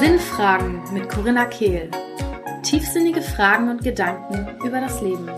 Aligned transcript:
Sinnfragen 0.00 0.82
mit 0.92 1.08
Corinna 1.08 1.44
Kehl. 1.46 1.90
Tiefsinnige 2.62 3.20
Fragen 3.20 3.68
und 3.68 3.82
Gedanken 3.82 4.56
über 4.64 4.80
das 4.80 5.00
Leben. 5.02 5.28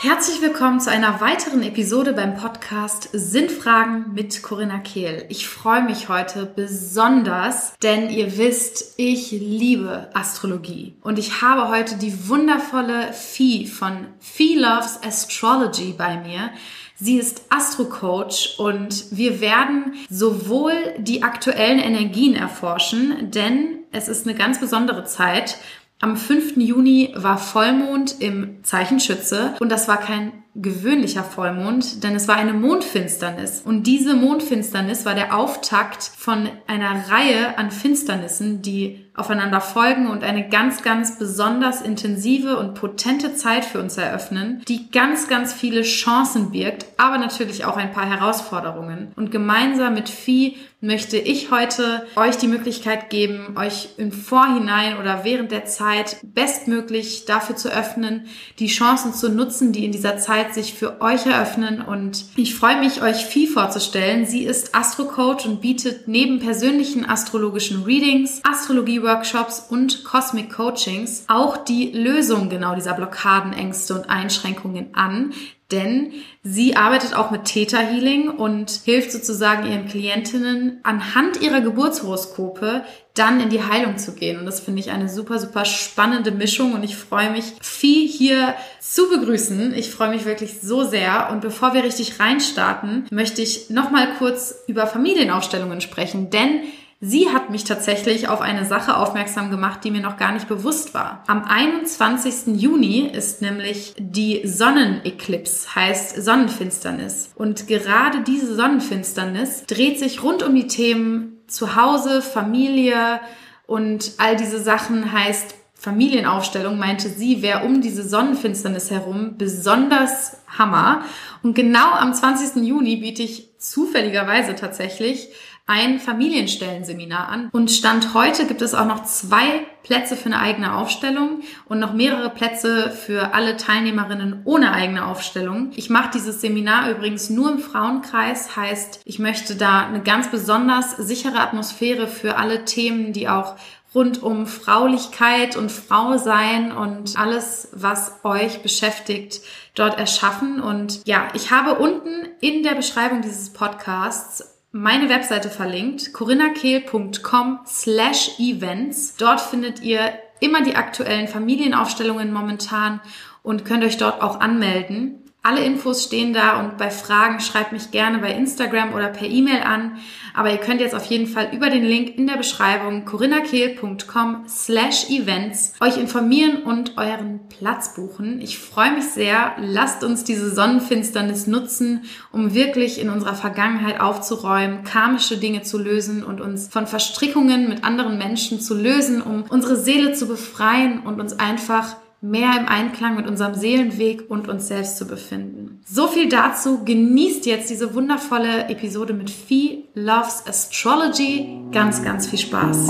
Herzlich 0.00 0.40
willkommen 0.40 0.78
zu 0.78 0.92
einer 0.92 1.20
weiteren 1.20 1.60
Episode 1.64 2.12
beim 2.12 2.36
Podcast 2.36 3.08
Sinnfragen 3.12 4.14
mit 4.14 4.44
Corinna 4.44 4.78
Kehl. 4.78 5.26
Ich 5.28 5.48
freue 5.48 5.82
mich 5.82 6.08
heute 6.08 6.46
besonders, 6.46 7.76
denn 7.82 8.08
ihr 8.08 8.38
wisst, 8.38 8.94
ich 8.96 9.32
liebe 9.32 10.08
Astrologie. 10.14 10.94
Und 11.00 11.18
ich 11.18 11.42
habe 11.42 11.68
heute 11.68 11.96
die 11.96 12.28
wundervolle 12.28 13.12
Fee 13.12 13.66
von 13.66 14.06
Fee 14.20 14.54
Loves 14.54 15.00
Astrology 15.02 15.96
bei 15.98 16.16
mir. 16.18 16.50
Sie 16.94 17.16
ist 17.16 17.42
Astrocoach 17.48 18.54
und 18.58 19.06
wir 19.10 19.40
werden 19.40 19.94
sowohl 20.08 20.74
die 20.98 21.24
aktuellen 21.24 21.80
Energien 21.80 22.36
erforschen, 22.36 23.32
denn 23.32 23.78
es 23.90 24.06
ist 24.06 24.26
eine 24.28 24.36
ganz 24.36 24.60
besondere 24.60 25.04
Zeit 25.04 25.58
am 26.00 26.16
5. 26.16 26.56
Juni 26.56 27.12
war 27.16 27.38
Vollmond 27.38 28.20
im 28.20 28.62
Zeichen 28.62 29.00
Schütze 29.00 29.54
und 29.58 29.70
das 29.70 29.88
war 29.88 29.98
kein 29.98 30.32
gewöhnlicher 30.54 31.22
Vollmond, 31.22 32.02
denn 32.02 32.14
es 32.14 32.26
war 32.26 32.36
eine 32.36 32.52
Mondfinsternis. 32.52 33.62
Und 33.64 33.86
diese 33.86 34.14
Mondfinsternis 34.14 35.04
war 35.04 35.14
der 35.14 35.36
Auftakt 35.36 36.02
von 36.02 36.48
einer 36.66 37.08
Reihe 37.10 37.58
an 37.58 37.70
Finsternissen, 37.70 38.62
die 38.62 39.06
aufeinander 39.14 39.60
folgen 39.60 40.08
und 40.08 40.22
eine 40.22 40.48
ganz, 40.48 40.82
ganz 40.82 41.18
besonders 41.18 41.82
intensive 41.82 42.56
und 42.56 42.74
potente 42.74 43.34
Zeit 43.34 43.64
für 43.64 43.80
uns 43.80 43.96
eröffnen, 43.98 44.62
die 44.68 44.90
ganz, 44.90 45.28
ganz 45.28 45.52
viele 45.52 45.82
Chancen 45.82 46.52
birgt, 46.52 46.86
aber 46.96 47.18
natürlich 47.18 47.64
auch 47.64 47.76
ein 47.76 47.92
paar 47.92 48.08
Herausforderungen. 48.08 49.12
Und 49.16 49.30
gemeinsam 49.30 49.94
mit 49.94 50.08
Vieh 50.08 50.56
möchte 50.80 51.16
ich 51.16 51.50
heute 51.50 52.06
euch 52.14 52.36
die 52.36 52.46
Möglichkeit 52.46 53.10
geben, 53.10 53.56
euch 53.56 53.88
im 53.96 54.12
Vorhinein 54.12 54.98
oder 54.98 55.24
während 55.24 55.50
der 55.50 55.64
Zeit 55.64 56.18
bestmöglich 56.22 57.24
dafür 57.24 57.56
zu 57.56 57.68
öffnen, 57.68 58.26
die 58.60 58.68
Chancen 58.68 59.12
zu 59.12 59.28
nutzen, 59.28 59.72
die 59.72 59.84
in 59.84 59.90
dieser 59.90 60.18
Zeit 60.18 60.54
sich 60.54 60.74
für 60.74 61.00
euch 61.00 61.26
eröffnen. 61.26 61.82
Und 61.82 62.26
ich 62.36 62.54
freue 62.54 62.78
mich, 62.78 63.02
euch 63.02 63.26
Vieh 63.26 63.48
vorzustellen. 63.48 64.24
Sie 64.24 64.44
ist 64.44 64.74
Astrocoach 64.74 65.46
und 65.46 65.60
bietet 65.60 66.06
neben 66.06 66.38
persönlichen 66.38 67.08
astrologischen 67.08 67.82
Readings, 67.82 68.40
Astrologie 68.44 69.02
Workshops 69.02 69.66
und 69.68 70.04
Cosmic 70.04 70.52
Coachings 70.52 71.24
auch 71.26 71.56
die 71.56 71.90
Lösung 71.90 72.48
genau 72.48 72.76
dieser 72.76 72.94
Blockaden, 72.94 73.52
Ängste 73.52 73.94
und 73.94 74.08
Einschränkungen 74.08 74.94
an. 74.94 75.32
Denn 75.70 76.12
sie 76.42 76.76
arbeitet 76.76 77.14
auch 77.14 77.30
mit 77.30 77.44
Theta 77.44 77.78
Healing 77.78 78.30
und 78.30 78.70
hilft 78.84 79.12
sozusagen 79.12 79.70
ihren 79.70 79.86
Klientinnen 79.86 80.80
anhand 80.82 81.42
ihrer 81.42 81.60
Geburtshoroskope 81.60 82.84
dann 83.12 83.40
in 83.40 83.50
die 83.50 83.62
Heilung 83.62 83.98
zu 83.98 84.14
gehen. 84.14 84.38
Und 84.38 84.46
das 84.46 84.60
finde 84.60 84.80
ich 84.80 84.90
eine 84.90 85.08
super, 85.08 85.38
super 85.38 85.64
spannende 85.66 86.30
Mischung 86.30 86.72
und 86.72 86.84
ich 86.84 86.96
freue 86.96 87.30
mich, 87.30 87.52
viel 87.60 88.08
hier 88.08 88.54
zu 88.80 89.10
begrüßen. 89.10 89.74
Ich 89.74 89.90
freue 89.90 90.10
mich 90.10 90.24
wirklich 90.24 90.60
so 90.62 90.84
sehr. 90.84 91.28
Und 91.30 91.40
bevor 91.40 91.74
wir 91.74 91.84
richtig 91.84 92.18
reinstarten, 92.18 93.06
möchte 93.10 93.42
ich 93.42 93.68
nochmal 93.68 94.14
kurz 94.18 94.54
über 94.68 94.86
Familienaufstellungen 94.86 95.80
sprechen, 95.80 96.30
denn 96.30 96.62
Sie 97.00 97.28
hat 97.28 97.50
mich 97.50 97.62
tatsächlich 97.62 98.26
auf 98.26 98.40
eine 98.40 98.64
Sache 98.64 98.96
aufmerksam 98.96 99.52
gemacht, 99.52 99.84
die 99.84 99.92
mir 99.92 100.00
noch 100.00 100.16
gar 100.16 100.32
nicht 100.32 100.48
bewusst 100.48 100.94
war. 100.94 101.22
Am 101.28 101.44
21. 101.44 102.60
Juni 102.60 103.08
ist 103.12 103.40
nämlich 103.40 103.94
die 103.98 104.40
Sonneneklipse, 104.44 105.76
heißt 105.76 106.20
Sonnenfinsternis. 106.20 107.30
Und 107.36 107.68
gerade 107.68 108.22
diese 108.22 108.52
Sonnenfinsternis 108.52 109.62
dreht 109.66 110.00
sich 110.00 110.24
rund 110.24 110.42
um 110.42 110.56
die 110.56 110.66
Themen 110.66 111.38
Zuhause, 111.46 112.20
Familie 112.20 113.20
und 113.68 114.14
all 114.18 114.34
diese 114.34 114.58
Sachen 114.58 115.12
heißt 115.12 115.54
Familienaufstellung, 115.74 116.76
meinte 116.78 117.08
sie, 117.08 117.42
wäre 117.42 117.64
um 117.64 117.80
diese 117.80 118.02
Sonnenfinsternis 118.02 118.90
herum 118.90 119.36
besonders 119.38 120.38
Hammer. 120.48 121.02
Und 121.44 121.54
genau 121.54 121.92
am 121.92 122.12
20. 122.12 122.64
Juni 122.64 122.96
biete 122.96 123.22
ich 123.22 123.56
zufälligerweise 123.58 124.56
tatsächlich 124.56 125.28
ein 125.68 126.00
Familienstellenseminar 126.00 127.28
an. 127.28 127.50
Und 127.52 127.70
Stand 127.70 128.14
heute 128.14 128.46
gibt 128.46 128.62
es 128.62 128.74
auch 128.74 128.86
noch 128.86 129.04
zwei 129.04 129.66
Plätze 129.82 130.16
für 130.16 130.26
eine 130.26 130.40
eigene 130.40 130.74
Aufstellung 130.74 131.42
und 131.66 131.78
noch 131.78 131.92
mehrere 131.92 132.30
Plätze 132.30 132.90
für 132.90 133.34
alle 133.34 133.58
Teilnehmerinnen 133.58 134.40
ohne 134.44 134.72
eigene 134.72 135.06
Aufstellung. 135.06 135.70
Ich 135.76 135.90
mache 135.90 136.10
dieses 136.14 136.40
Seminar 136.40 136.90
übrigens 136.90 137.28
nur 137.28 137.52
im 137.52 137.58
Frauenkreis, 137.58 138.56
heißt, 138.56 139.02
ich 139.04 139.18
möchte 139.18 139.56
da 139.56 139.86
eine 139.86 140.02
ganz 140.02 140.30
besonders 140.30 140.96
sichere 140.96 141.38
Atmosphäre 141.38 142.06
für 142.08 142.38
alle 142.38 142.64
Themen, 142.64 143.12
die 143.12 143.28
auch 143.28 143.56
rund 143.94 144.22
um 144.22 144.46
Fraulichkeit 144.46 145.56
und 145.56 145.70
Frau 145.70 146.16
sein 146.16 146.72
und 146.72 147.18
alles, 147.18 147.68
was 147.72 148.20
euch 148.24 148.62
beschäftigt, 148.62 149.40
dort 149.74 149.98
erschaffen. 149.98 150.60
Und 150.60 151.02
ja, 151.06 151.28
ich 151.34 151.50
habe 151.50 151.74
unten 151.74 152.26
in 152.40 152.62
der 152.62 152.74
Beschreibung 152.74 153.20
dieses 153.20 153.52
Podcasts 153.52 154.57
meine 154.70 155.08
Webseite 155.08 155.50
verlinkt, 155.50 156.12
corinnakehl.com 156.12 157.60
slash 157.66 158.38
events. 158.38 159.16
Dort 159.16 159.40
findet 159.40 159.80
ihr 159.80 160.12
immer 160.40 160.62
die 160.62 160.76
aktuellen 160.76 161.28
Familienaufstellungen 161.28 162.32
momentan 162.32 163.00
und 163.42 163.64
könnt 163.64 163.84
euch 163.84 163.96
dort 163.96 164.22
auch 164.22 164.40
anmelden. 164.40 165.24
Alle 165.48 165.64
Infos 165.64 166.04
stehen 166.04 166.34
da 166.34 166.60
und 166.60 166.76
bei 166.76 166.90
Fragen 166.90 167.40
schreibt 167.40 167.72
mich 167.72 167.90
gerne 167.90 168.18
bei 168.18 168.34
Instagram 168.34 168.92
oder 168.92 169.08
per 169.08 169.26
E-Mail 169.26 169.62
an. 169.62 169.96
Aber 170.34 170.50
ihr 170.50 170.58
könnt 170.58 170.82
jetzt 170.82 170.94
auf 170.94 171.06
jeden 171.06 171.26
Fall 171.26 171.48
über 171.54 171.70
den 171.70 171.84
Link 171.84 172.18
in 172.18 172.26
der 172.26 172.36
Beschreibung 172.36 173.06
corinnakehl.com 173.06 174.44
slash 174.46 175.08
events 175.08 175.72
euch 175.80 175.96
informieren 175.96 176.64
und 176.64 176.98
euren 176.98 177.40
Platz 177.48 177.94
buchen. 177.94 178.42
Ich 178.42 178.58
freue 178.58 178.92
mich 178.92 179.06
sehr. 179.06 179.54
Lasst 179.58 180.04
uns 180.04 180.22
diese 180.22 180.54
Sonnenfinsternis 180.54 181.46
nutzen, 181.46 182.04
um 182.30 182.52
wirklich 182.52 183.00
in 183.00 183.08
unserer 183.08 183.34
Vergangenheit 183.34 184.00
aufzuräumen, 184.00 184.84
karmische 184.84 185.38
Dinge 185.38 185.62
zu 185.62 185.78
lösen 185.78 186.24
und 186.24 186.42
uns 186.42 186.68
von 186.68 186.86
Verstrickungen 186.86 187.70
mit 187.70 187.84
anderen 187.84 188.18
Menschen 188.18 188.60
zu 188.60 188.74
lösen, 188.74 189.22
um 189.22 189.44
unsere 189.48 189.76
Seele 189.76 190.12
zu 190.12 190.28
befreien 190.28 191.00
und 191.00 191.18
uns 191.22 191.38
einfach 191.38 191.96
mehr 192.20 192.50
im 192.58 192.66
Einklang 192.66 193.16
mit 193.16 193.26
unserem 193.26 193.54
Seelenweg 193.54 194.28
und 194.28 194.48
uns 194.48 194.68
selbst 194.68 194.96
zu 194.96 195.06
befinden. 195.06 195.80
So 195.86 196.08
viel 196.08 196.28
dazu. 196.28 196.84
Genießt 196.84 197.46
jetzt 197.46 197.70
diese 197.70 197.94
wundervolle 197.94 198.68
Episode 198.68 199.12
mit 199.12 199.30
Fee 199.30 199.84
Loves 199.94 200.44
Astrology. 200.46 201.62
Ganz, 201.70 202.02
ganz 202.02 202.26
viel 202.26 202.38
Spaß. 202.38 202.88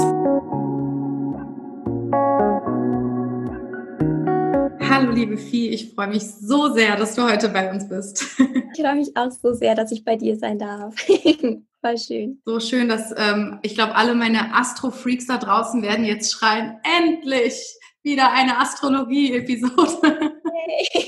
Hallo 4.90 5.12
liebe 5.12 5.36
Fee, 5.36 5.68
ich 5.68 5.94
freue 5.94 6.08
mich 6.08 6.22
so 6.24 6.72
sehr, 6.72 6.96
dass 6.96 7.14
du 7.14 7.22
heute 7.22 7.50
bei 7.50 7.70
uns 7.70 7.88
bist. 7.88 8.24
Ich 8.74 8.82
freue 8.82 8.96
mich 8.96 9.16
auch 9.16 9.30
so 9.30 9.52
sehr, 9.52 9.74
dass 9.74 9.92
ich 9.92 10.04
bei 10.04 10.16
dir 10.16 10.36
sein 10.36 10.58
darf. 10.58 10.94
Voll 11.80 11.98
schön. 11.98 12.40
So 12.44 12.58
schön, 12.58 12.88
dass 12.88 13.14
ähm, 13.16 13.60
ich 13.62 13.74
glaube, 13.74 13.94
alle 13.94 14.14
meine 14.14 14.54
Astro-Freaks 14.54 15.26
da 15.26 15.36
draußen 15.36 15.82
werden 15.82 16.04
jetzt 16.04 16.32
schreien, 16.32 16.80
endlich! 16.82 17.78
Wieder 18.02 18.32
eine 18.32 18.58
Astrologie-Episode. 18.58 20.32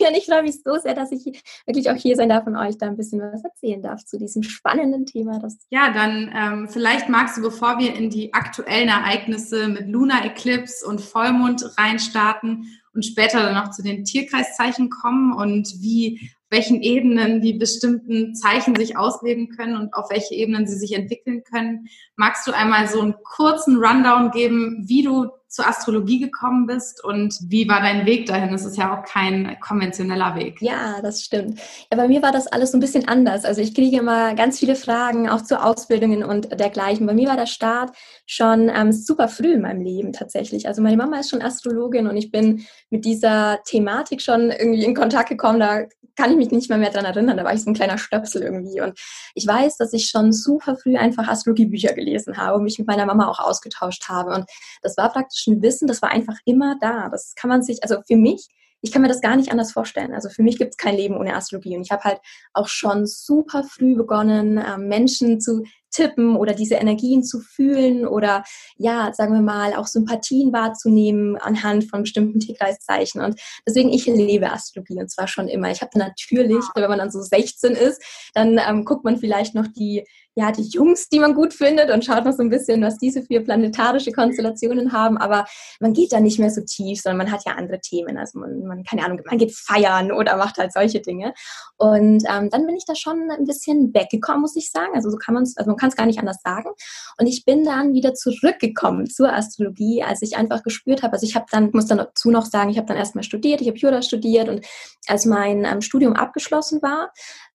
Und 0.01 0.17
ich 0.17 0.27
freue 0.27 0.43
mich 0.43 0.62
so 0.65 0.77
sehr, 0.78 0.95
dass 0.95 1.12
ich 1.12 1.25
wirklich 1.67 1.91
auch 1.91 1.97
hier 1.97 2.17
sein 2.17 2.28
darf 2.28 2.47
und 2.47 2.56
euch 2.56 2.78
da 2.78 2.87
ein 2.87 2.97
bisschen 2.97 3.21
was 3.21 3.45
erzählen 3.45 3.83
darf 3.83 4.05
zu 4.05 4.19
diesem 4.19 4.43
spannenden 4.43 5.06
Thema. 5.06 5.39
Das 5.39 5.59
ja, 5.71 5.93
dann 5.93 6.33
ähm, 6.34 6.69
vielleicht 6.69 7.09
magst 7.09 7.37
du, 7.37 7.43
bevor 7.43 7.79
wir 7.79 7.95
in 7.95 8.11
die 8.11 8.33
aktuellen 8.33 8.89
Ereignisse 8.89 9.69
mit 9.69 9.89
Lunar 9.89 10.25
Eclipse 10.25 10.87
und 10.87 11.00
Vollmond 11.00 11.65
reinstarten 11.79 12.67
und 12.95 13.05
später 13.05 13.43
dann 13.43 13.55
noch 13.55 13.71
zu 13.71 13.83
den 13.83 14.05
Tierkreiszeichen 14.05 14.91
kommen 14.91 15.33
und 15.33 15.75
wie 15.81 16.33
welchen 16.50 16.83
Ebenen 16.83 17.41
die 17.41 17.53
bestimmten 17.53 18.34
Zeichen 18.34 18.75
sich 18.75 18.97
ausleben 18.97 19.50
können 19.50 19.77
und 19.77 19.95
auf 19.95 20.11
welche 20.11 20.34
Ebenen 20.34 20.67
sie 20.67 20.76
sich 20.76 20.93
entwickeln 20.94 21.44
können. 21.44 21.87
Magst 22.20 22.46
du 22.46 22.52
einmal 22.52 22.87
so 22.87 23.00
einen 23.00 23.14
kurzen 23.25 23.78
Rundown 23.78 24.31
geben, 24.31 24.84
wie 24.87 25.02
du 25.02 25.31
zur 25.49 25.67
Astrologie 25.67 26.20
gekommen 26.20 26.67
bist 26.67 27.02
und 27.02 27.34
wie 27.49 27.67
war 27.67 27.81
dein 27.81 28.05
Weg 28.05 28.26
dahin? 28.26 28.52
Das 28.52 28.67
ist 28.67 28.76
ja 28.76 28.94
auch 28.94 29.05
kein 29.06 29.58
konventioneller 29.58 30.34
Weg. 30.37 30.61
Ja, 30.61 31.00
das 31.00 31.22
stimmt. 31.22 31.58
Ja, 31.90 31.96
bei 31.96 32.08
mir 32.08 32.20
war 32.20 32.31
das 32.31 32.46
alles 32.46 32.72
so 32.72 32.76
ein 32.76 32.81
bisschen 32.81 33.08
anders. 33.08 33.46
Also 33.46 33.62
ich 33.62 33.75
kriege 33.75 33.96
immer 33.96 34.34
ganz 34.34 34.58
viele 34.58 34.76
Fragen, 34.76 35.31
auch 35.31 35.40
zu 35.40 35.64
Ausbildungen 35.64 36.22
und 36.22 36.61
dergleichen. 36.61 37.06
Bei 37.06 37.14
mir 37.14 37.26
war 37.31 37.37
der 37.37 37.46
Start 37.46 37.96
schon 38.26 38.69
ähm, 38.69 38.93
super 38.93 39.28
früh 39.28 39.55
in 39.55 39.62
meinem 39.62 39.81
Leben 39.81 40.12
tatsächlich. 40.12 40.69
Also 40.69 40.82
meine 40.82 40.99
Mama 40.99 41.20
ist 41.20 41.31
schon 41.31 41.40
Astrologin 41.40 42.06
und 42.06 42.19
ich 42.19 42.31
bin 42.31 42.66
mit 42.90 43.06
dieser 43.06 43.61
Thematik 43.64 44.20
schon 44.20 44.50
irgendwie 44.50 44.84
in 44.84 44.94
Kontakt 44.94 45.31
gekommen. 45.31 45.58
Da 45.58 45.87
kann 46.16 46.31
ich 46.32 46.37
mich 46.37 46.50
nicht 46.50 46.69
mehr, 46.69 46.78
mehr 46.78 46.90
dran 46.90 47.06
erinnern. 47.06 47.37
Da 47.37 47.44
war 47.44 47.55
ich 47.55 47.62
so 47.62 47.70
ein 47.70 47.75
kleiner 47.75 47.96
Stöpsel 47.96 48.43
irgendwie. 48.43 48.81
Und 48.81 48.99
ich 49.34 49.46
weiß, 49.46 49.78
dass 49.78 49.93
ich 49.94 50.08
schon 50.08 50.32
super 50.32 50.76
früh 50.76 50.96
einfach 50.96 51.26
Astrologiebücher 51.26 51.94
gelesen 51.94 52.10
habe 52.37 52.57
und 52.57 52.65
mich 52.65 52.79
mit 52.79 52.89
meiner 52.89 53.07
Mama 53.07 53.29
auch 53.29 53.41
ausgetauscht 53.41 54.09
habe. 54.09 54.35
Und 54.35 54.45
das 54.83 54.97
war 54.97 55.12
praktisch 55.12 55.47
ein 55.47 55.62
Wissen, 55.62 55.89
das 55.89 56.03
war 56.03 56.11
einfach 56.11 56.37
immer 56.45 56.77
da. 56.81 57.09
Das 57.09 57.35
kann 57.35 57.49
man 57.49 57.62
sich, 57.62 57.83
also 57.83 57.99
für 58.07 58.17
mich 58.17 58.49
ich 58.83 58.93
kann 58.93 59.03
mir 59.03 59.09
das 59.09 59.21
gar 59.21 59.37
nicht 59.37 59.51
anders 59.51 59.73
vorstellen. 59.73 60.15
Also 60.15 60.29
für 60.29 60.43
mich 60.43 60.59
gibt 60.59 60.71
es 60.71 60.77
kein 60.77 60.97
Leben 60.97 61.17
ohne 61.17 61.35
Astrologie. 61.35 61.77
Und 61.77 61.83
ich 61.83 61.91
habe 61.91 62.05
halt 62.05 62.21
auch 62.55 62.69
schon 62.69 63.07
super 63.07 63.62
früh 63.62 63.95
begonnen, 63.95 64.57
äh, 64.57 64.79
Menschen 64.79 65.41
zu 65.41 65.65
tippen 65.91 66.37
oder 66.37 66.55
diese 66.55 66.77
Energien 66.77 67.25
zu 67.25 67.41
fühlen 67.41 68.07
oder 68.07 68.45
ja, 68.77 69.12
sagen 69.12 69.35
wir 69.35 69.43
mal, 69.43 69.75
auch 69.75 69.87
Sympathien 69.87 70.53
wahrzunehmen 70.53 71.37
anhand 71.37 71.91
von 71.91 72.03
bestimmten 72.03 72.39
Tierkreiszeichen. 72.39 73.21
Und 73.21 73.41
deswegen, 73.67 73.91
ich 73.91 74.07
lebe 74.07 74.51
Astrologie 74.51 75.01
und 75.01 75.11
zwar 75.11 75.27
schon 75.27 75.49
immer. 75.49 75.71
Ich 75.71 75.83
habe 75.83 75.99
natürlich, 75.99 76.65
wenn 76.75 76.89
man 76.89 77.01
dann 77.01 77.11
so 77.11 77.21
16 77.21 77.73
ist, 77.73 78.03
dann 78.35 78.59
ähm, 78.67 78.85
guckt 78.85 79.05
man 79.05 79.19
vielleicht 79.19 79.55
noch 79.55 79.67
die 79.67 80.05
ja, 80.37 80.53
die 80.53 80.62
Jungs, 80.62 81.09
die 81.09 81.19
man 81.19 81.35
gut 81.35 81.53
findet 81.53 81.91
und 81.91 82.05
schaut 82.05 82.25
noch 82.25 82.32
so 82.32 82.43
ein 82.43 82.50
bisschen, 82.50 82.82
was 82.82 82.99
diese 82.99 83.23
vier 83.23 83.43
planetarische 83.43 84.12
Konstellationen 84.12 84.93
haben. 84.93 85.19
Aber 85.19 85.44
man 85.81 85.93
geht 85.93 86.12
da 86.12 86.21
nicht 86.21 86.38
mehr 86.38 86.50
so 86.50 86.61
tief, 86.61 87.00
sondern 87.03 87.19
man 87.19 87.32
hat 87.32 87.44
ja 87.44 87.55
andere 87.55 87.81
Themen. 87.81 88.17
Also 88.17 88.38
man, 88.38 88.61
man 88.65 88.85
keine 88.85 89.05
Ahnung, 89.05 89.21
man 89.27 89.38
geht 89.38 89.53
feiern 89.53 90.12
oder 90.12 90.37
macht 90.37 90.59
halt 90.59 90.73
solche 90.73 91.00
Dinge. 91.00 91.35
Und 91.79 92.25
ähm, 92.31 92.49
dann 92.49 92.65
bin 92.65 92.77
ich 92.77 92.85
da 92.87 92.94
schon 92.94 93.29
ein 93.31 93.44
bisschen 93.44 93.93
weggekommen, 93.93 94.43
muss 94.43 94.55
ich 94.55 94.71
sagen. 94.71 94.93
Also 94.94 95.11
so 95.11 95.17
kann 95.17 95.35
man 95.35 95.43
es, 95.43 95.56
also 95.56 95.69
man 95.69 95.77
kann 95.77 95.91
es 95.91 95.97
gar 95.97 96.06
nicht 96.06 96.21
anders 96.21 96.38
sagen. 96.44 96.71
Und 97.19 97.26
ich 97.26 97.44
bin 97.44 97.65
dann 97.65 97.93
wieder 97.93 98.15
zurückgekommen 98.15 99.11
zur 99.11 99.33
Astrologie, 99.33 100.05
als 100.05 100.23
ich 100.23 100.37
einfach 100.37 100.62
gespürt 100.62 101.03
habe. 101.03 101.15
Also 101.15 101.26
ich 101.26 101.35
habe 101.35 101.47
dann, 101.50 101.71
muss 101.73 101.87
dann 101.87 101.99
dazu 101.99 102.31
noch 102.31 102.47
sagen, 102.47 102.71
ich 102.71 102.76
habe 102.76 102.87
dann 102.87 102.97
erstmal 102.97 103.25
studiert, 103.25 103.61
ich 103.61 103.67
habe 103.67 103.79
Jura 103.79 104.00
studiert 104.00 104.49
und 104.49 104.65
als 105.09 105.25
mein 105.25 105.65
ähm, 105.65 105.81
Studium 105.81 106.15
abgeschlossen 106.15 106.83
war, 106.83 107.11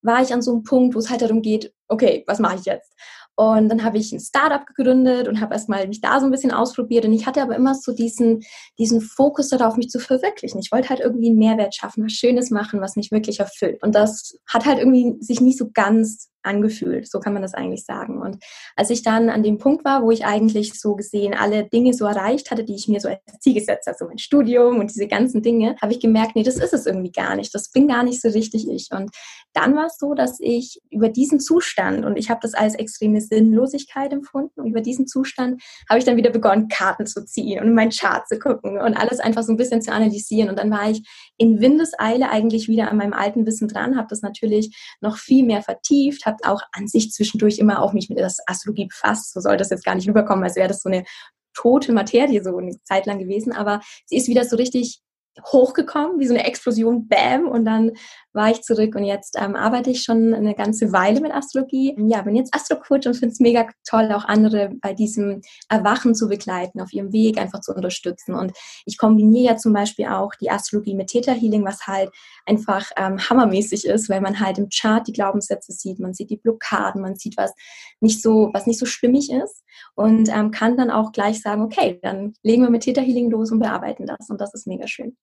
war 0.06 0.22
ich 0.22 0.34
an 0.34 0.42
so 0.42 0.54
einem 0.54 0.63
Punkt, 0.63 0.96
wo 0.96 1.00
es 1.00 1.10
halt 1.10 1.22
darum 1.22 1.42
geht, 1.42 1.74
okay, 1.88 2.24
was 2.28 2.40
mache 2.40 2.56
ich 2.56 2.66
jetzt? 2.66 2.94
Und 3.38 3.68
dann 3.68 3.84
habe 3.84 3.98
ich 3.98 4.13
ein 4.13 4.19
Startup 4.22 4.66
gegründet 4.66 5.28
und 5.28 5.42
habe 5.42 5.54
erstmal 5.54 5.86
mich 5.88 6.00
da 6.00 6.19
so 6.19 6.25
ein 6.25 6.31
bisschen 6.31 6.52
ausprobiert. 6.52 7.04
Und 7.04 7.12
ich 7.12 7.25
hatte 7.25 7.42
aber 7.42 7.56
immer 7.56 7.75
so 7.75 7.94
diesen, 7.94 8.44
diesen 8.80 9.02
Fokus 9.02 9.50
darauf, 9.50 9.75
mich 9.75 9.90
zu 9.90 10.00
verwirklichen. 10.00 10.60
Ich 10.60 10.72
wollte 10.72 10.90
halt 10.90 11.02
irgendwie 11.02 11.28
einen 11.28 11.38
Mehrwert 11.38 11.75
schaffen, 11.75 12.06
was 12.06 12.13
Schönes 12.13 12.50
machen, 12.50 12.80
was 12.80 12.96
mich 12.96 13.12
wirklich 13.12 13.42
erfüllt. 13.42 13.84
Und 13.84 13.94
das 13.94 14.38
hat 14.48 14.66
halt 14.66 14.80
irgendwie 14.80 15.16
sich 15.19 15.42
nicht 15.42 15.57
so 15.57 15.69
ganz 15.74 16.30
angefühlt. 16.45 17.09
So 17.09 17.19
kann 17.19 17.33
man 17.33 17.42
das 17.42 17.53
eigentlich 17.53 17.86
sagen. 17.86 18.21
Und 18.21 18.38
als 18.75 18.89
ich 18.89 19.03
dann 19.03 19.30
an 19.30 19.44
dem 19.44 19.57
Punkt 19.57 19.86
war, 19.86 20.03
wo 20.03 20.12
ich 20.12 20.25
eigentlich 20.25 20.80
so 20.80 20.95
gesehen 20.95 21.33
alle 21.33 21.65
Dinge 21.65 21.94
so 21.94 22.06
erreicht 22.06 22.51
hatte, 22.51 22.63
die 22.63 22.75
ich 22.75 22.88
mir 22.88 23.00
so 23.00 23.07
als 23.07 23.19
Ziel 23.39 23.53
gesetzt 23.53 23.88
habe, 23.88 23.95
also 23.95 24.06
mein 24.06 24.18
Studium 24.18 24.80
und 24.80 24.94
diese 24.94 25.07
ganzen 25.07 25.42
Dinge, 25.42 25.75
habe 25.81 25.94
ich 25.94 26.00
gemerkt, 26.00 26.36
nee, 26.36 26.44
das 26.44 26.57
ist 26.57 26.74
es 26.74 26.86
irgendwie 26.86 27.12
gar 27.12 27.36
nicht. 27.36 27.53
Das 27.56 27.71
bin 27.71 27.88
gar 27.88 28.03
nicht 28.03 28.21
so 28.21 28.30
richtig 28.30 28.68
ich. 28.69 28.89
Und 28.92 29.12
dann 29.53 29.75
war 29.75 29.86
es 29.88 29.97
so, 29.97 30.13
dass 30.13 30.38
ich 30.39 30.81
über 30.89 31.09
diesen 31.09 31.39
Zustand, 31.39 32.06
und 32.06 32.18
ich 32.18 32.30
habe 32.30 32.39
das 32.42 32.53
als 32.53 32.75
extreme 32.75 33.21
Sinnlosigkeit 33.21 34.12
empfunden, 34.12 34.62
und 34.62 34.68
über 34.68 34.81
diesen 34.81 35.07
Zustand 35.07 35.62
habe 35.89 36.00
ich 36.00 36.06
dann 36.06 36.18
wieder 36.18 36.30
begonnen, 36.30 36.68
Karten 36.68 37.06
zu 37.06 37.25
ziehen 37.25 37.63
und 37.63 37.74
meinen 37.74 37.92
Chart 37.92 38.27
zu 38.27 38.38
gucken 38.38 38.80
und 38.80 38.95
alles 38.95 39.19
einfach 39.19 39.44
so 39.44 39.53
ein 39.53 39.57
bisschen 39.57 39.81
zu 39.81 39.92
analysieren. 39.92 40.50
Und 40.50 40.59
dann 40.59 40.71
war 40.71 40.89
ich 40.89 41.07
in 41.38 41.62
Windeseile 41.62 42.30
eigentlich 42.30 42.68
wieder 42.68 42.92
an 42.92 42.97
meinem 42.97 43.13
alten 43.13 43.45
Wissen 43.45 43.68
dran, 43.68 43.97
habe 43.97 44.07
das 44.09 44.21
natürlich 44.21 44.75
noch 45.01 45.18
viel 45.18 45.45
mehr 45.45 45.62
vertieft, 45.62 46.25
habe 46.25 46.34
habe 46.43 46.53
auch 46.53 46.61
an 46.71 46.87
sich 46.87 47.11
zwischendurch 47.11 47.59
immer 47.59 47.81
auch 47.81 47.93
mich 47.93 48.09
mit 48.09 48.17
der 48.17 48.31
Astrologie 48.47 48.87
befasst. 48.87 49.33
So 49.33 49.39
soll 49.39 49.57
das 49.57 49.69
jetzt 49.69 49.85
gar 49.85 49.95
nicht 49.95 50.07
rüberkommen, 50.07 50.43
als 50.43 50.55
wäre 50.55 50.67
das 50.67 50.81
so 50.81 50.89
eine 50.89 51.05
tote 51.53 51.93
Materie 51.93 52.43
so 52.43 52.57
eine 52.57 52.79
Zeit 52.83 53.05
lang 53.05 53.19
gewesen. 53.19 53.53
Aber 53.53 53.81
sie 54.05 54.17
ist 54.17 54.27
wieder 54.27 54.45
so 54.45 54.55
richtig 54.57 55.01
hochgekommen, 55.43 56.19
wie 56.19 56.27
so 56.27 56.33
eine 56.33 56.45
Explosion, 56.45 57.07
bam, 57.07 57.47
und 57.47 57.65
dann 57.65 57.91
war 58.35 58.51
ich 58.51 58.61
zurück 58.63 58.95
und 58.95 59.05
jetzt 59.05 59.37
ähm, 59.39 59.55
arbeite 59.55 59.89
ich 59.89 60.03
schon 60.03 60.33
eine 60.33 60.55
ganze 60.55 60.91
Weile 60.91 61.21
mit 61.21 61.31
Astrologie. 61.31 61.95
Ja, 62.07 62.21
bin 62.21 62.35
jetzt 62.35 62.53
Astrocoach 62.53 63.07
und 63.07 63.15
finde 63.15 63.31
es 63.31 63.39
mega 63.39 63.67
toll, 63.87 64.11
auch 64.11 64.25
andere 64.25 64.71
bei 64.81 64.93
diesem 64.93 65.41
Erwachen 65.69 66.13
zu 66.15 66.27
begleiten, 66.27 66.81
auf 66.81 66.91
ihrem 66.91 67.13
Weg 67.13 67.37
einfach 67.39 67.61
zu 67.61 67.73
unterstützen. 67.73 68.35
Und 68.35 68.51
ich 68.85 68.97
kombiniere 68.97 69.53
ja 69.53 69.57
zum 69.57 69.71
Beispiel 69.71 70.07
auch 70.07 70.33
die 70.35 70.51
Astrologie 70.51 70.95
mit 70.95 71.07
Theta 71.07 71.31
Healing, 71.31 71.63
was 71.63 71.87
halt 71.87 72.09
einfach 72.45 72.91
ähm, 72.97 73.17
hammermäßig 73.17 73.85
ist, 73.85 74.09
weil 74.09 74.19
man 74.19 74.39
halt 74.39 74.57
im 74.57 74.67
Chart 74.69 75.07
die 75.07 75.13
Glaubenssätze 75.13 75.71
sieht, 75.71 75.99
man 75.99 76.13
sieht 76.13 76.29
die 76.29 76.37
Blockaden, 76.37 77.01
man 77.01 77.15
sieht, 77.15 77.37
was 77.37 77.53
nicht 78.01 78.21
so, 78.21 78.49
was 78.53 78.67
nicht 78.67 78.79
so 78.79 78.85
stimmig 78.85 79.31
ist 79.31 79.63
und 79.95 80.29
ähm, 80.29 80.51
kann 80.51 80.75
dann 80.75 80.91
auch 80.91 81.13
gleich 81.13 81.41
sagen, 81.41 81.61
okay, 81.61 81.99
dann 82.01 82.33
legen 82.43 82.63
wir 82.63 82.69
mit 82.69 82.83
Theta 82.83 83.01
Healing 83.01 83.29
los 83.31 83.51
und 83.51 83.59
bearbeiten 83.59 84.05
das. 84.05 84.29
Und 84.29 84.41
das 84.41 84.53
ist 84.53 84.67
mega 84.67 84.87
schön. 84.87 85.15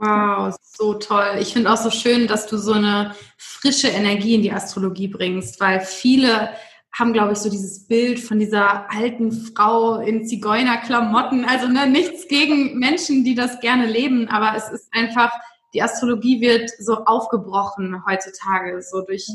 Wow, 0.00 0.54
so 0.62 0.94
toll. 0.94 1.38
Ich 1.40 1.52
finde 1.52 1.72
auch 1.72 1.76
so 1.76 1.90
schön, 1.90 2.28
dass 2.28 2.46
du 2.46 2.56
so 2.56 2.72
eine 2.72 3.16
frische 3.36 3.88
Energie 3.88 4.36
in 4.36 4.42
die 4.42 4.52
Astrologie 4.52 5.08
bringst, 5.08 5.60
weil 5.60 5.80
viele 5.80 6.50
haben, 6.96 7.12
glaube 7.12 7.32
ich, 7.32 7.38
so 7.38 7.50
dieses 7.50 7.86
Bild 7.86 8.20
von 8.20 8.38
dieser 8.38 8.90
alten 8.92 9.32
Frau 9.32 9.98
in 9.98 10.24
Zigeunerklamotten. 10.24 11.44
Also 11.44 11.66
ne, 11.66 11.88
nichts 11.88 12.28
gegen 12.28 12.78
Menschen, 12.78 13.24
die 13.24 13.34
das 13.34 13.58
gerne 13.60 13.86
leben, 13.86 14.28
aber 14.28 14.56
es 14.56 14.68
ist 14.70 14.88
einfach, 14.92 15.32
die 15.74 15.82
Astrologie 15.82 16.40
wird 16.40 16.70
so 16.78 17.04
aufgebrochen 17.04 18.04
heutzutage, 18.06 18.80
so 18.82 19.02
durch 19.02 19.26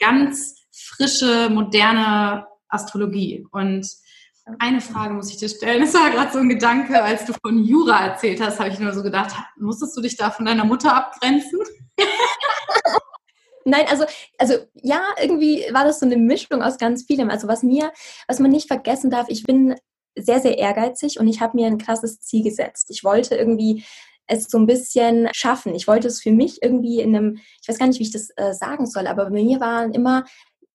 ganz 0.00 0.56
frische, 0.72 1.48
moderne 1.50 2.46
Astrologie. 2.68 3.46
Und 3.52 3.86
eine 4.58 4.80
Frage 4.80 5.14
muss 5.14 5.30
ich 5.30 5.36
dir 5.36 5.48
stellen. 5.48 5.82
Es 5.82 5.94
war 5.94 6.10
gerade 6.10 6.32
so 6.32 6.38
ein 6.38 6.48
Gedanke, 6.48 7.02
als 7.02 7.24
du 7.24 7.32
von 7.42 7.62
Jura 7.64 8.06
erzählt 8.06 8.40
hast, 8.40 8.58
habe 8.58 8.70
ich 8.70 8.78
nur 8.78 8.92
so 8.92 9.02
gedacht, 9.02 9.34
musstest 9.56 9.96
du 9.96 10.00
dich 10.00 10.16
da 10.16 10.30
von 10.30 10.44
deiner 10.44 10.64
Mutter 10.64 10.94
abgrenzen? 10.94 11.60
Nein, 13.64 13.84
also, 13.88 14.04
also 14.38 14.54
ja, 14.74 15.02
irgendwie 15.20 15.64
war 15.72 15.84
das 15.84 16.00
so 16.00 16.06
eine 16.06 16.16
Mischung 16.16 16.62
aus 16.62 16.78
ganz 16.78 17.04
vielem. 17.04 17.30
Also 17.30 17.46
was 17.46 17.62
mir, 17.62 17.92
was 18.26 18.38
man 18.38 18.50
nicht 18.50 18.68
vergessen 18.68 19.10
darf, 19.10 19.26
ich 19.28 19.44
bin 19.44 19.74
sehr, 20.16 20.40
sehr 20.40 20.58
ehrgeizig 20.58 21.20
und 21.20 21.28
ich 21.28 21.40
habe 21.40 21.56
mir 21.56 21.66
ein 21.66 21.78
krasses 21.78 22.20
Ziel 22.20 22.42
gesetzt. 22.42 22.86
Ich 22.90 23.04
wollte 23.04 23.36
irgendwie 23.36 23.84
es 24.26 24.44
so 24.44 24.58
ein 24.58 24.66
bisschen 24.66 25.28
schaffen. 25.32 25.74
Ich 25.74 25.86
wollte 25.86 26.08
es 26.08 26.20
für 26.20 26.32
mich 26.32 26.62
irgendwie 26.62 27.00
in 27.00 27.14
einem, 27.14 27.40
ich 27.60 27.68
weiß 27.68 27.78
gar 27.78 27.86
nicht, 27.86 27.98
wie 27.98 28.04
ich 28.04 28.12
das 28.12 28.30
äh, 28.36 28.52
sagen 28.52 28.86
soll, 28.86 29.06
aber 29.06 29.24
bei 29.24 29.42
mir 29.42 29.60
waren 29.60 29.92
immer 29.92 30.24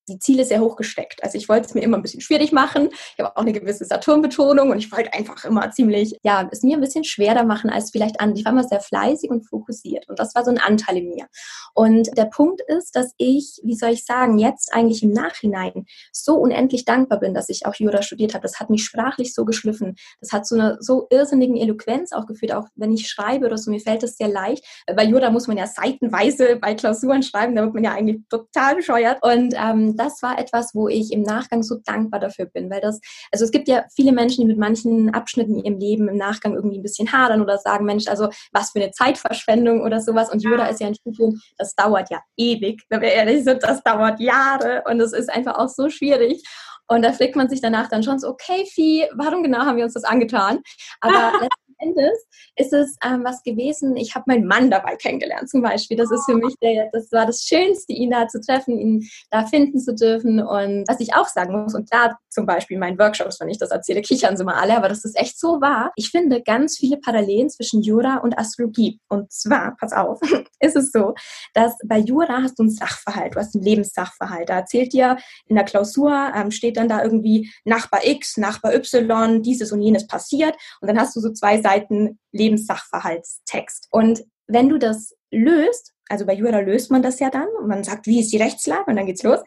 die 0.07 0.19
Ziele 0.19 0.45
sehr 0.45 0.61
hoch 0.61 0.75
gesteckt. 0.75 1.23
Also 1.23 1.37
ich 1.37 1.49
wollte 1.49 1.67
es 1.67 1.73
mir 1.73 1.81
immer 1.81 1.97
ein 1.97 2.01
bisschen 2.01 2.21
schwierig 2.21 2.51
machen. 2.51 2.89
Ich 2.91 3.23
habe 3.23 3.35
auch 3.35 3.41
eine 3.41 3.53
gewisse 3.53 3.85
Saturnbetonung 3.85 4.69
und 4.69 4.77
ich 4.77 4.91
wollte 4.91 5.13
einfach 5.13 5.45
immer 5.45 5.71
ziemlich, 5.71 6.17
ja, 6.23 6.47
es 6.51 6.63
mir 6.63 6.77
ein 6.77 6.81
bisschen 6.81 7.03
schwerer 7.03 7.43
machen 7.43 7.69
als 7.69 7.91
vielleicht 7.91 8.19
andere. 8.19 8.39
Ich 8.39 8.45
war 8.45 8.51
immer 8.51 8.63
sehr 8.63 8.81
fleißig 8.81 9.29
und 9.29 9.47
fokussiert 9.47 10.07
und 10.07 10.19
das 10.19 10.35
war 10.35 10.43
so 10.43 10.51
ein 10.51 10.57
Anteil 10.57 10.97
in 10.97 11.09
mir. 11.09 11.25
Und 11.73 12.15
der 12.17 12.25
Punkt 12.25 12.61
ist, 12.67 12.95
dass 12.95 13.13
ich, 13.17 13.59
wie 13.63 13.75
soll 13.75 13.91
ich 13.91 14.05
sagen, 14.05 14.37
jetzt 14.37 14.73
eigentlich 14.73 15.03
im 15.03 15.11
Nachhinein 15.11 15.85
so 16.11 16.35
unendlich 16.35 16.85
dankbar 16.85 17.19
bin, 17.19 17.33
dass 17.33 17.49
ich 17.49 17.65
auch 17.65 17.75
Jura 17.75 18.01
studiert 18.01 18.33
habe. 18.33 18.43
Das 18.43 18.59
hat 18.59 18.69
mich 18.69 18.83
sprachlich 18.83 19.33
so 19.33 19.45
geschliffen. 19.45 19.95
Das 20.19 20.31
hat 20.31 20.45
zu 20.45 20.55
einer 20.55 20.77
so 20.81 21.07
irrsinnigen 21.09 21.57
Eloquenz 21.57 22.11
auch 22.11 22.25
geführt, 22.25 22.53
auch 22.53 22.67
wenn 22.75 22.93
ich 22.93 23.07
schreibe 23.07 23.45
oder 23.45 23.57
so, 23.57 23.71
mir 23.71 23.79
fällt 23.79 24.03
das 24.03 24.17
sehr 24.17 24.27
leicht. 24.27 24.63
Bei 24.95 25.03
Jura 25.03 25.29
muss 25.31 25.47
man 25.47 25.57
ja 25.57 25.67
seitenweise 25.67 26.57
bei 26.57 26.75
Klausuren 26.75 27.23
schreiben, 27.23 27.55
da 27.55 27.63
wird 27.63 27.73
man 27.73 27.83
ja 27.83 27.93
eigentlich 27.93 28.21
total 28.29 28.75
bescheuert. 28.75 29.23
Und 29.23 29.53
ähm, 29.57 29.94
das 29.97 30.21
war 30.21 30.39
etwas, 30.39 30.73
wo 30.73 30.87
ich 30.87 31.11
im 31.11 31.21
Nachgang 31.21 31.63
so 31.63 31.75
dankbar 31.83 32.19
dafür 32.19 32.45
bin, 32.45 32.69
weil 32.69 32.81
das, 32.81 32.99
also 33.31 33.45
es 33.45 33.51
gibt 33.51 33.67
ja 33.67 33.85
viele 33.95 34.11
Menschen, 34.11 34.41
die 34.41 34.47
mit 34.47 34.57
manchen 34.57 35.13
Abschnitten 35.13 35.55
in 35.55 35.65
ihrem 35.65 35.79
Leben 35.79 36.07
im 36.07 36.17
Nachgang 36.17 36.53
irgendwie 36.55 36.79
ein 36.79 36.83
bisschen 36.83 37.11
hadern 37.11 37.41
oder 37.41 37.57
sagen, 37.57 37.85
Mensch, 37.85 38.07
also 38.07 38.29
was 38.51 38.71
für 38.71 38.81
eine 38.81 38.91
Zeitverschwendung 38.91 39.81
oder 39.81 40.01
sowas. 40.01 40.31
Und 40.31 40.43
Yoda 40.43 40.67
ist 40.67 40.81
ja 40.81 40.87
ein 40.87 40.95
Studium, 40.95 41.39
das 41.57 41.75
dauert 41.75 42.09
ja 42.09 42.19
ewig, 42.37 42.83
wenn 42.89 43.01
wir 43.01 43.11
ehrlich 43.11 43.43
sind, 43.43 43.63
das 43.63 43.81
dauert 43.83 44.19
Jahre 44.19 44.83
und 44.89 44.99
es 44.99 45.13
ist 45.13 45.29
einfach 45.29 45.57
auch 45.57 45.69
so 45.69 45.89
schwierig. 45.89 46.43
Und 46.87 47.01
da 47.01 47.13
fragt 47.13 47.35
man 47.35 47.49
sich 47.49 47.61
danach 47.61 47.89
dann 47.89 48.03
schon 48.03 48.19
so, 48.19 48.29
okay, 48.29 48.65
Vieh, 48.71 49.05
warum 49.15 49.41
genau 49.41 49.59
haben 49.59 49.77
wir 49.77 49.85
uns 49.85 49.93
das 49.93 50.03
angetan? 50.03 50.59
Aber 51.01 51.31
Endes 51.77 52.25
ist 52.55 52.73
es 52.73 52.95
ähm, 53.03 53.23
was 53.23 53.43
gewesen, 53.43 53.95
ich 53.97 54.15
habe 54.15 54.25
meinen 54.27 54.47
Mann 54.47 54.71
dabei 54.71 54.95
kennengelernt 54.95 55.49
zum 55.49 55.61
Beispiel. 55.61 55.97
Das 55.97 56.11
ist 56.11 56.25
für 56.25 56.35
mich, 56.35 56.55
der, 56.61 56.89
das 56.91 57.11
war 57.11 57.25
das 57.25 57.43
Schönste, 57.43 57.93
ihn 57.93 58.11
da 58.11 58.27
zu 58.27 58.39
treffen, 58.41 58.77
ihn 58.77 59.07
da 59.29 59.45
finden 59.45 59.79
zu 59.79 59.93
dürfen. 59.93 60.39
Und 60.39 60.87
was 60.87 60.99
ich 60.99 61.13
auch 61.13 61.27
sagen 61.27 61.63
muss, 61.63 61.75
und 61.75 61.91
da 61.91 62.17
zum 62.29 62.45
Beispiel 62.45 62.75
in 62.75 62.81
meinen 62.81 62.99
Workshops, 62.99 63.39
wenn 63.39 63.49
ich 63.49 63.57
das 63.57 63.71
erzähle, 63.71 64.01
kichern 64.01 64.37
sie 64.37 64.43
mal 64.43 64.55
alle, 64.55 64.77
aber 64.77 64.89
das 64.89 65.05
ist 65.05 65.17
echt 65.17 65.39
so 65.39 65.61
wahr. 65.61 65.91
Ich 65.95 66.09
finde 66.09 66.41
ganz 66.41 66.77
viele 66.77 66.97
Parallelen 66.97 67.49
zwischen 67.49 67.81
Jura 67.81 68.17
und 68.17 68.37
Astrologie. 68.37 68.99
Und 69.09 69.31
zwar, 69.31 69.75
pass 69.79 69.93
auf, 69.93 70.19
ist 70.59 70.75
es 70.75 70.91
so, 70.91 71.13
dass 71.53 71.73
bei 71.85 71.99
Jura 71.99 72.41
hast 72.41 72.59
du 72.59 72.63
einen 72.63 72.71
Sachverhalt, 72.71 73.35
du 73.35 73.39
hast 73.39 73.55
einen 73.55 73.63
Lebenssachverhalt. 73.63 74.49
Da 74.49 74.55
erzählt 74.55 74.93
dir 74.93 75.17
in 75.47 75.55
der 75.55 75.65
Klausur, 75.65 76.31
ähm, 76.35 76.51
steht 76.51 76.77
dann 76.77 76.89
da 76.89 77.03
irgendwie 77.03 77.51
Nachbar 77.63 78.05
X, 78.05 78.37
Nachbar 78.37 78.73
Y, 78.75 79.41
dieses 79.41 79.71
und 79.71 79.81
jenes 79.81 80.07
passiert. 80.07 80.55
Und 80.81 80.87
dann 80.87 80.99
hast 80.99 81.15
du 81.15 81.19
so 81.19 81.31
zwei 81.31 81.61
Seiten 81.65 82.19
Lebenssachverhaltstext. 82.31 83.87
Und 83.89 84.23
wenn 84.45 84.69
du 84.69 84.77
das 84.77 85.15
löst, 85.31 85.93
also 86.09 86.27
bei 86.27 86.35
Jura 86.35 86.59
löst 86.59 86.91
man 86.91 87.01
das 87.01 87.19
ja 87.19 87.31
dann 87.31 87.47
und 87.59 87.67
man 87.67 87.83
sagt, 87.83 88.05
wie 88.05 88.19
ist 88.19 88.31
die 88.31 88.37
Rechtslage 88.37 88.83
und 88.85 88.97
dann 88.97 89.07
geht's 89.07 89.23
los. 89.23 89.39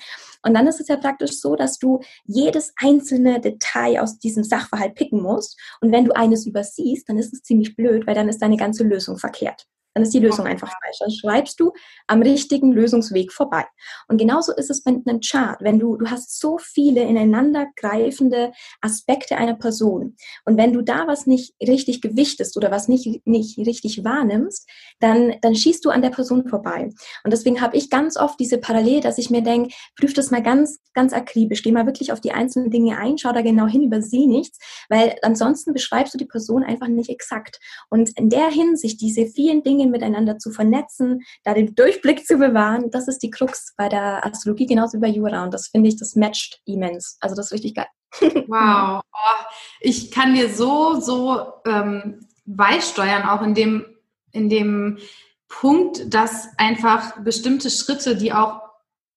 Und 0.43 0.55
dann 0.55 0.67
ist 0.67 0.81
es 0.81 0.89
ja 0.89 0.97
praktisch 0.97 1.39
so, 1.41 1.55
dass 1.55 1.79
du 1.79 2.01
jedes 2.25 2.73
einzelne 2.83 3.41
Detail 3.41 4.01
aus 4.01 4.19
diesem 4.19 4.43
Sachverhalt 4.43 4.97
picken 4.97 5.23
musst. 5.23 5.57
Und 5.81 5.93
wenn 5.93 6.07
du 6.07 6.17
eines 6.17 6.45
übersiehst, 6.45 7.09
dann 7.09 7.19
ist 7.19 7.33
es 7.33 7.45
ziemlich 7.45 7.77
blöd, 7.77 8.09
weil 8.09 8.17
dann 8.17 8.29
ist 8.29 8.43
deine 8.43 8.57
ganze 8.57 8.83
Lösung 8.83 9.17
verkehrt. 9.17 9.69
Dann 9.95 10.03
ist 10.03 10.15
die 10.15 10.21
Lösung 10.21 10.47
einfach 10.47 10.69
falsch. 10.69 10.99
Dann 11.01 11.11
schreibst 11.11 11.59
du 11.61 11.73
am 12.07 12.23
richtigen 12.23 12.73
Lösungsweg 12.73 13.33
vorbei. 13.33 13.65
Und 14.09 14.19
genauso 14.19 14.53
ist 14.53 14.71
es 14.71 14.85
mit 14.85 15.07
einem 15.07 15.21
Chart. 15.21 15.59
Wenn 15.61 15.79
du, 15.79 15.97
du 15.97 16.11
hast 16.11 16.39
so 16.39 16.59
viele 16.59 17.03
ineinandergreifende 17.03 18.53
Aspekte 18.81 19.37
einer 19.37 19.55
Person. 19.55 20.17
Und 20.45 20.57
wenn 20.57 20.73
du 20.73 20.83
da 20.83 21.07
was 21.07 21.27
nicht 21.27 21.55
richtig 21.61 22.01
gewichtest 22.01 22.57
oder 22.57 22.71
was 22.71 22.89
nicht, 22.89 23.27
nicht 23.27 23.59
richtig 23.59 24.05
wahrnimmst, 24.05 24.69
dann, 25.01 25.37
dann 25.43 25.55
schießt 25.55 25.85
du 25.85 25.91
an 25.91 26.03
der 26.03 26.11
Person 26.11 26.47
vorbei. 26.49 26.91
Und 27.25 27.33
deswegen 27.33 27.61
habe 27.61 27.77
ich 27.77 27.91
ganz 27.91 28.17
oft 28.17 28.39
diese 28.39 28.59
Parallele, 28.59 29.01
dass 29.01 29.19
ich 29.19 29.31
mir 29.31 29.43
denke, 29.43 29.75
prüf 29.97 30.15
das 30.15 30.31
mal 30.31 30.43
ganz, 30.43 30.79
ganz 30.95 31.13
akribisch. 31.13 31.63
Geh 31.63 31.73
mal 31.73 31.87
wirklich 31.87 32.13
auf 32.13 32.21
die 32.21 32.33
einzelnen 32.33 32.71
Dinge 32.71 32.99
ein, 32.99 33.19
schau 33.19 33.33
da 33.33 33.43
genau 33.43 33.67
hin, 33.67 33.83
übersieh 33.83 34.27
nichts, 34.27 34.59
weil 34.89 35.17
ansonsten 35.23 35.73
beschreibst 35.73 36.15
du 36.15 36.19
die 36.19 36.25
Person 36.25 36.63
einfach 36.63 36.89
nicht 36.89 37.11
exakt. 37.11 37.59
Und 37.91 38.17
in 38.19 38.29
der 38.29 38.49
Hinsicht, 38.51 39.01
diese 39.01 39.27
vielen 39.27 39.63
Dinge 39.63 39.78
miteinander 39.87 40.39
zu 40.39 40.51
vernetzen, 40.51 41.23
da 41.45 41.55
den 41.55 41.75
Durchblick 41.75 42.27
zu 42.27 42.39
bewahren, 42.39 42.91
das 42.91 43.09
ist 43.09 43.23
die 43.23 43.31
Krux 43.31 43.75
bei 43.77 43.89
der 43.89 44.25
Astrologie 44.27 44.67
genauso 44.67 44.99
wie 44.99 45.03
bei 45.03 45.09
Jura. 45.09 45.45
Und 45.45 45.55
das 45.55 45.69
finde 45.69 45.89
ich, 45.89 45.97
das 45.97 46.17
matcht 46.17 46.61
immens. 46.65 47.17
Also 47.21 47.35
das 47.35 47.47
ist 47.47 47.53
richtig 47.53 47.75
geil. 47.75 47.87
Wow. 48.49 49.03
Oh, 49.13 49.45
ich 49.81 50.11
kann 50.11 50.35
dir 50.35 50.49
so, 50.49 51.01
so 51.01 51.53
ähm, 51.67 52.27
beisteuern, 52.47 53.29
auch 53.29 53.43
in 53.43 53.55
dem, 53.55 53.85
in 54.33 54.49
dem 54.49 54.99
Punkt, 55.49 56.13
dass 56.13 56.49
einfach 56.57 57.21
bestimmte 57.23 57.71
Schritte, 57.71 58.17
die 58.17 58.33
auch 58.33 58.61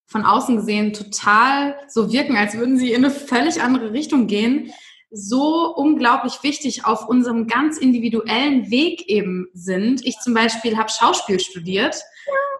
von 0.05 0.25
außen 0.25 0.57
gesehen 0.57 0.91
total 0.91 1.77
so 1.87 2.11
wirken, 2.11 2.35
als 2.35 2.57
würden 2.57 2.77
sie 2.77 2.91
in 2.91 3.05
eine 3.05 3.13
völlig 3.13 3.61
andere 3.61 3.93
Richtung 3.93 4.27
gehen, 4.27 4.73
so 5.11 5.73
unglaublich 5.75 6.41
wichtig 6.41 6.85
auf 6.85 7.07
unserem 7.07 7.45
ganz 7.45 7.77
individuellen 7.77 8.71
Weg 8.71 9.07
eben 9.09 9.47
sind. 9.53 10.05
Ich 10.05 10.17
zum 10.19 10.33
Beispiel 10.33 10.77
habe 10.77 10.89
Schauspiel 10.89 11.39
studiert. 11.39 12.01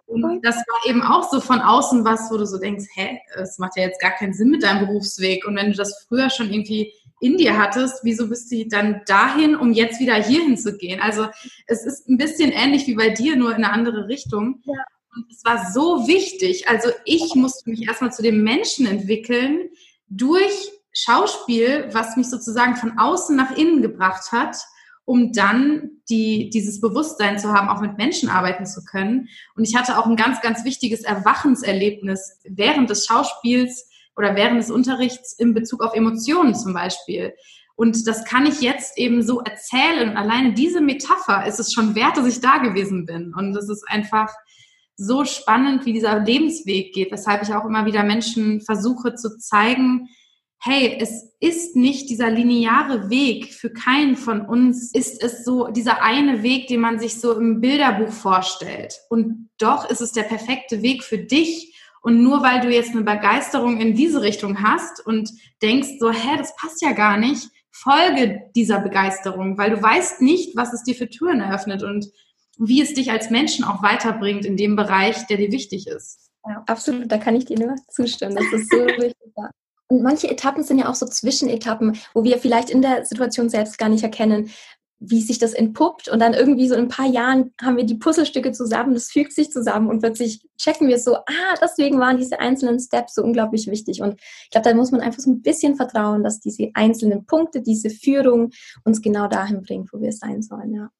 Und 0.06 0.44
das 0.44 0.56
war 0.56 0.90
eben 0.90 1.02
auch 1.02 1.30
so 1.30 1.40
von 1.40 1.60
außen 1.60 2.04
was, 2.04 2.30
wo 2.30 2.36
du 2.36 2.46
so 2.46 2.58
denkst, 2.58 2.84
hä, 2.94 3.18
es 3.36 3.58
macht 3.58 3.76
ja 3.76 3.84
jetzt 3.84 4.00
gar 4.00 4.10
keinen 4.10 4.34
Sinn 4.34 4.50
mit 4.50 4.62
deinem 4.62 4.86
Berufsweg. 4.86 5.46
Und 5.46 5.56
wenn 5.56 5.70
du 5.70 5.76
das 5.76 6.04
früher 6.06 6.28
schon 6.28 6.52
irgendwie 6.52 6.92
in 7.20 7.38
dir 7.38 7.56
hattest, 7.56 8.00
wieso 8.02 8.28
bist 8.28 8.52
du 8.52 8.66
dann 8.68 9.00
dahin, 9.06 9.56
um 9.56 9.72
jetzt 9.72 10.00
wieder 10.00 10.14
hierhin 10.14 10.58
zu 10.58 10.76
gehen? 10.76 11.00
Also 11.00 11.28
es 11.66 11.86
ist 11.86 12.08
ein 12.08 12.18
bisschen 12.18 12.52
ähnlich 12.52 12.86
wie 12.86 12.94
bei 12.94 13.08
dir, 13.08 13.36
nur 13.36 13.50
in 13.50 13.64
eine 13.64 13.72
andere 13.72 14.08
Richtung. 14.08 14.60
Ja. 14.64 14.84
Und 15.14 15.30
es 15.30 15.42
war 15.44 15.70
so 15.72 16.06
wichtig. 16.06 16.68
Also 16.68 16.90
ich 17.06 17.34
musste 17.34 17.70
mich 17.70 17.86
erstmal 17.86 18.12
zu 18.12 18.22
dem 18.22 18.42
Menschen 18.42 18.86
entwickeln 18.86 19.70
durch 20.08 20.72
Schauspiel, 20.92 21.88
was 21.92 22.16
mich 22.16 22.28
sozusagen 22.28 22.76
von 22.76 22.98
außen 22.98 23.34
nach 23.34 23.56
innen 23.56 23.82
gebracht 23.82 24.32
hat, 24.32 24.56
um 25.04 25.32
dann 25.32 25.90
die, 26.08 26.50
dieses 26.50 26.80
Bewusstsein 26.80 27.38
zu 27.38 27.52
haben, 27.52 27.68
auch 27.68 27.80
mit 27.80 27.98
Menschen 27.98 28.28
arbeiten 28.28 28.66
zu 28.66 28.84
können. 28.84 29.28
Und 29.56 29.66
ich 29.66 29.76
hatte 29.76 29.98
auch 29.98 30.06
ein 30.06 30.16
ganz, 30.16 30.40
ganz 30.40 30.64
wichtiges 30.64 31.02
Erwachenserlebnis 31.02 32.40
während 32.44 32.90
des 32.90 33.06
Schauspiels 33.06 33.88
oder 34.16 34.36
während 34.36 34.60
des 34.60 34.70
Unterrichts 34.70 35.32
in 35.38 35.54
Bezug 35.54 35.82
auf 35.82 35.94
Emotionen 35.94 36.54
zum 36.54 36.74
Beispiel. 36.74 37.32
Und 37.74 38.06
das 38.06 38.24
kann 38.24 38.46
ich 38.46 38.60
jetzt 38.60 38.98
eben 38.98 39.22
so 39.22 39.40
erzählen. 39.40 40.10
Und 40.10 40.16
alleine 40.16 40.52
diese 40.52 40.80
Metapher 40.80 41.46
ist 41.46 41.58
es 41.58 41.72
schon 41.72 41.94
wert, 41.94 42.16
dass 42.16 42.26
ich 42.26 42.40
da 42.40 42.58
gewesen 42.58 43.06
bin. 43.06 43.34
Und 43.34 43.56
es 43.56 43.68
ist 43.68 43.88
einfach 43.88 44.32
so 44.96 45.24
spannend, 45.24 45.84
wie 45.86 45.94
dieser 45.94 46.20
Lebensweg 46.20 46.92
geht, 46.92 47.10
weshalb 47.10 47.42
ich 47.42 47.54
auch 47.54 47.64
immer 47.64 47.86
wieder 47.86 48.04
Menschen 48.04 48.60
versuche 48.60 49.14
zu 49.14 49.38
zeigen, 49.38 50.08
hey, 50.64 50.96
es 51.00 51.34
ist 51.40 51.74
nicht 51.74 52.08
dieser 52.08 52.30
lineare 52.30 53.10
Weg. 53.10 53.52
Für 53.52 53.72
keinen 53.72 54.16
von 54.16 54.42
uns 54.42 54.94
ist 54.94 55.20
es 55.22 55.44
so 55.44 55.66
dieser 55.68 56.02
eine 56.02 56.44
Weg, 56.44 56.68
den 56.68 56.80
man 56.80 57.00
sich 57.00 57.20
so 57.20 57.36
im 57.36 57.60
Bilderbuch 57.60 58.12
vorstellt. 58.12 58.94
Und 59.10 59.50
doch 59.58 59.90
ist 59.90 60.00
es 60.00 60.12
der 60.12 60.22
perfekte 60.22 60.82
Weg 60.82 61.02
für 61.02 61.18
dich. 61.18 61.76
Und 62.00 62.22
nur 62.22 62.42
weil 62.42 62.60
du 62.60 62.70
jetzt 62.70 62.92
eine 62.92 63.02
Begeisterung 63.02 63.80
in 63.80 63.94
diese 63.94 64.22
Richtung 64.22 64.62
hast 64.62 65.04
und 65.04 65.30
denkst 65.62 65.98
so, 65.98 66.12
hä, 66.12 66.36
das 66.38 66.54
passt 66.56 66.80
ja 66.80 66.92
gar 66.92 67.16
nicht, 67.16 67.48
folge 67.72 68.42
dieser 68.54 68.80
Begeisterung, 68.80 69.58
weil 69.58 69.70
du 69.70 69.82
weißt 69.82 70.20
nicht, 70.20 70.56
was 70.56 70.72
es 70.72 70.84
dir 70.84 70.94
für 70.94 71.08
Türen 71.08 71.40
eröffnet 71.40 71.82
und 71.82 72.06
wie 72.58 72.82
es 72.82 72.94
dich 72.94 73.10
als 73.10 73.30
Menschen 73.30 73.64
auch 73.64 73.82
weiterbringt 73.82 74.44
in 74.44 74.56
dem 74.56 74.76
Bereich, 74.76 75.26
der 75.26 75.38
dir 75.38 75.50
wichtig 75.50 75.88
ist. 75.88 76.30
Ja, 76.46 76.62
absolut, 76.66 77.10
da 77.10 77.18
kann 77.18 77.34
ich 77.34 77.46
dir 77.46 77.58
nur 77.58 77.74
zustimmen. 77.88 78.36
Das 78.36 78.52
ist 78.52 78.70
so 78.70 78.76
wichtig. 78.86 79.22
Manche 80.00 80.30
Etappen 80.30 80.64
sind 80.64 80.78
ja 80.78 80.88
auch 80.88 80.94
so 80.94 81.06
Zwischenetappen, 81.06 81.98
wo 82.14 82.24
wir 82.24 82.38
vielleicht 82.38 82.70
in 82.70 82.82
der 82.82 83.04
Situation 83.04 83.48
selbst 83.48 83.78
gar 83.78 83.88
nicht 83.88 84.02
erkennen, 84.02 84.50
wie 85.04 85.20
sich 85.20 85.38
das 85.38 85.52
entpuppt. 85.52 86.08
Und 86.08 86.20
dann 86.20 86.32
irgendwie 86.32 86.68
so 86.68 86.74
in 86.74 86.82
ein 86.82 86.88
paar 86.88 87.06
Jahren 87.06 87.52
haben 87.60 87.76
wir 87.76 87.84
die 87.84 87.96
Puzzlestücke 87.96 88.52
zusammen, 88.52 88.94
das 88.94 89.10
fügt 89.10 89.32
sich 89.32 89.50
zusammen 89.50 89.88
und 89.88 90.00
plötzlich 90.00 90.42
checken 90.58 90.88
wir 90.88 90.98
so, 90.98 91.16
ah, 91.16 91.54
deswegen 91.60 91.98
waren 91.98 92.16
diese 92.16 92.38
einzelnen 92.38 92.78
Steps 92.78 93.14
so 93.14 93.22
unglaublich 93.22 93.66
wichtig. 93.66 94.00
Und 94.00 94.20
ich 94.44 94.50
glaube, 94.50 94.68
da 94.68 94.74
muss 94.74 94.92
man 94.92 95.00
einfach 95.00 95.20
so 95.20 95.30
ein 95.30 95.42
bisschen 95.42 95.76
vertrauen, 95.76 96.22
dass 96.22 96.40
diese 96.40 96.70
einzelnen 96.74 97.26
Punkte, 97.26 97.62
diese 97.62 97.90
Führung 97.90 98.50
uns 98.84 99.02
genau 99.02 99.26
dahin 99.26 99.62
bringt, 99.62 99.92
wo 99.92 100.00
wir 100.00 100.12
sein 100.12 100.42
sollen, 100.42 100.74
ja. 100.74 100.90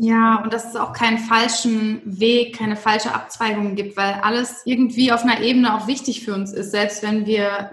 Ja, 0.00 0.42
und 0.42 0.52
dass 0.52 0.70
es 0.70 0.76
auch 0.76 0.92
keinen 0.92 1.18
falschen 1.18 2.02
Weg, 2.04 2.56
keine 2.56 2.74
falsche 2.76 3.14
Abzweigung 3.14 3.76
gibt, 3.76 3.96
weil 3.96 4.14
alles 4.22 4.62
irgendwie 4.64 5.12
auf 5.12 5.22
einer 5.22 5.40
Ebene 5.40 5.76
auch 5.76 5.86
wichtig 5.86 6.24
für 6.24 6.34
uns 6.34 6.52
ist, 6.52 6.72
selbst 6.72 7.02
wenn 7.02 7.26
wir 7.26 7.70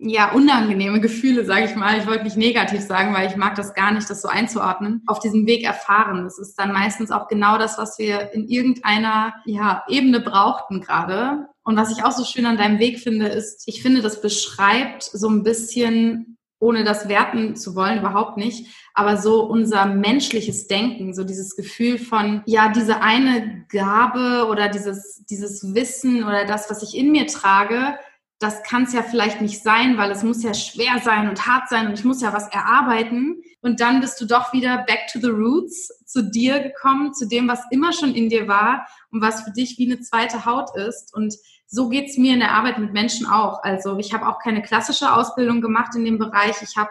ja 0.00 0.32
unangenehme 0.32 1.00
Gefühle, 1.00 1.44
sage 1.44 1.66
ich 1.66 1.76
mal, 1.76 1.98
ich 1.98 2.06
wollte 2.06 2.24
nicht 2.24 2.36
negativ 2.36 2.80
sagen, 2.80 3.14
weil 3.14 3.28
ich 3.28 3.36
mag 3.36 3.54
das 3.54 3.74
gar 3.74 3.92
nicht, 3.92 4.10
das 4.10 4.22
so 4.22 4.28
einzuordnen, 4.28 4.93
auf 5.06 5.20
diesem 5.20 5.46
Weg 5.46 5.64
erfahren. 5.64 6.24
Das 6.24 6.38
ist 6.38 6.56
dann 6.56 6.72
meistens 6.72 7.10
auch 7.10 7.28
genau 7.28 7.58
das, 7.58 7.78
was 7.78 7.98
wir 7.98 8.32
in 8.32 8.48
irgendeiner 8.48 9.34
ja, 9.44 9.84
Ebene 9.88 10.20
brauchten 10.20 10.80
gerade. 10.80 11.48
Und 11.62 11.76
was 11.76 11.90
ich 11.90 12.04
auch 12.04 12.12
so 12.12 12.24
schön 12.24 12.46
an 12.46 12.58
deinem 12.58 12.78
Weg 12.78 13.00
finde, 13.00 13.28
ist, 13.28 13.66
ich 13.66 13.82
finde, 13.82 14.02
das 14.02 14.20
beschreibt 14.20 15.02
so 15.02 15.28
ein 15.28 15.42
bisschen 15.42 16.34
ohne 16.64 16.82
das 16.82 17.08
werten 17.08 17.56
zu 17.56 17.74
wollen, 17.74 17.98
überhaupt 17.98 18.38
nicht, 18.38 18.66
aber 18.94 19.18
so 19.18 19.42
unser 19.42 19.84
menschliches 19.84 20.66
Denken, 20.66 21.12
so 21.12 21.22
dieses 21.22 21.56
Gefühl 21.56 21.98
von, 21.98 22.42
ja, 22.46 22.70
diese 22.70 23.02
eine 23.02 23.66
Gabe 23.68 24.48
oder 24.48 24.68
dieses, 24.68 25.24
dieses 25.26 25.74
Wissen 25.74 26.24
oder 26.24 26.46
das, 26.46 26.70
was 26.70 26.82
ich 26.82 26.96
in 26.96 27.12
mir 27.12 27.26
trage, 27.26 27.98
das 28.38 28.62
kann 28.62 28.84
es 28.84 28.92
ja 28.92 29.02
vielleicht 29.02 29.40
nicht 29.40 29.62
sein, 29.62 29.98
weil 29.98 30.10
es 30.10 30.22
muss 30.22 30.42
ja 30.42 30.54
schwer 30.54 31.00
sein 31.02 31.28
und 31.28 31.46
hart 31.46 31.68
sein 31.68 31.86
und 31.86 31.98
ich 31.98 32.04
muss 32.04 32.22
ja 32.22 32.32
was 32.32 32.48
erarbeiten. 32.48 33.42
Und 33.64 33.80
dann 33.80 34.02
bist 34.02 34.20
du 34.20 34.26
doch 34.26 34.52
wieder 34.52 34.84
back 34.86 35.06
to 35.10 35.18
the 35.18 35.30
roots, 35.30 35.88
zu 36.04 36.22
dir 36.22 36.60
gekommen, 36.60 37.14
zu 37.14 37.26
dem, 37.26 37.48
was 37.48 37.62
immer 37.70 37.94
schon 37.94 38.14
in 38.14 38.28
dir 38.28 38.46
war 38.46 38.86
und 39.10 39.22
was 39.22 39.40
für 39.40 39.52
dich 39.52 39.78
wie 39.78 39.90
eine 39.90 40.00
zweite 40.00 40.44
Haut 40.44 40.76
ist. 40.76 41.14
Und 41.14 41.34
so 41.66 41.88
geht's 41.88 42.18
mir 42.18 42.34
in 42.34 42.40
der 42.40 42.52
Arbeit 42.52 42.78
mit 42.78 42.92
Menschen 42.92 43.26
auch. 43.26 43.62
Also 43.62 43.96
ich 43.96 44.12
habe 44.12 44.28
auch 44.28 44.38
keine 44.38 44.60
klassische 44.60 45.14
Ausbildung 45.14 45.62
gemacht 45.62 45.94
in 45.94 46.04
dem 46.04 46.18
Bereich. 46.18 46.56
Ich 46.60 46.76
habe 46.76 46.90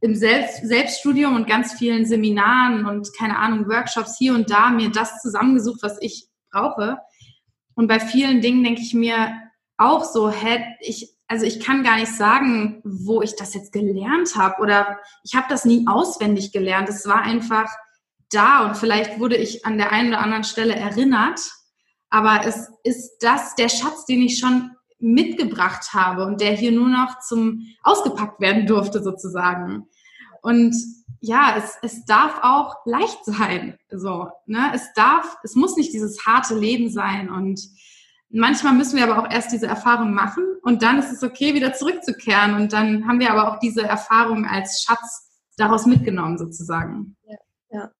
im 0.00 0.14
Selbst 0.14 0.66
Selbststudium 0.66 1.36
und 1.36 1.46
ganz 1.46 1.74
vielen 1.74 2.06
Seminaren 2.06 2.86
und 2.86 3.10
keine 3.18 3.38
Ahnung, 3.38 3.68
Workshops 3.68 4.16
hier 4.16 4.32
und 4.34 4.50
da 4.50 4.70
mir 4.70 4.90
das 4.90 5.20
zusammengesucht, 5.20 5.82
was 5.82 6.00
ich 6.00 6.28
brauche. 6.50 6.96
Und 7.74 7.88
bei 7.88 8.00
vielen 8.00 8.40
Dingen 8.40 8.64
denke 8.64 8.80
ich 8.80 8.94
mir 8.94 9.34
auch 9.78 10.04
so, 10.04 10.30
hä, 10.30 10.64
ich, 10.80 11.14
also 11.28 11.44
ich 11.44 11.60
kann 11.60 11.84
gar 11.84 11.96
nicht 11.96 12.12
sagen, 12.12 12.80
wo 12.84 13.22
ich 13.22 13.36
das 13.36 13.54
jetzt 13.54 13.72
gelernt 13.72 14.36
habe 14.36 14.62
oder 14.62 14.98
ich 15.24 15.34
habe 15.34 15.46
das 15.48 15.64
nie 15.64 15.86
auswendig 15.86 16.52
gelernt. 16.52 16.88
Es 16.88 17.06
war 17.06 17.22
einfach 17.22 17.68
da 18.30 18.66
und 18.66 18.76
vielleicht 18.76 19.18
wurde 19.18 19.36
ich 19.36 19.66
an 19.66 19.78
der 19.78 19.92
einen 19.92 20.08
oder 20.08 20.20
anderen 20.20 20.44
Stelle 20.44 20.74
erinnert 20.74 21.40
aber 22.10 22.46
es 22.46 22.68
ist 22.84 23.18
das 23.20 23.54
der 23.56 23.68
Schatz, 23.68 24.04
den 24.06 24.22
ich 24.22 24.38
schon 24.38 24.70
mitgebracht 24.98 25.92
habe 25.92 26.24
und 26.24 26.40
der 26.40 26.52
hier 26.52 26.72
nur 26.72 26.88
noch 26.88 27.18
zum 27.20 27.66
ausgepackt 27.82 28.40
werden 28.40 28.66
durfte 28.66 29.02
sozusagen. 29.02 29.88
Und 30.42 30.74
ja, 31.20 31.56
es, 31.58 31.76
es 31.82 32.04
darf 32.04 32.38
auch 32.42 32.76
leicht 32.84 33.24
sein. 33.24 33.78
So, 33.90 34.28
ne? 34.46 34.70
Es 34.74 34.92
darf, 34.94 35.36
es 35.42 35.54
muss 35.54 35.76
nicht 35.76 35.92
dieses 35.92 36.24
harte 36.24 36.54
Leben 36.54 36.88
sein. 36.88 37.28
Und 37.28 37.60
manchmal 38.30 38.74
müssen 38.74 38.96
wir 38.96 39.04
aber 39.04 39.22
auch 39.22 39.30
erst 39.30 39.52
diese 39.52 39.66
Erfahrung 39.66 40.12
machen 40.12 40.44
und 40.62 40.82
dann 40.82 40.98
ist 40.98 41.12
es 41.12 41.22
okay, 41.22 41.54
wieder 41.54 41.72
zurückzukehren. 41.72 42.54
Und 42.54 42.72
dann 42.72 43.06
haben 43.06 43.20
wir 43.20 43.30
aber 43.30 43.52
auch 43.52 43.58
diese 43.58 43.82
Erfahrung 43.82 44.46
als 44.46 44.82
Schatz 44.82 45.30
daraus 45.56 45.86
mitgenommen 45.86 46.38
sozusagen. 46.38 47.16
Ja, 47.24 47.36
ja. 47.70 47.90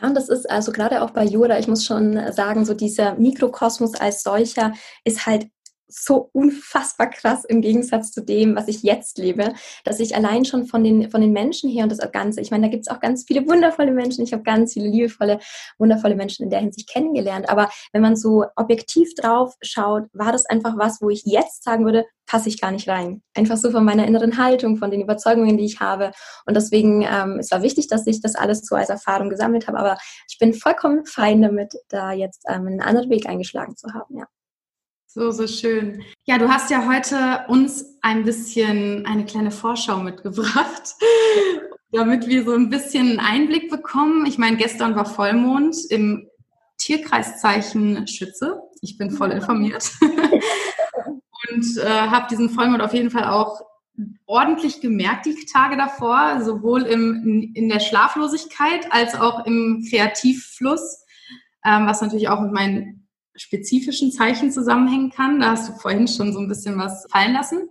Und 0.00 0.14
das 0.14 0.28
ist 0.28 0.50
also 0.50 0.72
gerade 0.72 1.02
auch 1.02 1.10
bei 1.10 1.24
Yoda, 1.24 1.58
ich 1.58 1.68
muss 1.68 1.84
schon 1.84 2.32
sagen, 2.32 2.64
so 2.64 2.74
dieser 2.74 3.14
Mikrokosmos 3.14 3.94
als 3.94 4.22
solcher 4.22 4.72
ist 5.04 5.26
halt 5.26 5.48
so 5.92 6.30
unfassbar 6.32 7.10
krass 7.10 7.44
im 7.44 7.60
Gegensatz 7.60 8.12
zu 8.12 8.22
dem, 8.22 8.56
was 8.56 8.68
ich 8.68 8.82
jetzt 8.82 9.18
lebe, 9.18 9.54
dass 9.84 10.00
ich 10.00 10.16
allein 10.16 10.44
schon 10.44 10.66
von 10.66 10.82
den, 10.82 11.10
von 11.10 11.20
den 11.20 11.32
Menschen 11.32 11.70
her 11.70 11.84
und 11.84 11.92
das 11.92 12.12
Ganze, 12.12 12.40
ich 12.40 12.50
meine, 12.50 12.66
da 12.66 12.70
gibt 12.70 12.86
es 12.86 12.94
auch 12.94 13.00
ganz 13.00 13.24
viele 13.24 13.46
wundervolle 13.46 13.92
Menschen, 13.92 14.24
ich 14.24 14.32
habe 14.32 14.42
ganz 14.42 14.72
viele 14.72 14.88
liebevolle, 14.88 15.38
wundervolle 15.78 16.14
Menschen 16.14 16.44
in 16.44 16.50
der 16.50 16.60
Hinsicht 16.60 16.88
kennengelernt, 16.88 17.48
aber 17.48 17.70
wenn 17.92 18.02
man 18.02 18.16
so 18.16 18.44
objektiv 18.56 19.14
drauf 19.14 19.54
schaut, 19.62 20.04
war 20.12 20.32
das 20.32 20.46
einfach 20.46 20.76
was, 20.76 21.00
wo 21.00 21.10
ich 21.10 21.22
jetzt 21.24 21.64
sagen 21.64 21.84
würde, 21.84 22.04
passe 22.26 22.48
ich 22.48 22.60
gar 22.60 22.70
nicht 22.70 22.88
rein. 22.88 23.22
Einfach 23.34 23.56
so 23.56 23.70
von 23.70 23.84
meiner 23.84 24.06
inneren 24.06 24.38
Haltung, 24.38 24.76
von 24.76 24.90
den 24.90 25.02
Überzeugungen, 25.02 25.56
die 25.56 25.64
ich 25.64 25.80
habe. 25.80 26.12
Und 26.46 26.54
deswegen, 26.54 27.02
ähm, 27.02 27.38
es 27.38 27.50
war 27.50 27.62
wichtig, 27.62 27.88
dass 27.88 28.06
ich 28.06 28.20
das 28.20 28.36
alles 28.36 28.62
so 28.64 28.74
als 28.74 28.88
Erfahrung 28.88 29.28
gesammelt 29.28 29.68
habe, 29.68 29.78
aber 29.78 29.98
ich 30.30 30.38
bin 30.38 30.54
vollkommen 30.54 31.04
fein 31.04 31.42
damit, 31.42 31.74
da 31.88 32.12
jetzt 32.12 32.44
ähm, 32.48 32.66
einen 32.66 32.80
anderen 32.80 33.10
Weg 33.10 33.28
eingeschlagen 33.28 33.76
zu 33.76 33.92
haben, 33.92 34.16
ja. 34.16 34.26
So, 35.14 35.30
so 35.30 35.46
schön. 35.46 36.02
Ja, 36.24 36.38
du 36.38 36.48
hast 36.48 36.70
ja 36.70 36.88
heute 36.88 37.44
uns 37.48 37.98
ein 38.00 38.24
bisschen 38.24 39.04
eine 39.04 39.26
kleine 39.26 39.50
Vorschau 39.50 39.98
mitgebracht, 39.98 40.94
damit 41.92 42.28
wir 42.28 42.46
so 42.46 42.54
ein 42.54 42.70
bisschen 42.70 43.20
Einblick 43.20 43.68
bekommen. 43.68 44.24
Ich 44.24 44.38
meine, 44.38 44.56
gestern 44.56 44.96
war 44.96 45.04
Vollmond 45.04 45.76
im 45.90 46.30
Tierkreiszeichen 46.78 48.08
Schütze. 48.08 48.62
Ich 48.80 48.96
bin 48.96 49.10
voll 49.10 49.32
informiert. 49.32 49.90
und 50.00 51.76
äh, 51.76 51.86
habe 51.86 52.28
diesen 52.30 52.48
Vollmond 52.48 52.80
auf 52.80 52.94
jeden 52.94 53.10
Fall 53.10 53.24
auch 53.24 53.60
ordentlich 54.24 54.80
gemerkt 54.80 55.26
die 55.26 55.36
Tage 55.44 55.76
davor, 55.76 56.40
sowohl 56.42 56.84
im, 56.84 57.52
in 57.54 57.68
der 57.68 57.80
Schlaflosigkeit 57.80 58.90
als 58.90 59.14
auch 59.14 59.44
im 59.44 59.84
Kreativfluss, 59.90 61.04
ähm, 61.66 61.86
was 61.86 62.00
natürlich 62.00 62.30
auch 62.30 62.40
mit 62.40 62.52
meinen 62.52 63.01
spezifischen 63.34 64.12
Zeichen 64.12 64.52
zusammenhängen 64.52 65.10
kann. 65.10 65.40
Da 65.40 65.52
hast 65.52 65.68
du 65.68 65.72
vorhin 65.74 66.08
schon 66.08 66.32
so 66.32 66.38
ein 66.38 66.48
bisschen 66.48 66.78
was 66.78 67.06
fallen 67.10 67.32
lassen. 67.32 67.68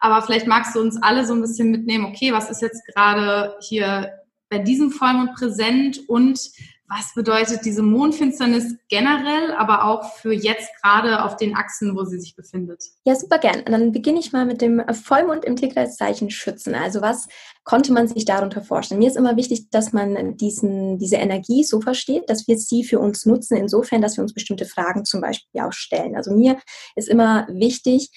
Aber 0.00 0.22
vielleicht 0.22 0.46
magst 0.46 0.74
du 0.74 0.80
uns 0.80 1.00
alle 1.02 1.26
so 1.26 1.34
ein 1.34 1.40
bisschen 1.40 1.70
mitnehmen, 1.70 2.06
okay, 2.06 2.32
was 2.32 2.50
ist 2.50 2.62
jetzt 2.62 2.86
gerade 2.86 3.56
hier 3.60 4.12
bei 4.48 4.58
diesem 4.58 4.90
Vollmond 4.90 5.34
präsent 5.34 6.08
und 6.08 6.40
was 6.88 7.12
bedeutet 7.14 7.64
diese 7.64 7.82
Mondfinsternis 7.82 8.74
generell, 8.88 9.52
aber 9.52 9.84
auch 9.84 10.10
für 10.14 10.32
jetzt 10.32 10.70
gerade 10.82 11.22
auf 11.22 11.36
den 11.36 11.54
Achsen, 11.54 11.94
wo 11.94 12.04
sie 12.04 12.18
sich 12.18 12.34
befindet? 12.34 12.82
Ja, 13.04 13.14
super 13.14 13.38
gern. 13.38 13.58
Und 13.60 13.72
dann 13.72 13.92
beginne 13.92 14.20
ich 14.20 14.32
mal 14.32 14.46
mit 14.46 14.62
dem 14.62 14.82
Vollmond 14.94 15.44
im 15.44 15.56
Tierkreiszeichen 15.56 16.30
Schützen. 16.30 16.74
Also 16.74 17.02
was 17.02 17.28
konnte 17.64 17.92
man 17.92 18.08
sich 18.08 18.24
darunter 18.24 18.62
vorstellen? 18.62 19.00
Mir 19.00 19.08
ist 19.08 19.16
immer 19.16 19.36
wichtig, 19.36 19.68
dass 19.70 19.92
man 19.92 20.36
diesen, 20.38 20.98
diese 20.98 21.16
Energie 21.16 21.62
so 21.62 21.82
versteht, 21.82 22.30
dass 22.30 22.48
wir 22.48 22.56
sie 22.56 22.84
für 22.84 22.98
uns 22.98 23.26
nutzen, 23.26 23.58
insofern, 23.58 24.00
dass 24.00 24.16
wir 24.16 24.22
uns 24.22 24.32
bestimmte 24.32 24.64
Fragen 24.64 25.04
zum 25.04 25.20
Beispiel 25.20 25.60
auch 25.60 25.72
stellen. 25.72 26.16
Also 26.16 26.34
mir 26.34 26.58
ist 26.96 27.08
immer 27.08 27.46
wichtig, 27.50 28.10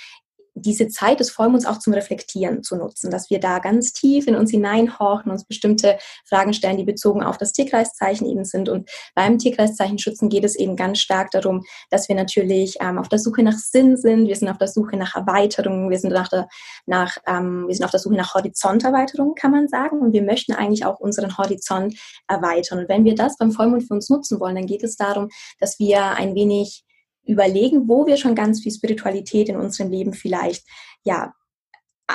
diese 0.53 0.87
Zeit 0.89 1.19
des 1.19 1.31
Vollmonds 1.31 1.65
auch 1.65 1.79
zum 1.79 1.93
Reflektieren 1.93 2.63
zu 2.63 2.75
nutzen, 2.75 3.09
dass 3.09 3.29
wir 3.29 3.39
da 3.39 3.59
ganz 3.59 3.93
tief 3.93 4.27
in 4.27 4.35
uns 4.35 4.51
hineinhorchen, 4.51 5.31
uns 5.31 5.45
bestimmte 5.45 5.97
Fragen 6.25 6.53
stellen, 6.53 6.77
die 6.77 6.83
bezogen 6.83 7.23
auf 7.23 7.37
das 7.37 7.53
Tierkreiszeichen 7.53 8.27
eben 8.27 8.43
sind. 8.43 8.69
Und 8.69 8.89
beim 9.15 9.37
Tierkreiszeichen 9.37 9.97
schützen 9.97 10.29
geht 10.29 10.43
es 10.43 10.55
eben 10.55 10.75
ganz 10.75 10.99
stark 10.99 11.31
darum, 11.31 11.63
dass 11.89 12.09
wir 12.09 12.15
natürlich 12.15 12.77
ähm, 12.81 12.97
auf 12.97 13.07
der 13.07 13.19
Suche 13.19 13.43
nach 13.43 13.57
Sinn 13.57 13.97
sind, 13.97 14.27
wir 14.27 14.35
sind 14.35 14.49
auf 14.49 14.57
der 14.57 14.67
Suche 14.67 14.97
nach 14.97 15.15
Erweiterung, 15.15 15.89
wir 15.89 15.99
sind, 15.99 16.11
nach 16.11 16.27
der, 16.27 16.47
nach, 16.85 17.17
ähm, 17.27 17.67
wir 17.67 17.75
sind 17.75 17.85
auf 17.85 17.91
der 17.91 17.99
Suche 17.99 18.15
nach 18.15 18.33
Horizonterweiterung, 18.33 19.35
kann 19.35 19.51
man 19.51 19.67
sagen. 19.67 19.99
Und 19.99 20.13
wir 20.13 20.23
möchten 20.23 20.53
eigentlich 20.53 20.85
auch 20.85 20.99
unseren 20.99 21.37
Horizont 21.37 21.97
erweitern. 22.27 22.79
Und 22.79 22.89
wenn 22.89 23.05
wir 23.05 23.15
das 23.15 23.37
beim 23.37 23.51
Vollmond 23.51 23.87
für 23.87 23.93
uns 23.93 24.09
nutzen 24.09 24.39
wollen, 24.39 24.55
dann 24.55 24.65
geht 24.65 24.83
es 24.83 24.97
darum, 24.97 25.29
dass 25.59 25.79
wir 25.79 26.03
ein 26.11 26.35
wenig 26.35 26.83
überlegen, 27.25 27.87
wo 27.87 28.05
wir 28.05 28.17
schon 28.17 28.35
ganz 28.35 28.61
viel 28.61 28.71
Spiritualität 28.71 29.49
in 29.49 29.57
unserem 29.57 29.91
Leben 29.91 30.13
vielleicht 30.13 30.65
ja 31.03 31.33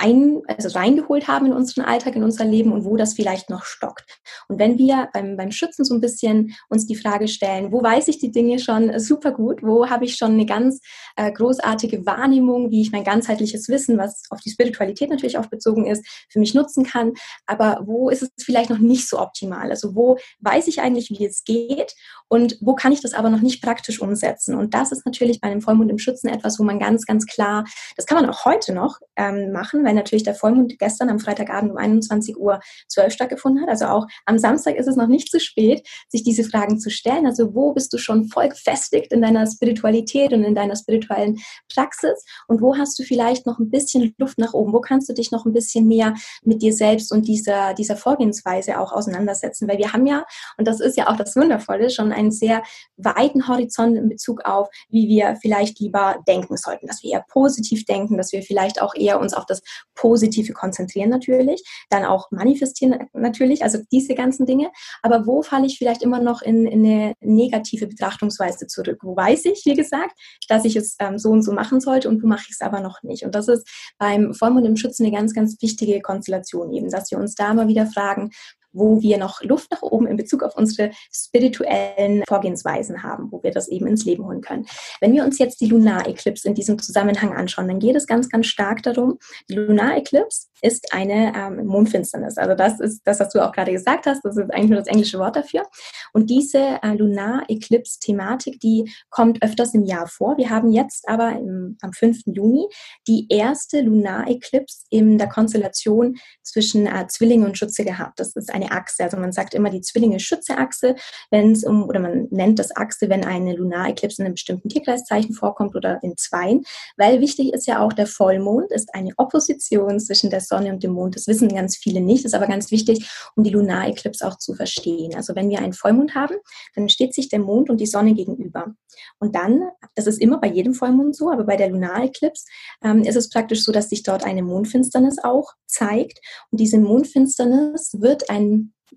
ein, 0.00 0.42
also 0.46 0.68
reingeholt 0.76 1.28
haben 1.28 1.46
in 1.46 1.52
unseren 1.52 1.84
Alltag, 1.84 2.16
in 2.16 2.24
unser 2.24 2.44
Leben 2.44 2.72
und 2.72 2.84
wo 2.84 2.96
das 2.96 3.14
vielleicht 3.14 3.50
noch 3.50 3.64
stockt. 3.64 4.20
Und 4.48 4.58
wenn 4.58 4.78
wir 4.78 5.08
beim, 5.12 5.36
beim 5.36 5.50
Schützen 5.50 5.84
so 5.84 5.94
ein 5.94 6.00
bisschen 6.00 6.54
uns 6.68 6.86
die 6.86 6.96
Frage 6.96 7.28
stellen, 7.28 7.72
wo 7.72 7.82
weiß 7.82 8.08
ich 8.08 8.18
die 8.18 8.30
Dinge 8.30 8.58
schon 8.58 8.98
super 8.98 9.32
gut, 9.32 9.62
wo 9.62 9.88
habe 9.88 10.04
ich 10.04 10.16
schon 10.16 10.32
eine 10.32 10.46
ganz 10.46 10.80
äh, 11.16 11.30
großartige 11.32 12.06
Wahrnehmung, 12.06 12.70
wie 12.70 12.82
ich 12.82 12.92
mein 12.92 13.04
ganzheitliches 13.04 13.68
Wissen, 13.68 13.98
was 13.98 14.24
auf 14.30 14.40
die 14.40 14.50
Spiritualität 14.50 15.10
natürlich 15.10 15.38
auch 15.38 15.46
bezogen 15.46 15.86
ist, 15.86 16.06
für 16.28 16.38
mich 16.38 16.54
nutzen 16.54 16.84
kann, 16.84 17.12
aber 17.46 17.82
wo 17.84 18.10
ist 18.10 18.22
es 18.22 18.30
vielleicht 18.44 18.70
noch 18.70 18.78
nicht 18.78 19.08
so 19.08 19.18
optimal? 19.18 19.70
Also 19.70 19.94
wo 19.94 20.18
weiß 20.40 20.68
ich 20.68 20.80
eigentlich, 20.80 21.10
wie 21.10 21.24
es 21.24 21.44
geht 21.44 21.94
und 22.28 22.58
wo 22.60 22.74
kann 22.74 22.92
ich 22.92 23.00
das 23.00 23.14
aber 23.14 23.30
noch 23.30 23.40
nicht 23.40 23.62
praktisch 23.62 24.00
umsetzen? 24.00 24.54
Und 24.54 24.74
das 24.74 24.92
ist 24.92 25.06
natürlich 25.06 25.40
bei 25.40 25.48
einem 25.48 25.60
Vollmond 25.60 25.90
im 25.90 25.98
Schützen 25.98 26.28
etwas, 26.28 26.58
wo 26.58 26.64
man 26.64 26.78
ganz, 26.78 27.06
ganz 27.06 27.26
klar, 27.26 27.64
das 27.96 28.06
kann 28.06 28.20
man 28.20 28.28
auch 28.30 28.44
heute 28.44 28.72
noch 28.72 28.98
ähm, 29.16 29.52
machen, 29.52 29.86
weil 29.87 29.95
natürlich 29.95 30.25
der 30.25 30.35
Vollmond 30.35 30.78
gestern 30.78 31.09
am 31.09 31.19
Freitagabend 31.19 31.71
um 31.71 31.78
21 31.78 32.37
Uhr 32.37 32.61
12 32.88 33.12
stattgefunden 33.12 33.62
hat. 33.62 33.71
Also 33.71 33.87
auch 33.87 34.07
am 34.26 34.38
Samstag 34.38 34.76
ist 34.76 34.88
es 34.88 34.97
noch 34.97 35.07
nicht 35.07 35.31
zu 35.31 35.40
spät, 35.40 35.87
sich 36.09 36.23
diese 36.23 36.45
Fragen 36.45 36.78
zu 36.78 36.90
stellen. 36.90 37.26
Also 37.26 37.55
wo 37.55 37.73
bist 37.73 37.93
du 37.93 37.99
schon 37.99 38.28
voll 38.28 38.49
gefestigt 38.49 39.12
in 39.12 39.23
deiner 39.23 39.47
Spiritualität 39.47 40.33
und 40.33 40.45
in 40.45 40.55
deiner 40.55 40.76
spirituellen 40.76 41.38
Praxis? 41.73 42.25
Und 42.49 42.61
wo 42.61 42.76
hast 42.76 42.99
du 42.99 43.05
vielleicht 43.05 43.47
noch 43.47 43.59
ein 43.59 43.71
bisschen 43.71 44.14
Luft 44.19 44.38
nach 44.38 44.52
oben? 44.52 44.73
Wo 44.73 44.81
kannst 44.81 45.09
du 45.09 45.14
dich 45.14 45.31
noch 45.31 45.47
ein 45.47 45.52
bisschen 45.52 45.87
mehr 45.87 46.14
mit 46.43 46.62
dir 46.62 46.73
selbst 46.73 47.12
und 47.12 47.28
dieser, 47.28 47.75
dieser 47.75 47.97
Vorgehensweise 47.97 48.81
auch 48.81 48.92
auseinandersetzen? 48.92 49.68
Weil 49.68 49.79
wir 49.79 49.92
haben 49.92 50.07
ja, 50.07 50.25
und 50.59 50.66
das 50.66 50.81
ist 50.81 50.96
ja 50.96 51.09
auch 51.09 51.16
das 51.16 51.37
Wundervolle, 51.37 51.90
schon 51.90 52.12
einen 52.12 52.33
sehr 52.33 52.62
weiten 52.96 53.46
Horizont 53.46 53.96
in 53.96 54.09
Bezug 54.09 54.44
auf, 54.44 54.68
wie 54.88 55.09
wir 55.09 55.37
vielleicht 55.40 55.79
lieber 55.79 56.16
denken 56.27 56.57
sollten, 56.57 56.87
dass 56.87 57.03
wir 57.03 57.12
eher 57.12 57.25
positiv 57.29 57.85
denken, 57.85 58.16
dass 58.16 58.33
wir 58.33 58.42
vielleicht 58.42 58.83
auch 58.83 58.94
eher 58.94 59.20
uns 59.20 59.33
auf 59.33 59.46
das 59.46 59.62
Positive 59.94 60.52
konzentrieren 60.52 61.10
natürlich, 61.10 61.62
dann 61.90 62.04
auch 62.04 62.30
manifestieren 62.30 63.08
natürlich, 63.12 63.62
also 63.62 63.78
diese 63.90 64.14
ganzen 64.14 64.46
Dinge. 64.46 64.70
Aber 65.02 65.26
wo 65.26 65.42
falle 65.42 65.66
ich 65.66 65.78
vielleicht 65.78 66.02
immer 66.02 66.20
noch 66.20 66.42
in, 66.42 66.66
in 66.66 66.84
eine 66.84 67.14
negative 67.20 67.86
Betrachtungsweise 67.86 68.66
zurück? 68.66 68.98
Wo 69.02 69.16
weiß 69.16 69.46
ich, 69.46 69.62
wie 69.64 69.74
gesagt, 69.74 70.12
dass 70.48 70.64
ich 70.64 70.76
es 70.76 70.96
ähm, 71.00 71.18
so 71.18 71.30
und 71.30 71.42
so 71.42 71.52
machen 71.52 71.80
sollte 71.80 72.08
und 72.08 72.22
wo 72.22 72.26
mache 72.26 72.44
ich 72.46 72.52
es 72.52 72.60
aber 72.60 72.80
noch 72.80 73.02
nicht? 73.02 73.24
Und 73.24 73.34
das 73.34 73.48
ist 73.48 73.68
beim 73.98 74.34
Vollmond 74.34 74.66
im 74.66 74.76
Schützen 74.76 75.04
eine 75.04 75.16
ganz, 75.16 75.34
ganz 75.34 75.60
wichtige 75.60 76.00
Konstellation 76.00 76.72
eben, 76.72 76.90
dass 76.90 77.10
wir 77.10 77.18
uns 77.18 77.34
da 77.34 77.54
mal 77.54 77.68
wieder 77.68 77.86
fragen, 77.86 78.30
wo 78.72 79.00
wir 79.00 79.18
noch 79.18 79.42
Luft 79.42 79.70
nach 79.70 79.83
oben 79.83 80.07
in 80.07 80.16
Bezug 80.16 80.42
auf 80.42 80.57
unsere 80.57 80.90
spirituellen 81.12 82.22
Vorgehensweisen 82.29 83.02
haben, 83.02 83.31
wo 83.31 83.42
wir 83.42 83.50
das 83.50 83.68
eben 83.68 83.87
ins 83.87 84.05
Leben 84.05 84.24
holen 84.24 84.40
können. 84.40 84.66
Wenn 85.00 85.12
wir 85.12 85.24
uns 85.24 85.38
jetzt 85.38 85.61
die 85.61 85.66
Lunar-Eclipse 85.66 86.48
in 86.48 86.55
diesem 86.55 86.79
Zusammenhang 86.79 87.35
anschauen, 87.35 87.68
dann 87.68 87.79
geht 87.79 87.96
es 87.96 88.07
ganz, 88.07 88.29
ganz 88.29 88.46
stark 88.46 88.83
darum, 88.83 89.18
die 89.48 89.55
Lunar-Eclipse 89.55 90.48
ist 90.62 90.92
eine 90.92 91.35
ähm, 91.37 91.66
Mondfinsternis. 91.66 92.38
Also 92.38 92.55
das 92.55 92.81
ist 92.81 93.02
das, 93.05 93.20
was 93.20 93.31
du 93.31 93.44
auch 93.44 93.52
gerade 93.52 93.72
gesagt 93.72 94.07
hast. 94.07 94.24
Das 94.24 94.37
ist 94.37 94.52
eigentlich 94.52 94.70
nur 94.70 94.79
das 94.79 94.88
englische 94.88 95.18
Wort 95.18 95.37
dafür. 95.37 95.64
Und 96.12 96.31
diese 96.31 96.81
äh, 96.83 96.94
Lunar-Eclipse-Thematik, 96.94 98.61
die 98.61 98.90
kommt 99.11 99.42
öfters 99.42 99.74
im 99.74 99.85
Jahr 99.85 100.07
vor. 100.07 100.37
Wir 100.38 100.50
haben 100.50 100.70
jetzt 100.70 101.09
aber 101.09 101.33
im, 101.33 101.76
am 101.83 101.92
5. 101.92 102.22
Juni 102.26 102.66
die 103.07 103.26
erste 103.29 103.81
Lunar-Eclipse 103.83 104.87
in 104.90 105.18
der 105.18 105.29
Konstellation 105.29 106.16
zwischen 106.42 106.87
äh, 106.87 107.07
Zwillinge 107.09 107.46
und 107.46 107.59
Schütze 107.59 107.85
gehabt. 107.85 108.18
Das 108.18 108.35
ist 108.35 108.52
eine 108.52 108.65
Achse. 108.70 109.05
Also 109.05 109.16
man 109.16 109.33
sagt 109.33 109.55
immer 109.55 109.70
die 109.70 109.81
Zwillinge-Schütze-Achse, 109.81 110.96
wenn 111.31 111.52
es 111.52 111.64
um, 111.64 111.85
oder 111.88 112.00
man 112.00 112.29
nennt 112.31 112.59
das 112.59 112.74
Achse, 112.74 113.09
wenn 113.09 113.24
eine 113.24 113.55
Lunar-Eclipse 113.55 114.22
in 114.22 114.26
einem 114.26 114.35
bestimmten 114.35 114.68
Tierkreiszeichen 114.68 115.35
vorkommt 115.35 115.74
oder 115.74 115.98
in 116.02 116.16
zweien. 116.16 116.64
Weil 116.96 117.20
wichtig 117.20 117.52
ist 117.52 117.66
ja 117.66 117.81
auch, 117.81 117.92
der 117.92 118.07
Vollmond 118.07 118.70
ist 118.72 118.94
eine 118.94 119.12
Opposition 119.16 119.98
zwischen 120.00 120.31
der 120.31 120.40
Sonne 120.40 120.72
und 120.72 120.83
dem 120.83 120.92
Mond. 120.92 121.16
Das 121.16 121.26
wissen 121.26 121.48
ganz 121.48 121.76
viele 121.76 122.00
nicht, 122.00 122.24
ist 122.24 122.35
aber 122.35 122.46
ganz 122.46 122.70
wichtig, 122.70 123.11
um 123.35 123.44
die 123.44 123.50
Lunareklipse 123.50 124.26
auch 124.26 124.38
zu 124.38 124.55
verstehen. 124.55 125.14
Also 125.14 125.35
wenn 125.35 125.50
wir 125.50 125.59
einen 125.59 125.72
Vollmond 125.72 126.14
haben, 126.14 126.37
dann 126.74 126.88
steht 126.88 127.14
sich 127.14 127.29
der 127.29 127.40
Mond 127.40 127.70
und 127.70 127.81
die 127.81 127.87
Sonne 127.87 128.14
gegenüber. 128.14 128.74
Und 129.18 129.35
dann, 129.35 129.62
das 129.94 130.07
ist 130.07 130.20
immer 130.20 130.38
bei 130.38 130.48
jedem 130.48 130.74
Vollmond 130.74 131.16
so, 131.16 131.31
aber 131.31 131.44
bei 131.44 131.57
der 131.57 131.68
Lunareklipse 131.68 132.46
ähm, 132.83 133.02
ist 133.02 133.16
es 133.16 133.29
praktisch 133.29 133.64
so, 133.64 133.72
dass 133.72 133.90
sich 133.90 134.02
dort 134.02 134.24
eine 134.24 134.42
Mondfinsternis 134.42 135.18
auch 135.22 135.52
zeigt. 135.66 136.20
Und 136.50 136.61
diese 136.61 136.79
Mondfinsternis 136.79 137.96
wird 137.98 138.31
ein 138.31 138.45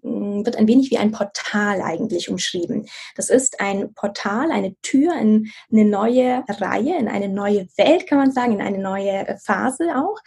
Mm, 0.01 0.45
wird 0.45 0.55
ein 0.55 0.67
wenig 0.67 0.91
wie 0.91 0.97
ein 0.97 1.11
Portal 1.11 1.81
eigentlich 1.81 2.29
umschrieben. 2.29 2.87
Das 3.15 3.29
ist 3.29 3.59
ein 3.59 3.93
Portal, 3.93 4.51
eine 4.51 4.75
Tür 4.81 5.15
in 5.15 5.51
eine 5.71 5.85
neue 5.85 6.43
Reihe, 6.47 6.97
in 6.97 7.07
eine 7.07 7.29
neue 7.29 7.67
Welt, 7.77 8.07
kann 8.07 8.19
man 8.19 8.31
sagen, 8.31 8.53
in 8.53 8.61
eine 8.61 8.77
neue 8.77 9.37
Phase 9.43 9.95
auch. 9.97 10.19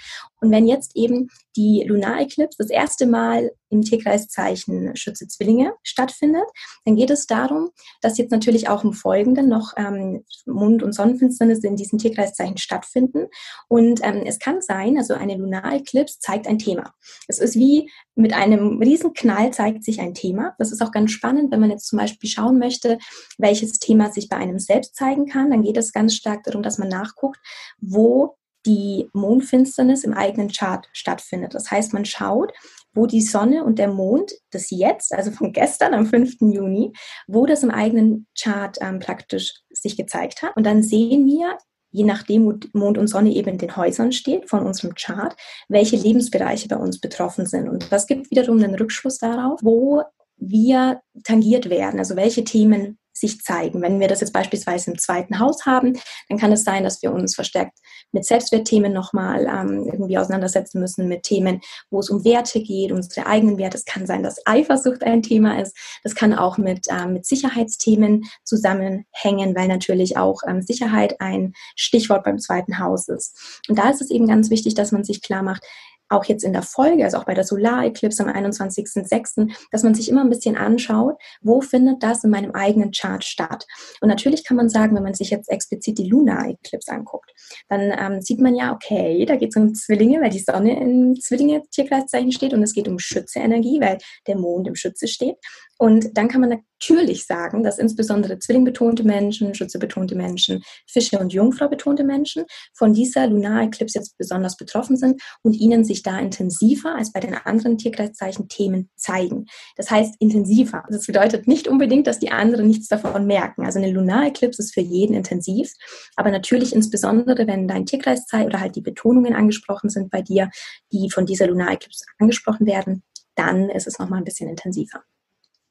Und 0.42 0.50
wenn 0.50 0.66
jetzt 0.66 0.96
eben 0.96 1.28
die 1.56 1.84
Lunareklipse 1.86 2.56
das 2.58 2.70
erste 2.70 3.06
Mal 3.06 3.52
im 3.68 3.82
Tierkreiszeichen 3.82 4.96
Schütze 4.96 5.28
Zwillinge 5.28 5.72
stattfindet, 5.84 6.44
dann 6.84 6.96
geht 6.96 7.10
es 7.10 7.26
darum, 7.26 7.70
dass 8.00 8.18
jetzt 8.18 8.32
natürlich 8.32 8.68
auch 8.68 8.82
im 8.82 8.92
Folgenden 8.92 9.48
noch 9.48 9.72
ähm, 9.76 10.24
Mond- 10.44 10.82
und 10.82 10.94
Sonnenfinsternisse 10.94 11.68
in 11.68 11.76
diesem 11.76 11.98
Tierkreiszeichen 11.98 12.58
stattfinden. 12.58 13.28
Und 13.68 14.00
ähm, 14.02 14.24
es 14.26 14.40
kann 14.40 14.60
sein, 14.60 14.98
also 14.98 15.14
eine 15.14 15.36
Lunareklipse 15.36 16.18
zeigt 16.18 16.48
ein 16.48 16.58
Thema. 16.58 16.92
Es 17.28 17.38
ist 17.38 17.54
wie 17.54 17.88
mit 18.16 18.34
einem 18.34 18.78
riesen 18.82 19.14
Knall 19.14 19.52
zeigt 19.52 19.84
sich 19.84 20.00
ein 20.00 20.12
Thema. 20.12 20.54
Das 20.58 20.72
ist 20.72 20.82
auch 20.82 20.90
ganz 20.90 21.12
spannend, 21.12 21.52
wenn 21.52 21.60
man 21.60 21.70
jetzt 21.70 21.86
zum 21.86 21.98
Beispiel 21.98 22.28
schauen 22.28 22.58
möchte, 22.58 22.98
welches 23.38 23.78
Thema 23.78 24.10
sich 24.10 24.28
bei 24.28 24.36
einem 24.36 24.58
selbst 24.58 24.96
zeigen 24.96 25.26
kann. 25.26 25.50
Dann 25.50 25.62
geht 25.62 25.76
es 25.76 25.92
ganz 25.92 26.14
stark 26.14 26.42
darum, 26.42 26.62
dass 26.62 26.78
man 26.78 26.88
nachguckt, 26.88 27.38
wo 27.80 28.36
die 28.66 29.08
Mondfinsternis 29.12 30.04
im 30.04 30.14
eigenen 30.14 30.48
Chart 30.48 30.88
stattfindet. 30.92 31.54
Das 31.54 31.70
heißt, 31.70 31.92
man 31.92 32.04
schaut, 32.04 32.52
wo 32.94 33.06
die 33.06 33.22
Sonne 33.22 33.64
und 33.64 33.78
der 33.78 33.88
Mond, 33.88 34.32
das 34.50 34.70
jetzt, 34.70 35.14
also 35.14 35.30
von 35.30 35.52
gestern 35.52 35.94
am 35.94 36.06
5. 36.06 36.36
Juni, 36.40 36.92
wo 37.26 37.46
das 37.46 37.62
im 37.62 37.70
eigenen 37.70 38.26
Chart 38.38 38.76
ähm, 38.80 38.98
praktisch 38.98 39.54
sich 39.70 39.96
gezeigt 39.96 40.42
hat. 40.42 40.56
Und 40.56 40.64
dann 40.64 40.82
sehen 40.82 41.26
wir, 41.26 41.56
je 41.90 42.04
nachdem, 42.04 42.46
wo 42.46 42.54
Mond 42.72 42.98
und 42.98 43.08
Sonne 43.08 43.32
eben 43.32 43.50
in 43.50 43.58
den 43.58 43.76
Häusern 43.76 44.12
steht 44.12 44.48
von 44.48 44.66
unserem 44.66 44.94
Chart, 44.94 45.34
welche 45.68 45.96
Lebensbereiche 45.96 46.68
bei 46.68 46.76
uns 46.76 47.00
betroffen 47.00 47.46
sind. 47.46 47.68
Und 47.68 47.90
das 47.90 48.06
gibt 48.06 48.30
wiederum 48.30 48.62
einen 48.62 48.74
Rückschluss 48.74 49.18
darauf, 49.18 49.60
wo 49.62 50.02
wir 50.36 51.00
tangiert 51.24 51.70
werden, 51.70 51.98
also 51.98 52.16
welche 52.16 52.44
Themen 52.44 52.98
sich 53.22 53.40
zeigen. 53.40 53.80
Wenn 53.80 54.00
wir 54.00 54.08
das 54.08 54.20
jetzt 54.20 54.32
beispielsweise 54.32 54.90
im 54.90 54.98
zweiten 54.98 55.38
Haus 55.38 55.64
haben, 55.64 55.98
dann 56.28 56.38
kann 56.38 56.52
es 56.52 56.64
sein, 56.64 56.84
dass 56.84 57.02
wir 57.02 57.12
uns 57.12 57.34
verstärkt 57.34 57.78
mit 58.10 58.26
Selbstwertthemen 58.26 58.92
nochmal 58.92 59.46
ähm, 59.46 59.88
irgendwie 59.90 60.18
auseinandersetzen 60.18 60.80
müssen, 60.80 61.08
mit 61.08 61.22
Themen, 61.22 61.60
wo 61.90 62.00
es 62.00 62.10
um 62.10 62.24
Werte 62.24 62.60
geht, 62.60 62.92
unsere 62.92 63.26
eigenen 63.26 63.58
Werte. 63.58 63.78
Es 63.78 63.84
kann 63.84 64.06
sein, 64.06 64.22
dass 64.22 64.44
Eifersucht 64.44 65.02
ein 65.04 65.22
Thema 65.22 65.60
ist. 65.60 65.76
Das 66.02 66.14
kann 66.14 66.34
auch 66.34 66.58
mit, 66.58 66.86
ähm, 66.90 67.14
mit 67.14 67.24
Sicherheitsthemen 67.24 68.24
zusammenhängen, 68.44 69.54
weil 69.54 69.68
natürlich 69.68 70.16
auch 70.16 70.42
ähm, 70.46 70.60
Sicherheit 70.60 71.20
ein 71.20 71.54
Stichwort 71.76 72.24
beim 72.24 72.38
zweiten 72.38 72.78
Haus 72.78 73.08
ist. 73.08 73.62
Und 73.68 73.78
da 73.78 73.88
ist 73.88 74.02
es 74.02 74.10
eben 74.10 74.26
ganz 74.26 74.50
wichtig, 74.50 74.74
dass 74.74 74.92
man 74.92 75.04
sich 75.04 75.22
klar 75.22 75.42
macht, 75.42 75.64
auch 76.12 76.24
jetzt 76.24 76.44
in 76.44 76.52
der 76.52 76.62
Folge, 76.62 77.04
also 77.04 77.18
auch 77.18 77.24
bei 77.24 77.34
der 77.34 77.44
Solar-Eclipse 77.44 78.24
am 78.24 78.30
21.06., 78.30 79.52
dass 79.70 79.82
man 79.82 79.94
sich 79.94 80.08
immer 80.08 80.22
ein 80.22 80.30
bisschen 80.30 80.56
anschaut, 80.56 81.16
wo 81.40 81.60
findet 81.60 82.02
das 82.02 82.24
in 82.24 82.30
meinem 82.30 82.52
eigenen 82.52 82.92
Chart 82.92 83.24
statt. 83.24 83.66
Und 84.00 84.08
natürlich 84.08 84.44
kann 84.44 84.56
man 84.56 84.68
sagen, 84.68 84.94
wenn 84.94 85.02
man 85.02 85.14
sich 85.14 85.30
jetzt 85.30 85.50
explizit 85.50 85.98
die 85.98 86.08
Lunar-Eclipse 86.08 86.92
anguckt, 86.92 87.32
dann 87.68 87.92
ähm, 87.96 88.20
sieht 88.22 88.40
man 88.40 88.54
ja, 88.54 88.72
okay, 88.72 89.24
da 89.26 89.36
geht 89.36 89.50
es 89.50 89.56
um 89.56 89.74
Zwillinge, 89.74 90.20
weil 90.20 90.30
die 90.30 90.38
Sonne 90.38 90.80
im 90.80 91.16
Zwillinge-Tierkreiszeichen 91.20 92.32
steht 92.32 92.54
und 92.54 92.62
es 92.62 92.74
geht 92.74 92.88
um 92.88 92.98
Schütze-Energie, 92.98 93.80
weil 93.80 93.98
der 94.26 94.36
Mond 94.36 94.68
im 94.68 94.74
Schütze 94.74 95.08
steht. 95.08 95.36
Und 95.78 96.16
dann 96.16 96.28
kann 96.28 96.40
man 96.40 96.62
natürlich 96.82 97.26
sagen, 97.26 97.62
dass 97.62 97.78
insbesondere 97.78 98.38
zwillingbetonte 98.40 99.04
Menschen, 99.04 99.54
schützebetonte 99.54 100.16
Menschen, 100.16 100.62
Fische 100.86 101.18
und 101.18 101.32
Jungfrau 101.32 101.68
betonte 101.68 102.02
Menschen 102.02 102.44
von 102.74 102.92
dieser 102.92 103.28
Lunareklipse 103.28 103.98
jetzt 103.98 104.18
besonders 104.18 104.56
betroffen 104.56 104.96
sind 104.96 105.22
und 105.42 105.54
ihnen 105.54 105.84
sich 105.84 106.02
da 106.02 106.18
intensiver 106.18 106.96
als 106.96 107.12
bei 107.12 107.20
den 107.20 107.34
anderen 107.34 107.78
Tierkreiszeichen 107.78 108.48
Themen 108.48 108.90
zeigen. 108.96 109.46
Das 109.76 109.90
heißt 109.90 110.16
intensiver. 110.18 110.82
Das 110.90 111.06
bedeutet 111.06 111.46
nicht 111.46 111.68
unbedingt, 111.68 112.08
dass 112.08 112.18
die 112.18 112.32
anderen 112.32 112.66
nichts 112.66 112.88
davon 112.88 113.26
merken. 113.26 113.64
Also 113.64 113.78
eine 113.78 113.92
Lunareklipse 113.92 114.62
ist 114.62 114.74
für 114.74 114.80
jeden 114.80 115.14
intensiv, 115.14 115.72
aber 116.16 116.32
natürlich 116.32 116.74
insbesondere, 116.74 117.46
wenn 117.46 117.68
dein 117.68 117.86
Tierkreiszeichen 117.86 118.46
oder 118.46 118.60
halt 118.60 118.74
die 118.74 118.80
Betonungen 118.80 119.34
angesprochen 119.34 119.88
sind 119.88 120.10
bei 120.10 120.20
dir, 120.20 120.50
die 120.92 121.10
von 121.10 121.26
dieser 121.26 121.46
Lunareklipse 121.46 122.04
angesprochen 122.18 122.66
werden, 122.66 123.04
dann 123.36 123.70
ist 123.70 123.86
es 123.86 123.98
nochmal 123.98 124.18
ein 124.18 124.24
bisschen 124.24 124.48
intensiver. 124.48 125.04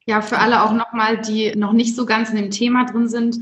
Ja, 0.06 0.20
für 0.20 0.38
alle 0.38 0.62
auch 0.62 0.72
nochmal, 0.72 1.20
die 1.20 1.52
noch 1.56 1.72
nicht 1.72 1.94
so 1.94 2.06
ganz 2.06 2.30
in 2.30 2.36
dem 2.36 2.50
Thema 2.50 2.84
drin 2.84 3.08
sind, 3.08 3.38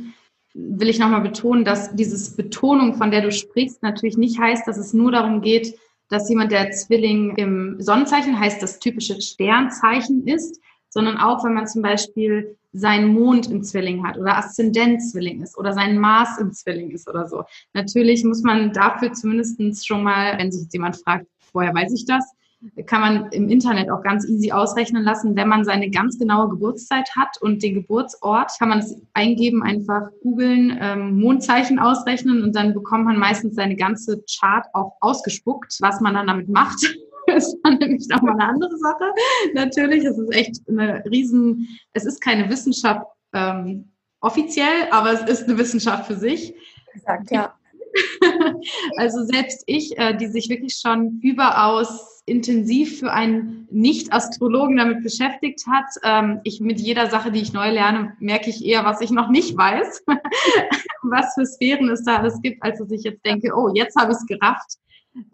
will 0.55 0.89
ich 0.89 0.99
nochmal 0.99 1.21
betonen, 1.21 1.65
dass 1.65 1.95
dieses 1.95 2.37
Betonung, 2.37 2.95
von 2.95 3.11
der 3.11 3.23
du 3.23 3.33
sprichst, 3.33 3.83
natürlich 3.83 4.17
nicht 4.17 4.39
heißt, 4.39 4.67
dass 4.67 4.79
es 4.79 4.93
nur 4.93 5.13
darum 5.13 5.41
geht, 5.41 5.79
dass 6.09 6.29
jemand, 6.29 6.51
der 6.51 6.73
Zwilling 6.73 7.37
im 7.37 7.81
Sonnenzeichen 7.81 8.39
heißt, 8.39 8.61
das 8.63 8.81
typische 8.81 9.21
Sternzeichen 9.21 10.27
ist, 10.27 10.61
sondern 10.89 11.19
auch, 11.19 11.45
wenn 11.45 11.55
man 11.55 11.69
zum 11.69 11.83
Beispiel 11.83 12.57
seinen 12.73 13.15
Mond 13.15 13.49
im 13.51 13.63
Zwilling 13.63 14.07
hat 14.07 14.19
oder 14.19 14.37
Aszendent-Zwilling 14.37 15.43
ist 15.43 15.57
oder 15.57 15.73
sein 15.73 15.99
Mars 15.99 16.39
im 16.39 16.53
Zwilling 16.53 16.91
ist 16.91 17.09
oder 17.09 17.29
so. 17.29 17.45
Natürlich 17.73 18.25
muss 18.25 18.43
man 18.43 18.73
dafür 18.73 19.13
zumindest 19.13 19.87
schon 19.87 20.03
mal, 20.03 20.37
wenn 20.39 20.53
sich 20.53 20.69
jemand 20.73 20.97
fragt, 20.97 21.27
woher 21.53 21.75
weiß 21.75 21.93
ich 21.95 22.07
das, 22.07 22.25
kann 22.87 23.01
man 23.01 23.33
im 23.33 23.49
Internet 23.49 23.91
auch 23.91 24.03
ganz 24.03 24.29
easy 24.29 24.53
ausrechnen 24.53 25.03
lassen, 25.03 25.35
wenn 25.35 25.49
man 25.49 25.65
seine 25.65 25.91
ganz 25.91 26.19
genaue 26.19 26.51
Geburtszeit 26.51 27.09
hat 27.17 27.41
und 27.41 27.63
den 27.63 27.75
Geburtsort, 27.75 28.53
kann 28.59 28.69
man 28.69 28.81
es 28.81 29.01
eingeben, 29.15 29.63
einfach 29.63 30.11
googeln, 30.23 30.77
ähm, 30.81 31.21
Mondzeichen 31.21 31.79
ausrechnen 31.79 32.43
und 32.43 32.55
dann 32.55 32.75
bekommt 32.75 33.07
man 33.07 33.19
meistens 33.19 33.55
seine 33.55 33.77
ganze 33.77 34.23
Chart 34.31 34.67
auch 34.75 34.93
ausgespuckt, 35.01 35.79
was 35.81 36.01
man 36.01 36.15
dann 36.15 36.27
damit 36.27 36.49
macht. 36.49 36.79
Ist 37.27 37.57
dann 37.63 37.79
nämlich 37.79 38.09
nochmal 38.09 38.35
eine 38.35 38.49
andere 38.49 38.77
Sache. 38.77 39.05
Natürlich, 39.55 40.05
es 40.05 40.19
ist 40.19 40.35
echt 40.35 40.69
eine 40.69 41.05
riesen, 41.05 41.69
es 41.93 42.05
ist 42.05 42.21
keine 42.21 42.51
Wissenschaft 42.51 43.07
ähm, 43.33 43.93
offiziell, 44.21 44.89
aber 44.91 45.13
es 45.13 45.23
ist 45.23 45.49
eine 45.49 45.57
Wissenschaft 45.57 46.07
für 46.07 46.17
sich. 46.17 46.55
Exakt, 46.93 47.31
ja. 47.31 47.55
also 48.97 49.25
selbst 49.25 49.63
ich, 49.67 49.97
äh, 49.99 50.17
die 50.17 50.27
sich 50.27 50.49
wirklich 50.49 50.75
schon 50.75 51.21
überaus 51.23 52.23
intensiv 52.27 53.01
für 53.01 53.13
einen 53.13 53.67
Nicht-Astrologen 53.71 54.77
damit 54.77 55.03
beschäftigt 55.03 55.65
hat. 55.67 55.87
Ähm, 56.05 56.41
ich 56.45 56.61
mit 56.61 56.81
jeder 56.81 57.11
Sache, 57.11 57.33
die 57.33 57.41
ich 57.41 57.53
neu 57.53 57.71
lerne, 57.71 58.17
merke 58.21 58.51
ich 58.51 58.65
eher, 58.65 58.85
was 58.85 59.01
ich 59.01 59.11
noch 59.11 59.31
nicht 59.31 59.57
weiß, 59.57 60.05
was 61.03 61.35
für 61.35 61.47
Sphären 61.47 61.89
es 61.89 62.05
da 62.05 62.19
alles 62.19 62.41
gibt, 62.41 62.63
als 62.63 62.79
dass 62.79 62.91
ich 62.91 63.03
jetzt 63.03 63.25
denke, 63.27 63.53
oh, 63.55 63.71
jetzt 63.75 63.97
habe 63.97 64.13
ich 64.13 64.19
es 64.19 64.27
gerafft. 64.27 64.79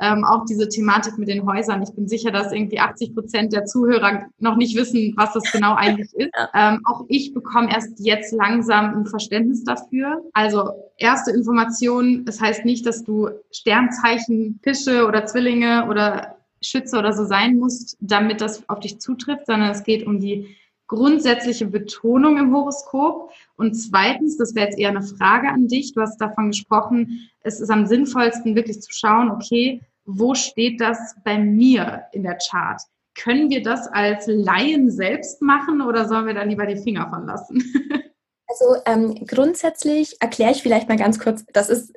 Ähm, 0.01 0.25
auch 0.25 0.45
diese 0.47 0.69
Thematik 0.69 1.19
mit 1.19 1.29
den 1.29 1.47
Häusern. 1.47 1.83
Ich 1.83 1.93
bin 1.95 2.09
sicher, 2.09 2.31
dass 2.31 2.53
irgendwie 2.53 2.81
80 2.81 3.15
Prozent 3.15 3.53
der 3.53 3.67
Zuhörer 3.67 4.27
noch 4.39 4.57
nicht 4.57 4.77
wissen, 4.77 5.15
was 5.17 5.33
das 5.33 5.51
genau 5.53 5.75
eigentlich 5.77 6.13
ist. 6.15 6.31
Ähm, 6.55 6.81
auch 6.85 7.05
ich 7.09 7.35
bekomme 7.35 7.71
erst 7.71 7.99
jetzt 8.01 8.33
langsam 8.33 8.95
ein 8.95 9.07
Verständnis 9.07 9.65
dafür. 9.65 10.23
Also 10.33 10.71
erste 10.99 11.31
Information, 11.31 12.25
das 12.25 12.41
heißt 12.41 12.65
nicht, 12.65 12.87
dass 12.87 13.05
du 13.05 13.29
Sternzeichen, 13.51 14.61
Fische 14.63 15.07
oder 15.07 15.27
Zwillinge 15.27 15.87
oder 15.89 16.37
Schütze 16.63 16.99
oder 16.99 17.13
so 17.13 17.25
sein 17.25 17.59
musst, 17.59 17.97
damit 18.01 18.41
das 18.41 18.69
auf 18.69 18.81
dich 18.81 18.99
zutrifft, 18.99 19.47
sondern 19.47 19.71
es 19.71 19.85
geht 19.85 20.07
um 20.07 20.21
die 20.21 20.57
grundsätzliche 20.87 21.67
Betonung 21.67 22.39
im 22.39 22.55
Horoskop. 22.55 23.31
Und 23.57 23.75
zweitens, 23.75 24.37
das 24.37 24.55
wäre 24.55 24.67
jetzt 24.67 24.79
eher 24.79 24.91
eine 24.91 25.03
Frage 25.03 25.49
an 25.49 25.69
dich, 25.69 25.93
du 25.95 26.01
hast 26.01 26.19
davon 26.19 26.49
gesprochen, 26.49 27.29
es 27.41 27.61
ist 27.61 27.71
am 27.71 27.87
sinnvollsten 27.87 28.55
wirklich 28.55 28.81
zu 28.81 28.93
schauen, 28.93 29.31
okay, 29.31 29.81
wo 30.05 30.35
steht 30.35 30.81
das 30.81 31.17
bei 31.25 31.39
mir 31.39 32.05
in 32.13 32.23
der 32.23 32.39
Chart? 32.39 32.81
Können 33.15 33.51
wir 33.51 33.63
das 33.63 33.89
als 33.89 34.27
Laien 34.27 34.91
selbst 34.91 35.43
machen 35.43 35.81
oder 35.81 36.07
sollen 36.07 36.27
wir 36.27 36.35
da 36.35 36.43
lieber 36.43 36.67
die 36.67 36.77
Finger 36.77 37.09
von 37.11 37.27
lassen? 37.27 37.63
Also 38.49 38.81
ähm, 38.87 39.27
grundsätzlich 39.27 40.17
erkläre 40.21 40.53
ich 40.53 40.63
vielleicht 40.63 40.89
mal 40.89 40.97
ganz 40.97 41.19
kurz, 41.19 41.45
das 41.53 41.69
ist 41.69 41.93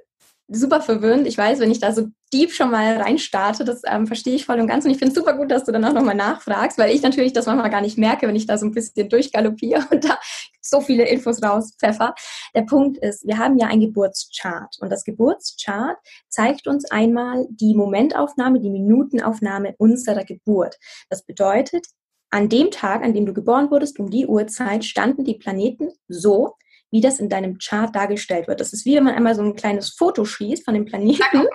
super 0.51 0.81
verwirrend. 0.81 1.27
Ich 1.27 1.37
weiß, 1.37 1.59
wenn 1.59 1.71
ich 1.71 1.79
da 1.79 1.93
so 1.93 2.07
deep 2.33 2.51
schon 2.51 2.71
mal 2.71 2.97
reinstarte, 2.97 3.63
das 3.63 3.81
ähm, 3.85 4.07
verstehe 4.07 4.35
ich 4.35 4.45
voll 4.45 4.59
und 4.59 4.67
ganz. 4.67 4.85
Und 4.85 4.91
ich 4.91 4.97
finde 4.97 5.13
es 5.13 5.17
super 5.17 5.35
gut, 5.35 5.51
dass 5.51 5.63
du 5.63 5.71
dann 5.71 5.85
auch 5.85 5.93
nochmal 5.93 6.15
nachfragst, 6.15 6.77
weil 6.77 6.93
ich 6.93 7.01
natürlich 7.01 7.33
das 7.33 7.45
manchmal 7.45 7.69
gar 7.69 7.81
nicht 7.81 7.97
merke, 7.97 8.27
wenn 8.27 8.35
ich 8.35 8.47
da 8.47 8.57
so 8.57 8.65
ein 8.65 8.71
bisschen 8.71 9.09
durchgaloppiere 9.09 9.85
und 9.91 10.03
da 10.03 10.17
so 10.61 10.81
viele 10.81 11.07
Infos 11.07 11.41
rauspfeffer. 11.41 12.13
Der 12.55 12.63
Punkt 12.63 12.97
ist, 12.97 13.25
wir 13.27 13.37
haben 13.37 13.57
ja 13.57 13.67
ein 13.67 13.79
Geburtschart 13.79 14.75
und 14.79 14.91
das 14.91 15.03
Geburtschart 15.03 15.97
zeigt 16.27 16.67
uns 16.67 16.89
einmal 16.91 17.47
die 17.49 17.75
Momentaufnahme, 17.75 18.59
die 18.59 18.69
Minutenaufnahme 18.69 19.75
unserer 19.77 20.25
Geburt. 20.25 20.77
Das 21.09 21.23
bedeutet, 21.23 21.85
an 22.31 22.49
dem 22.49 22.69
Tag, 22.69 23.03
an 23.03 23.13
dem 23.13 23.25
du 23.25 23.33
geboren 23.33 23.71
wurdest, 23.71 23.99
um 23.99 24.09
die 24.09 24.27
Uhrzeit, 24.27 24.85
standen 24.85 25.23
die 25.23 25.35
Planeten 25.35 25.89
so, 26.07 26.55
wie 26.91 27.01
das 27.01 27.19
in 27.19 27.29
deinem 27.29 27.57
Chart 27.57 27.95
dargestellt 27.95 28.47
wird. 28.47 28.59
Das 28.59 28.73
ist 28.73 28.85
wie 28.85 28.95
wenn 28.95 29.03
man 29.03 29.15
einmal 29.15 29.35
so 29.35 29.41
ein 29.41 29.55
kleines 29.55 29.89
Foto 29.89 30.25
schießt 30.25 30.65
von 30.65 30.73
dem 30.73 30.85
Planeten. 30.85 31.47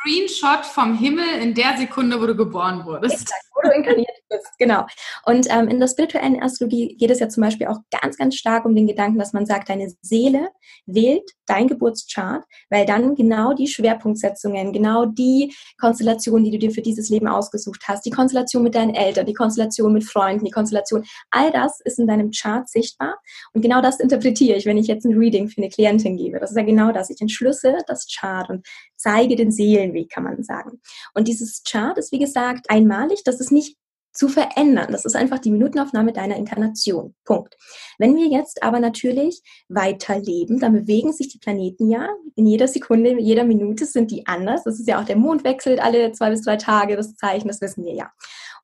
Screenshot 0.00 0.64
vom 0.64 0.96
Himmel 0.96 1.40
in 1.40 1.54
der 1.54 1.76
Sekunde, 1.76 2.20
wo 2.20 2.26
du 2.26 2.36
geboren 2.36 2.84
wurdest. 2.84 3.22
Exakt. 3.22 3.47
Wo 3.58 3.68
du 3.68 3.74
inkarniert 3.74 4.08
bist. 4.28 4.48
Genau. 4.58 4.86
Und 5.24 5.46
ähm, 5.50 5.68
in 5.68 5.80
der 5.80 5.88
spirituellen 5.88 6.42
Astrologie 6.42 6.96
geht 6.96 7.10
es 7.10 7.20
ja 7.20 7.28
zum 7.28 7.42
Beispiel 7.42 7.66
auch 7.66 7.78
ganz, 7.90 8.16
ganz 8.16 8.36
stark 8.36 8.64
um 8.64 8.74
den 8.74 8.86
Gedanken, 8.86 9.18
dass 9.18 9.32
man 9.32 9.46
sagt, 9.46 9.68
deine 9.68 9.92
Seele 10.02 10.48
wählt 10.86 11.28
dein 11.46 11.66
Geburtschart, 11.66 12.44
weil 12.70 12.84
dann 12.86 13.14
genau 13.14 13.54
die 13.54 13.66
Schwerpunktsetzungen, 13.66 14.72
genau 14.72 15.06
die 15.06 15.54
Konstellation, 15.80 16.44
die 16.44 16.50
du 16.50 16.58
dir 16.58 16.70
für 16.70 16.82
dieses 16.82 17.08
Leben 17.08 17.26
ausgesucht 17.26 17.82
hast, 17.88 18.04
die 18.04 18.10
Konstellation 18.10 18.62
mit 18.62 18.74
deinen 18.74 18.94
Eltern, 18.94 19.26
die 19.26 19.34
Konstellation 19.34 19.92
mit 19.92 20.04
Freunden, 20.04 20.44
die 20.44 20.50
Konstellation, 20.50 21.04
all 21.30 21.50
das 21.50 21.80
ist 21.84 21.98
in 21.98 22.06
deinem 22.06 22.30
Chart 22.30 22.68
sichtbar. 22.68 23.16
Und 23.52 23.62
genau 23.62 23.80
das 23.80 23.98
interpretiere 23.98 24.56
ich, 24.58 24.66
wenn 24.66 24.76
ich 24.76 24.86
jetzt 24.86 25.04
ein 25.04 25.16
Reading 25.16 25.48
für 25.48 25.62
eine 25.62 25.70
Klientin 25.70 26.16
gebe. 26.16 26.38
Das 26.38 26.50
ist 26.50 26.56
ja 26.56 26.64
genau 26.64 26.92
das. 26.92 27.10
Ich 27.10 27.20
entschlüsse 27.20 27.78
das 27.86 28.06
Chart 28.06 28.48
und 28.50 28.66
zeige 28.96 29.36
den 29.36 29.50
Seelenweg, 29.50 30.10
kann 30.10 30.24
man 30.24 30.42
sagen. 30.42 30.80
Und 31.14 31.28
dieses 31.28 31.62
Chart 31.62 31.96
ist, 31.96 32.12
wie 32.12 32.18
gesagt, 32.18 32.68
einmalig. 32.68 33.22
Das 33.24 33.40
ist 33.40 33.47
nicht 33.50 33.76
zu 34.12 34.28
verändern. 34.28 34.88
Das 34.90 35.04
ist 35.04 35.14
einfach 35.14 35.38
die 35.38 35.50
Minutenaufnahme 35.50 36.12
deiner 36.12 36.36
Inkarnation. 36.36 37.14
Punkt. 37.24 37.56
Wenn 37.98 38.16
wir 38.16 38.26
jetzt 38.26 38.62
aber 38.62 38.80
natürlich 38.80 39.42
weiterleben, 39.68 40.58
dann 40.58 40.72
bewegen 40.72 41.12
sich 41.12 41.28
die 41.28 41.38
Planeten 41.38 41.88
ja 41.88 42.08
in 42.34 42.46
jeder 42.46 42.66
Sekunde, 42.66 43.10
in 43.10 43.18
jeder 43.20 43.44
Minute 43.44 43.86
sind 43.86 44.10
die 44.10 44.26
anders. 44.26 44.64
Das 44.64 44.80
ist 44.80 44.88
ja 44.88 45.00
auch 45.00 45.04
der 45.04 45.16
Mond 45.16 45.44
wechselt 45.44 45.80
alle 45.80 46.10
zwei 46.12 46.30
bis 46.30 46.42
drei 46.42 46.56
Tage, 46.56 46.96
das 46.96 47.14
Zeichen, 47.14 47.46
das 47.48 47.60
wissen 47.60 47.84
wir 47.84 47.94
ja. 47.94 48.10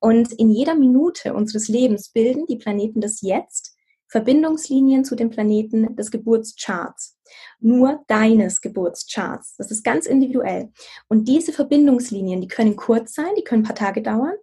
Und 0.01 0.33
in 0.33 0.49
jeder 0.49 0.75
Minute 0.75 1.33
unseres 1.33 1.69
Lebens 1.69 2.09
bilden 2.09 2.45
die 2.47 2.57
Planeten 2.57 2.99
das 2.99 3.21
Jetzt 3.21 3.75
Verbindungslinien 4.07 5.03
zu 5.03 5.15
den 5.15 5.29
Planeten 5.29 5.95
des 5.95 6.11
Geburtscharts. 6.11 7.17
Nur 7.59 8.03
deines 8.07 8.61
Geburtscharts. 8.61 9.55
Das 9.57 9.71
ist 9.71 9.83
ganz 9.83 10.05
individuell. 10.05 10.71
Und 11.07 11.27
diese 11.27 11.51
Verbindungslinien, 11.51 12.41
die 12.41 12.47
können 12.47 12.75
kurz 12.75 13.13
sein, 13.13 13.33
die 13.37 13.43
können 13.43 13.63
ein 13.63 13.67
paar 13.67 13.75
Tage 13.75 14.01
dauern, 14.01 14.35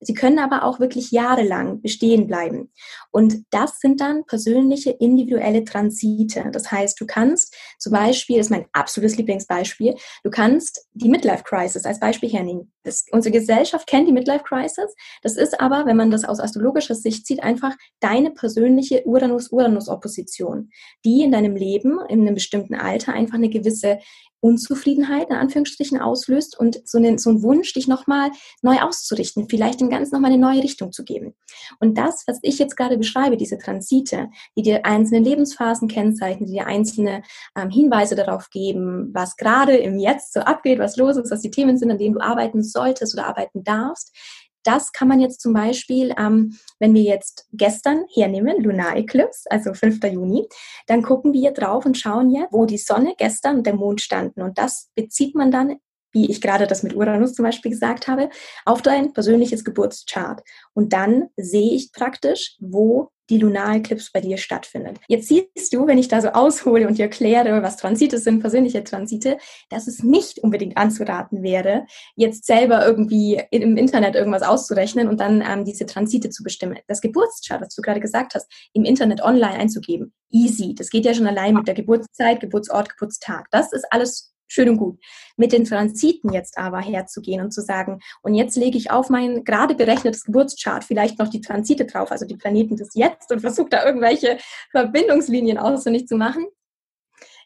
Sie 0.00 0.14
können 0.14 0.38
aber 0.38 0.64
auch 0.64 0.80
wirklich 0.80 1.10
jahrelang 1.10 1.82
bestehen 1.82 2.26
bleiben. 2.26 2.72
Und 3.10 3.44
das 3.50 3.80
sind 3.80 4.00
dann 4.00 4.24
persönliche, 4.24 4.90
individuelle 4.90 5.64
Transite. 5.64 6.50
Das 6.52 6.70
heißt, 6.70 7.00
du 7.00 7.06
kannst 7.06 7.54
zum 7.78 7.92
Beispiel, 7.92 8.38
das 8.38 8.46
ist 8.46 8.50
mein 8.50 8.66
absolutes 8.72 9.16
Lieblingsbeispiel, 9.18 9.94
du 10.24 10.30
kannst 10.30 10.88
die 10.94 11.08
Midlife 11.08 11.44
Crisis 11.44 11.84
als 11.84 12.00
Beispiel 12.00 12.30
hernehmen. 12.30 12.72
Das, 12.82 13.04
unsere 13.12 13.32
Gesellschaft 13.32 13.86
kennt 13.86 14.08
die 14.08 14.12
Midlife 14.12 14.44
Crisis. 14.44 14.94
Das 15.22 15.36
ist 15.36 15.60
aber, 15.60 15.86
wenn 15.86 15.96
man 15.96 16.10
das 16.10 16.24
aus 16.24 16.40
astrologischer 16.40 16.94
Sicht 16.94 17.26
sieht, 17.26 17.42
einfach 17.42 17.76
deine 18.00 18.30
persönliche 18.30 19.02
Uranus-Uranus-Opposition, 19.06 20.70
die 21.04 21.22
in 21.22 21.32
deinem 21.32 21.56
Leben 21.56 21.98
in 22.08 22.20
einem 22.22 22.34
bestimmten 22.34 22.74
Alter 22.74 23.12
einfach 23.12 23.34
eine 23.34 23.50
gewisse 23.50 23.98
Unzufriedenheit 24.40 25.28
in 25.28 25.36
Anführungsstrichen 25.36 26.00
auslöst 26.00 26.58
und 26.58 26.80
so, 26.84 26.98
einen, 26.98 27.18
so 27.18 27.30
einen 27.30 27.42
Wunsch, 27.42 27.72
dich 27.74 27.86
nochmal 27.86 28.30
neu 28.62 28.78
auszurichten, 28.80 29.48
vielleicht 29.48 29.80
dem 29.80 29.90
Ganzen 29.90 30.14
nochmal 30.14 30.32
eine 30.32 30.40
neue 30.40 30.62
Richtung 30.62 30.92
zu 30.92 31.04
geben. 31.04 31.34
Und 31.78 31.98
das, 31.98 32.24
was 32.26 32.38
ich 32.42 32.58
jetzt 32.58 32.76
gerade 32.76 32.96
beschreibe, 32.96 33.36
diese 33.36 33.58
Transite, 33.58 34.30
die 34.56 34.62
dir 34.62 34.86
einzelne 34.86 35.20
Lebensphasen 35.20 35.88
kennzeichnen, 35.88 36.46
die 36.46 36.54
dir 36.54 36.66
einzelne 36.66 37.22
ähm, 37.56 37.68
Hinweise 37.68 38.14
darauf 38.14 38.48
geben, 38.50 39.10
was 39.12 39.36
gerade 39.36 39.76
im 39.76 39.98
Jetzt 39.98 40.32
so 40.32 40.40
abgeht, 40.40 40.78
was 40.78 40.96
los 40.96 41.16
ist, 41.16 41.30
was 41.30 41.42
die 41.42 41.50
Themen 41.50 41.76
sind, 41.76 41.90
an 41.90 41.98
denen 41.98 42.14
du 42.14 42.20
arbeiten 42.20 42.62
solltest 42.70 43.14
oder 43.14 43.26
arbeiten 43.26 43.64
darfst, 43.64 44.14
das 44.62 44.92
kann 44.92 45.08
man 45.08 45.20
jetzt 45.20 45.40
zum 45.40 45.54
Beispiel, 45.54 46.14
ähm, 46.18 46.58
wenn 46.78 46.94
wir 46.94 47.02
jetzt 47.02 47.48
gestern 47.52 48.04
hernehmen, 48.12 48.62
Lunar 48.62 48.96
Eclipse, 48.96 49.50
also 49.50 49.72
5. 49.72 50.04
Juni, 50.04 50.46
dann 50.86 51.02
gucken 51.02 51.32
wir 51.32 51.52
drauf 51.52 51.86
und 51.86 51.96
schauen 51.96 52.30
jetzt, 52.30 52.52
wo 52.52 52.66
die 52.66 52.78
Sonne 52.78 53.14
gestern 53.16 53.58
und 53.58 53.66
der 53.66 53.74
Mond 53.74 54.00
standen. 54.00 54.42
Und 54.42 54.58
das 54.58 54.90
bezieht 54.94 55.34
man 55.34 55.50
dann 55.50 55.76
wie 56.12 56.30
ich 56.30 56.40
gerade 56.40 56.66
das 56.66 56.82
mit 56.82 56.94
Uranus 56.94 57.34
zum 57.34 57.44
Beispiel 57.44 57.70
gesagt 57.70 58.08
habe, 58.08 58.30
auf 58.64 58.82
dein 58.82 59.12
persönliches 59.12 59.64
Geburtschart. 59.64 60.42
Und 60.74 60.92
dann 60.92 61.28
sehe 61.36 61.72
ich 61.72 61.92
praktisch, 61.92 62.56
wo 62.58 63.10
die 63.30 63.38
Lunareclipse 63.38 64.10
bei 64.12 64.20
dir 64.20 64.36
stattfindet. 64.36 64.98
Jetzt 65.08 65.28
siehst 65.28 65.72
du, 65.72 65.86
wenn 65.86 65.98
ich 65.98 66.08
da 66.08 66.20
so 66.20 66.28
aushole 66.28 66.86
und 66.86 66.98
dir 66.98 67.04
erkläre, 67.04 67.62
was 67.62 67.76
Transite 67.76 68.18
sind, 68.18 68.40
persönliche 68.40 68.84
Transite, 68.84 69.38
dass 69.70 69.86
es 69.86 70.02
nicht 70.02 70.40
unbedingt 70.40 70.76
anzuraten 70.76 71.42
wäre, 71.42 71.86
jetzt 72.16 72.44
selber 72.44 72.84
irgendwie 72.84 73.40
im 73.50 73.76
Internet 73.76 74.16
irgendwas 74.16 74.42
auszurechnen 74.42 75.08
und 75.08 75.20
dann 75.20 75.42
ähm, 75.46 75.64
diese 75.64 75.86
Transite 75.86 76.30
zu 76.30 76.42
bestimmen. 76.42 76.78
Das 76.88 77.00
Geburtschart, 77.00 77.60
was 77.60 77.74
du 77.74 77.82
gerade 77.82 78.00
gesagt 78.00 78.34
hast, 78.34 78.50
im 78.72 78.84
Internet 78.84 79.22
online 79.22 79.54
einzugeben, 79.54 80.12
easy. 80.30 80.74
Das 80.74 80.90
geht 80.90 81.04
ja 81.04 81.14
schon 81.14 81.26
allein 81.26 81.54
mit 81.54 81.68
der 81.68 81.74
Geburtszeit, 81.74 82.40
Geburtsort, 82.40 82.90
Geburtstag. 82.90 83.46
Das 83.50 83.72
ist 83.72 83.86
alles 83.90 84.34
schön 84.50 84.68
und 84.68 84.76
gut. 84.76 84.98
Mit 85.36 85.52
den 85.52 85.64
Transiten 85.64 86.32
jetzt 86.32 86.58
aber 86.58 86.80
herzugehen 86.80 87.40
und 87.40 87.52
zu 87.52 87.62
sagen, 87.62 88.00
und 88.22 88.34
jetzt 88.34 88.56
lege 88.56 88.76
ich 88.76 88.90
auf 88.90 89.08
mein 89.08 89.44
gerade 89.44 89.74
berechnetes 89.74 90.24
Geburtschart 90.24 90.84
vielleicht 90.84 91.18
noch 91.18 91.28
die 91.28 91.40
Transite 91.40 91.86
drauf, 91.86 92.10
also 92.10 92.26
die 92.26 92.36
Planeten 92.36 92.76
des 92.76 92.94
Jetzt 92.94 93.30
und 93.32 93.40
versuche 93.40 93.70
da 93.70 93.84
irgendwelche 93.84 94.38
Verbindungslinien 94.70 95.58
auswendig 95.58 96.06
zu 96.06 96.16
machen. 96.16 96.46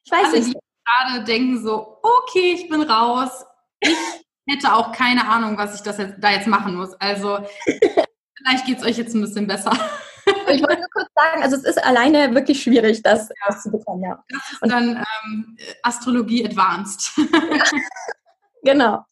Ich 0.05 0.13
weiß 0.13 0.29
Alle, 0.29 0.39
nicht. 0.39 0.55
Die 0.55 0.59
gerade 0.85 1.25
denken 1.25 1.63
so, 1.63 1.99
okay, 2.03 2.55
ich 2.55 2.69
bin 2.69 2.83
raus. 2.83 3.45
Ich 3.81 3.91
hätte 4.49 4.75
auch 4.75 4.93
keine 4.93 5.29
Ahnung, 5.29 5.57
was 5.57 5.75
ich 5.75 5.83
das 5.83 5.99
jetzt, 5.99 6.17
da 6.19 6.31
jetzt 6.31 6.47
machen 6.47 6.75
muss. 6.75 6.95
Also 6.95 7.39
vielleicht 8.37 8.67
geht 8.67 8.79
es 8.79 8.85
euch 8.85 8.99
jetzt 8.99 9.15
ein 9.15 9.21
bisschen 9.21 9.47
besser. 9.47 9.73
Ich 10.55 10.63
wollte 10.63 10.81
nur 10.81 10.91
kurz 10.93 11.09
sagen, 11.15 11.43
also 11.43 11.57
es 11.57 11.65
ist 11.65 11.85
alleine 11.85 12.35
wirklich 12.35 12.63
schwierig, 12.63 13.03
das 13.03 13.29
ja. 13.49 13.59
zu 13.59 13.71
bekommen, 13.71 14.05
ja. 14.05 14.23
Das 14.29 14.53
ist 14.53 14.63
Und 14.63 14.73
dann 14.73 15.05
ähm, 15.25 15.57
Astrologie 15.83 16.45
Advanced. 16.45 17.13
genau. 18.63 19.05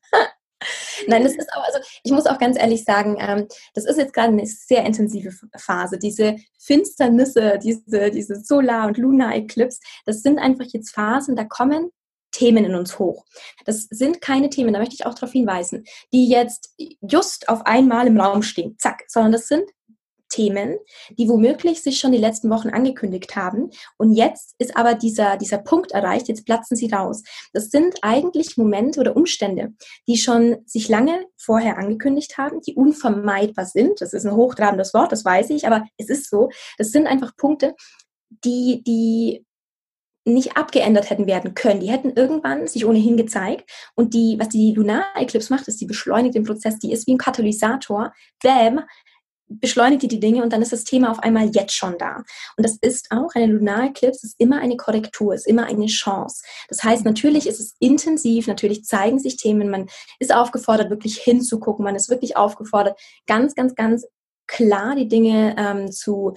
Nein, 1.07 1.25
das 1.25 1.35
ist 1.35 1.53
auch, 1.53 1.65
also 1.65 1.79
ich 2.05 2.13
muss 2.13 2.27
auch 2.27 2.39
ganz 2.39 2.59
ehrlich 2.59 2.85
sagen, 2.85 3.17
ähm, 3.19 3.49
das 3.75 3.85
ist 3.85 3.99
jetzt 3.99 4.15
gerade 4.15 4.29
eine 4.29 4.47
sehr 4.47 4.85
intensive 4.85 5.33
Phase. 5.57 5.99
Diese 5.99 6.37
Finsternisse, 6.59 7.59
diese, 7.63 8.11
diese 8.11 8.37
Solar- 8.37 8.87
und 8.87 8.99
Lunar-Eclipse, 8.99 9.81
das 10.07 10.23
sind 10.23 10.39
einfach 10.39 10.67
jetzt 10.73 10.95
Phasen, 10.95 11.37
da 11.37 11.45
kommen 11.45 11.91
Themen 12.33 12.65
in 12.65 12.75
uns 12.75 12.99
hoch. 12.99 13.25
Das 13.67 13.83
sind 13.91 14.21
keine 14.21 14.49
Themen, 14.49 14.73
da 14.73 14.79
möchte 14.79 14.95
ich 14.95 15.07
auch 15.07 15.15
darauf 15.15 15.33
hinweisen, 15.33 15.85
die 16.13 16.29
jetzt 16.29 16.75
just 17.03 17.49
auf 17.49 17.67
einmal 17.67 18.07
im 18.07 18.19
Raum 18.19 18.43
stehen, 18.43 18.77
zack, 18.79 19.05
sondern 19.07 19.33
das 19.33 19.49
sind 19.49 19.69
Themen, 20.33 20.79
die 21.11 21.29
womöglich 21.29 21.83
sich 21.83 21.99
schon 21.99 22.13
die 22.13 22.19
letzten 22.19 22.51
Wochen 22.51 22.71
angekündigt 22.71 23.37
haben. 23.37 23.71
Und 23.99 24.15
jetzt 24.15 24.55
ist 24.59 24.77
aber 24.77 24.95
dieser, 24.95 25.37
dieser 25.37 25.59
Punkt 25.59 25.93
erreicht, 25.93 26.29
jetzt 26.29 26.47
platzen 26.47 26.77
sie 26.77 26.91
raus. 26.91 27.23
Das 27.53 27.71
sind 27.71 27.97
eigentlich 28.03 28.57
Momente 28.57 29.01
oder 29.01 29.15
Umstände, 29.15 29.73
die 30.09 30.17
schon 30.17 30.57
sich 30.67 30.89
lange 30.89 31.27
vorher 31.37 31.79
angekündigt 31.79 32.39
haben, 32.39 32.61
die 32.63 32.75
unvermeidbar 32.75 33.67
sind. 33.67 34.01
Das 34.01 34.13
ist 34.13 34.25
ein 34.25 34.35
hochtrabendes 34.35 34.95
Wort, 34.95 35.13
das 35.13 35.25
weiß 35.25 35.51
ich, 35.51 35.67
aber 35.67 35.85
es 35.99 36.09
ist 36.09 36.31
so. 36.31 36.49
Das 36.79 36.91
sind 36.91 37.07
einfach 37.07 37.37
Punkte, 37.37 37.75
die, 38.45 38.83
die 38.87 39.45
nicht 40.25 40.57
abgeändert 40.57 41.11
hätten 41.11 41.27
werden 41.27 41.55
können. 41.55 41.81
Die 41.81 41.91
hätten 41.91 42.13
irgendwann 42.13 42.69
sich 42.69 42.87
ohnehin 42.87 43.17
gezeigt. 43.17 43.69
Und 43.95 44.15
die, 44.15 44.37
was 44.39 44.49
die 44.49 44.73
Lunar 44.73 45.05
Eclipse 45.17 45.53
macht, 45.53 45.67
ist, 45.69 45.81
die 45.81 45.87
beschleunigt 45.87 46.35
den 46.35 46.45
Prozess. 46.45 46.79
Die 46.79 46.93
ist 46.93 47.07
wie 47.07 47.15
ein 47.15 47.19
Katalysator. 47.19 48.13
Bam, 48.43 48.83
beschleunigt 49.61 50.03
die 50.03 50.09
die 50.09 50.21
Dinge 50.21 50.43
und 50.43 50.53
dann 50.53 50.63
ist 50.63 50.73
das 50.73 50.85
Thema 50.85 51.11
auf 51.11 51.21
einmal 51.21 51.49
jetzt 51.51 51.75
schon 51.75 51.99
da. 51.99 52.23
Und 52.57 52.65
das 52.65 52.77
ist 52.81 53.11
auch, 53.11 53.35
eine 53.35 53.47
Lunareclipse 53.47 54.27
ist 54.27 54.35
immer 54.39 54.61
eine 54.61 54.77
Korrektur, 54.77 55.35
ist 55.35 55.47
immer 55.47 55.67
eine 55.67 55.87
Chance. 55.87 56.43
Das 56.69 56.83
heißt, 56.83 57.05
natürlich 57.05 57.47
ist 57.47 57.61
es 57.61 57.75
intensiv, 57.79 58.47
natürlich 58.47 58.85
zeigen 58.85 59.19
sich 59.19 59.37
Themen, 59.37 59.71
man 59.71 59.89
ist 60.19 60.35
aufgefordert, 60.35 60.91
wirklich 60.91 61.19
hinzugucken, 61.19 61.85
man 61.85 61.97
ist 61.97 62.11
wirklich 62.11 62.37
aufgefordert, 62.37 62.99
ganz, 63.27 63.55
ganz, 63.55 63.75
ganz 63.75 64.07
klar 64.47 64.95
die 64.97 65.09
Dinge 65.09 65.55
ähm, 65.59 65.91
zu 65.91 66.35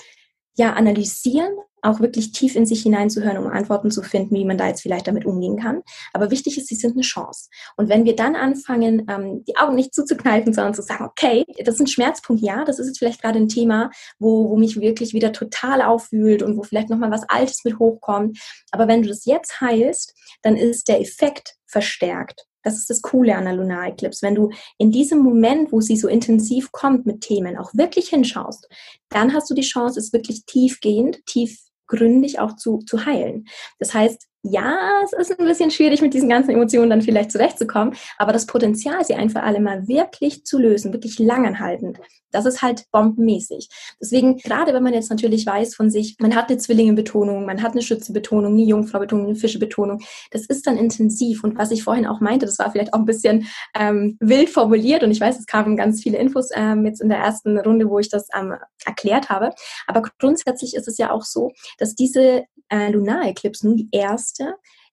ja, 0.55 0.73
analysieren, 0.73 1.53
auch 1.85 1.99
wirklich 1.99 2.31
tief 2.31 2.55
in 2.55 2.65
sich 2.65 2.81
hineinzuhören, 2.81 3.37
um 3.37 3.47
Antworten 3.47 3.91
zu 3.91 4.01
finden, 4.01 4.35
wie 4.35 4.45
man 4.45 4.57
da 4.57 4.67
jetzt 4.67 4.81
vielleicht 4.81 5.07
damit 5.07 5.25
umgehen 5.25 5.57
kann. 5.57 5.83
Aber 6.13 6.31
wichtig 6.31 6.57
ist, 6.57 6.67
sie 6.67 6.75
sind 6.75 6.93
eine 6.93 7.03
Chance. 7.03 7.49
Und 7.77 7.89
wenn 7.89 8.05
wir 8.05 8.15
dann 8.15 8.35
anfangen, 8.35 9.05
ähm, 9.09 9.43
die 9.45 9.55
Augen 9.57 9.75
nicht 9.75 9.93
zuzukneifen, 9.93 10.53
sondern 10.53 10.73
zu 10.73 10.81
sagen, 10.81 11.05
okay, 11.05 11.45
das 11.63 11.75
ist 11.75 11.81
ein 11.81 11.87
Schmerzpunkt, 11.87 12.41
ja, 12.41 12.65
das 12.65 12.79
ist 12.79 12.87
jetzt 12.87 12.99
vielleicht 12.99 13.21
gerade 13.21 13.39
ein 13.39 13.49
Thema, 13.49 13.91
wo, 14.19 14.49
wo 14.49 14.57
mich 14.57 14.79
wirklich 14.79 15.13
wieder 15.13 15.31
total 15.31 15.81
aufwühlt 15.81 16.41
und 16.41 16.57
wo 16.57 16.63
vielleicht 16.63 16.89
nochmal 16.89 17.11
was 17.11 17.27
Altes 17.29 17.63
mit 17.63 17.77
hochkommt. 17.77 18.39
Aber 18.71 18.87
wenn 18.87 19.03
du 19.03 19.09
das 19.09 19.25
jetzt 19.25 19.61
heilst, 19.61 20.15
dann 20.41 20.55
ist 20.55 20.87
der 20.87 21.01
Effekt 21.01 21.55
verstärkt. 21.67 22.45
Das 22.65 22.77
ist 22.77 22.89
das 22.89 23.03
Coole 23.03 23.35
an 23.35 23.45
der 23.45 23.53
Lunar. 23.53 23.95
Wenn 24.21 24.35
du 24.35 24.49
in 24.79 24.91
diesem 24.91 25.19
Moment, 25.19 25.71
wo 25.71 25.81
sie 25.81 25.95
so 25.95 26.07
intensiv 26.07 26.71
kommt 26.71 27.05
mit 27.05 27.21
Themen, 27.21 27.57
auch 27.57 27.73
wirklich 27.75 28.09
hinschaust, 28.09 28.67
dann 29.09 29.33
hast 29.33 29.49
du 29.49 29.53
die 29.53 29.61
Chance, 29.61 29.99
es 29.99 30.11
wirklich 30.11 30.45
tiefgehend, 30.45 31.23
tief 31.27 31.59
gründig 31.87 32.39
auch 32.39 32.55
zu, 32.55 32.79
zu 32.79 33.05
heilen. 33.05 33.45
Das 33.77 33.93
heißt, 33.93 34.27
ja, 34.45 35.01
es 35.03 35.13
ist 35.13 35.39
ein 35.39 35.45
bisschen 35.45 35.71
schwierig, 35.71 36.01
mit 36.01 36.13
diesen 36.13 36.29
ganzen 36.29 36.51
Emotionen 36.51 36.89
dann 36.89 37.01
vielleicht 37.01 37.31
zurechtzukommen, 37.31 37.95
aber 38.17 38.31
das 38.31 38.45
Potenzial, 38.45 39.03
sie 39.03 39.15
ein 39.15 39.29
für 39.29 39.43
alle 39.43 39.59
Mal 39.59 39.87
wirklich 39.87 40.45
zu 40.45 40.59
lösen, 40.59 40.93
wirklich 40.93 41.17
langanhaltend, 41.19 41.99
das 42.31 42.45
ist 42.45 42.61
halt 42.61 42.85
bombenmäßig. 42.91 43.69
Deswegen, 43.99 44.37
gerade 44.37 44.73
wenn 44.73 44.83
man 44.83 44.93
jetzt 44.93 45.09
natürlich 45.09 45.45
weiß 45.45 45.73
von 45.73 45.89
sich, 45.89 46.17
man 46.19 46.35
hat 46.35 46.49
eine 46.49 46.57
Zwillinge-Betonung, 46.57 47.45
man 47.45 47.63
hat 47.63 47.71
eine 47.71 47.81
Schütze-Betonung, 47.81 48.53
eine 48.53 48.63
Jungfrau-Betonung, 48.63 49.27
eine 49.27 49.35
Fische-Betonung, 49.35 50.01
das 50.31 50.45
ist 50.45 50.67
dann 50.67 50.77
intensiv. 50.77 51.43
Und 51.43 51.57
was 51.57 51.71
ich 51.71 51.83
vorhin 51.83 52.05
auch 52.05 52.19
meinte, 52.19 52.45
das 52.45 52.59
war 52.59 52.71
vielleicht 52.71 52.93
auch 52.93 52.99
ein 52.99 53.05
bisschen 53.05 53.47
ähm, 53.73 54.17
wild 54.19 54.49
formuliert 54.49 55.03
und 55.03 55.11
ich 55.11 55.21
weiß, 55.21 55.39
es 55.39 55.45
kamen 55.45 55.77
ganz 55.77 56.03
viele 56.03 56.17
Infos 56.17 56.49
ähm, 56.53 56.85
jetzt 56.85 57.01
in 57.01 57.09
der 57.09 57.19
ersten 57.19 57.57
Runde, 57.57 57.89
wo 57.89 57.99
ich 57.99 58.09
das 58.09 58.27
ähm, 58.37 58.53
erklärt 58.85 59.29
habe. 59.29 59.51
Aber 59.87 60.03
grundsätzlich 60.19 60.75
ist 60.75 60.87
es 60.87 60.97
ja 60.97 61.11
auch 61.11 61.23
so, 61.23 61.51
dass 61.77 61.95
diese 61.95 62.43
äh, 62.69 62.91
Lunar-Eclipse 62.91 63.67
nun 63.67 63.77
die 63.77 63.89
erste 63.91 64.34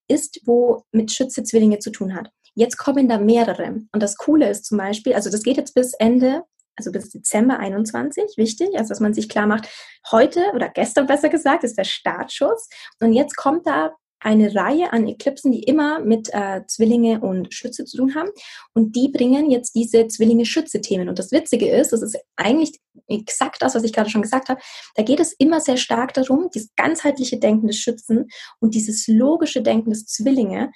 ist, 0.09 0.41
wo 0.45 0.85
mit 0.93 1.13
Schütze 1.13 1.43
Zwillinge 1.43 1.79
zu 1.79 1.91
tun 1.91 2.15
hat. 2.15 2.31
Jetzt 2.55 2.77
kommen 2.77 3.09
da 3.09 3.19
mehrere. 3.19 3.83
Und 3.93 4.03
das 4.03 4.17
Coole 4.17 4.49
ist 4.51 4.67
zum 4.67 4.79
Beispiel, 4.79 5.15
also 5.15 5.31
das 5.31 5.43
geht 5.43 5.57
jetzt 5.57 5.75
bis 5.75 5.95
Ende, 5.95 6.43
also 6.77 6.93
bis 6.93 7.11
Dezember 7.11 7.59
21, 7.59 8.37
wichtig, 8.37 8.69
also 8.77 8.91
dass 8.91 9.01
man 9.01 9.15
sich 9.15 9.29
klar 9.29 9.47
macht, 9.47 9.69
heute 10.11 10.53
oder 10.55 10.69
gestern 10.69 11.07
besser 11.07 11.29
gesagt, 11.29 11.65
ist 11.65 11.79
der 11.79 11.85
Startschuss. 11.85 12.69
Und 13.01 13.13
jetzt 13.13 13.37
kommt 13.37 13.67
da 13.67 13.93
eine 14.23 14.55
Reihe 14.55 14.93
an 14.93 15.07
Eklipsen, 15.07 15.53
die 15.53 15.63
immer 15.65 16.01
mit 16.01 16.29
äh, 16.33 16.63
Zwillinge 16.67 17.21
und 17.21 17.53
Schütze 17.53 17.85
zu 17.85 17.97
tun 17.97 18.15
haben. 18.15 18.31
Und 18.75 18.97
die 18.97 19.09
bringen 19.09 19.51
jetzt 19.51 19.75
diese 19.75 20.07
Zwillinge-Schütze-Themen. 20.07 21.09
Und 21.09 21.19
das 21.19 21.33
Witzige 21.33 21.69
ist, 21.69 21.93
das 21.93 22.03
ist 22.03 22.19
eigentlich 22.37 22.81
exakt 23.09 23.63
das, 23.63 23.75
was 23.75 23.85
ich 23.85 23.93
gerade 23.93 24.11
schon 24.11 24.23
gesagt 24.23 24.49
habe. 24.49 24.61
Da 24.95 25.03
geht 25.03 25.21
es 25.21 25.33
immer 25.33 25.61
sehr 25.61 25.77
stark 25.77 26.15
darum, 26.15 26.49
dieses 26.55 26.75
ganzheitliche 26.77 27.39
Denken 27.39 27.67
des 27.67 27.77
Schützen 27.77 28.29
und 28.61 28.75
dieses 28.75 29.07
logische 29.09 29.63
Denken 29.63 29.91
des 29.91 30.07
Zwillinge 30.07 30.71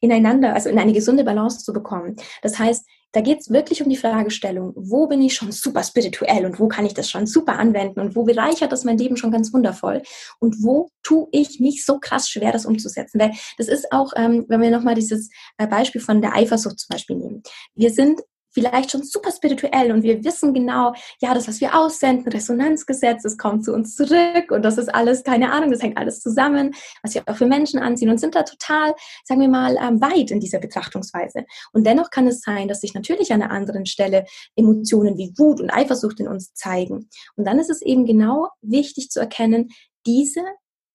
ineinander, 0.00 0.54
also 0.54 0.68
in 0.68 0.78
eine 0.78 0.92
gesunde 0.92 1.24
Balance 1.24 1.64
zu 1.64 1.72
bekommen. 1.72 2.16
Das 2.42 2.58
heißt, 2.58 2.84
da 3.12 3.20
geht 3.20 3.40
es 3.40 3.50
wirklich 3.50 3.82
um 3.82 3.88
die 3.88 3.96
Fragestellung, 3.96 4.72
wo 4.76 5.06
bin 5.06 5.20
ich 5.22 5.34
schon 5.34 5.52
super 5.52 5.82
spirituell 5.82 6.46
und 6.46 6.60
wo 6.60 6.68
kann 6.68 6.86
ich 6.86 6.94
das 6.94 7.10
schon 7.10 7.26
super 7.26 7.58
anwenden 7.58 8.00
und 8.00 8.14
wo 8.14 8.24
bereichert 8.24 8.72
das 8.72 8.84
mein 8.84 8.98
Leben 8.98 9.16
schon 9.16 9.32
ganz 9.32 9.52
wundervoll 9.52 10.02
und 10.38 10.62
wo 10.62 10.90
tue 11.02 11.28
ich 11.32 11.60
mich 11.60 11.84
so 11.84 11.98
krass 11.98 12.28
schwer, 12.28 12.52
das 12.52 12.66
umzusetzen. 12.66 13.20
Weil 13.20 13.32
das 13.58 13.68
ist 13.68 13.92
auch, 13.92 14.12
ähm, 14.16 14.44
wenn 14.48 14.60
wir 14.60 14.70
nochmal 14.70 14.94
dieses 14.94 15.30
äh, 15.58 15.66
Beispiel 15.66 16.00
von 16.00 16.20
der 16.20 16.34
Eifersucht 16.34 16.78
zum 16.78 16.88
Beispiel 16.90 17.16
nehmen. 17.16 17.42
Wir 17.74 17.90
sind 17.90 18.20
vielleicht 18.52 18.90
schon 18.90 19.02
super 19.02 19.30
spirituell 19.30 19.92
und 19.92 20.02
wir 20.02 20.24
wissen 20.24 20.54
genau, 20.54 20.94
ja, 21.20 21.34
das, 21.34 21.48
was 21.48 21.60
wir 21.60 21.74
aussenden, 21.76 22.32
Resonanzgesetz, 22.32 23.24
es 23.24 23.38
kommt 23.38 23.64
zu 23.64 23.72
uns 23.72 23.96
zurück 23.96 24.50
und 24.50 24.62
das 24.62 24.78
ist 24.78 24.92
alles, 24.94 25.22
keine 25.24 25.52
Ahnung, 25.52 25.70
das 25.70 25.82
hängt 25.82 25.98
alles 25.98 26.20
zusammen, 26.20 26.74
was 27.02 27.14
wir 27.14 27.22
auch 27.26 27.36
für 27.36 27.46
Menschen 27.46 27.80
anziehen 27.80 28.10
und 28.10 28.18
sind 28.18 28.34
da 28.34 28.42
total, 28.42 28.94
sagen 29.24 29.40
wir 29.40 29.48
mal, 29.48 29.76
ähm, 29.76 30.00
weit 30.00 30.30
in 30.30 30.40
dieser 30.40 30.58
Betrachtungsweise. 30.58 31.44
Und 31.72 31.86
dennoch 31.86 32.10
kann 32.10 32.26
es 32.26 32.40
sein, 32.40 32.68
dass 32.68 32.80
sich 32.80 32.94
natürlich 32.94 33.32
an 33.32 33.42
einer 33.42 33.52
anderen 33.52 33.86
Stelle 33.86 34.24
Emotionen 34.56 35.16
wie 35.16 35.32
Wut 35.36 35.60
und 35.60 35.70
Eifersucht 35.70 36.20
in 36.20 36.28
uns 36.28 36.54
zeigen. 36.54 37.08
Und 37.36 37.46
dann 37.46 37.58
ist 37.58 37.70
es 37.70 37.82
eben 37.82 38.04
genau 38.06 38.48
wichtig 38.62 39.10
zu 39.10 39.20
erkennen, 39.20 39.68
diese 40.06 40.42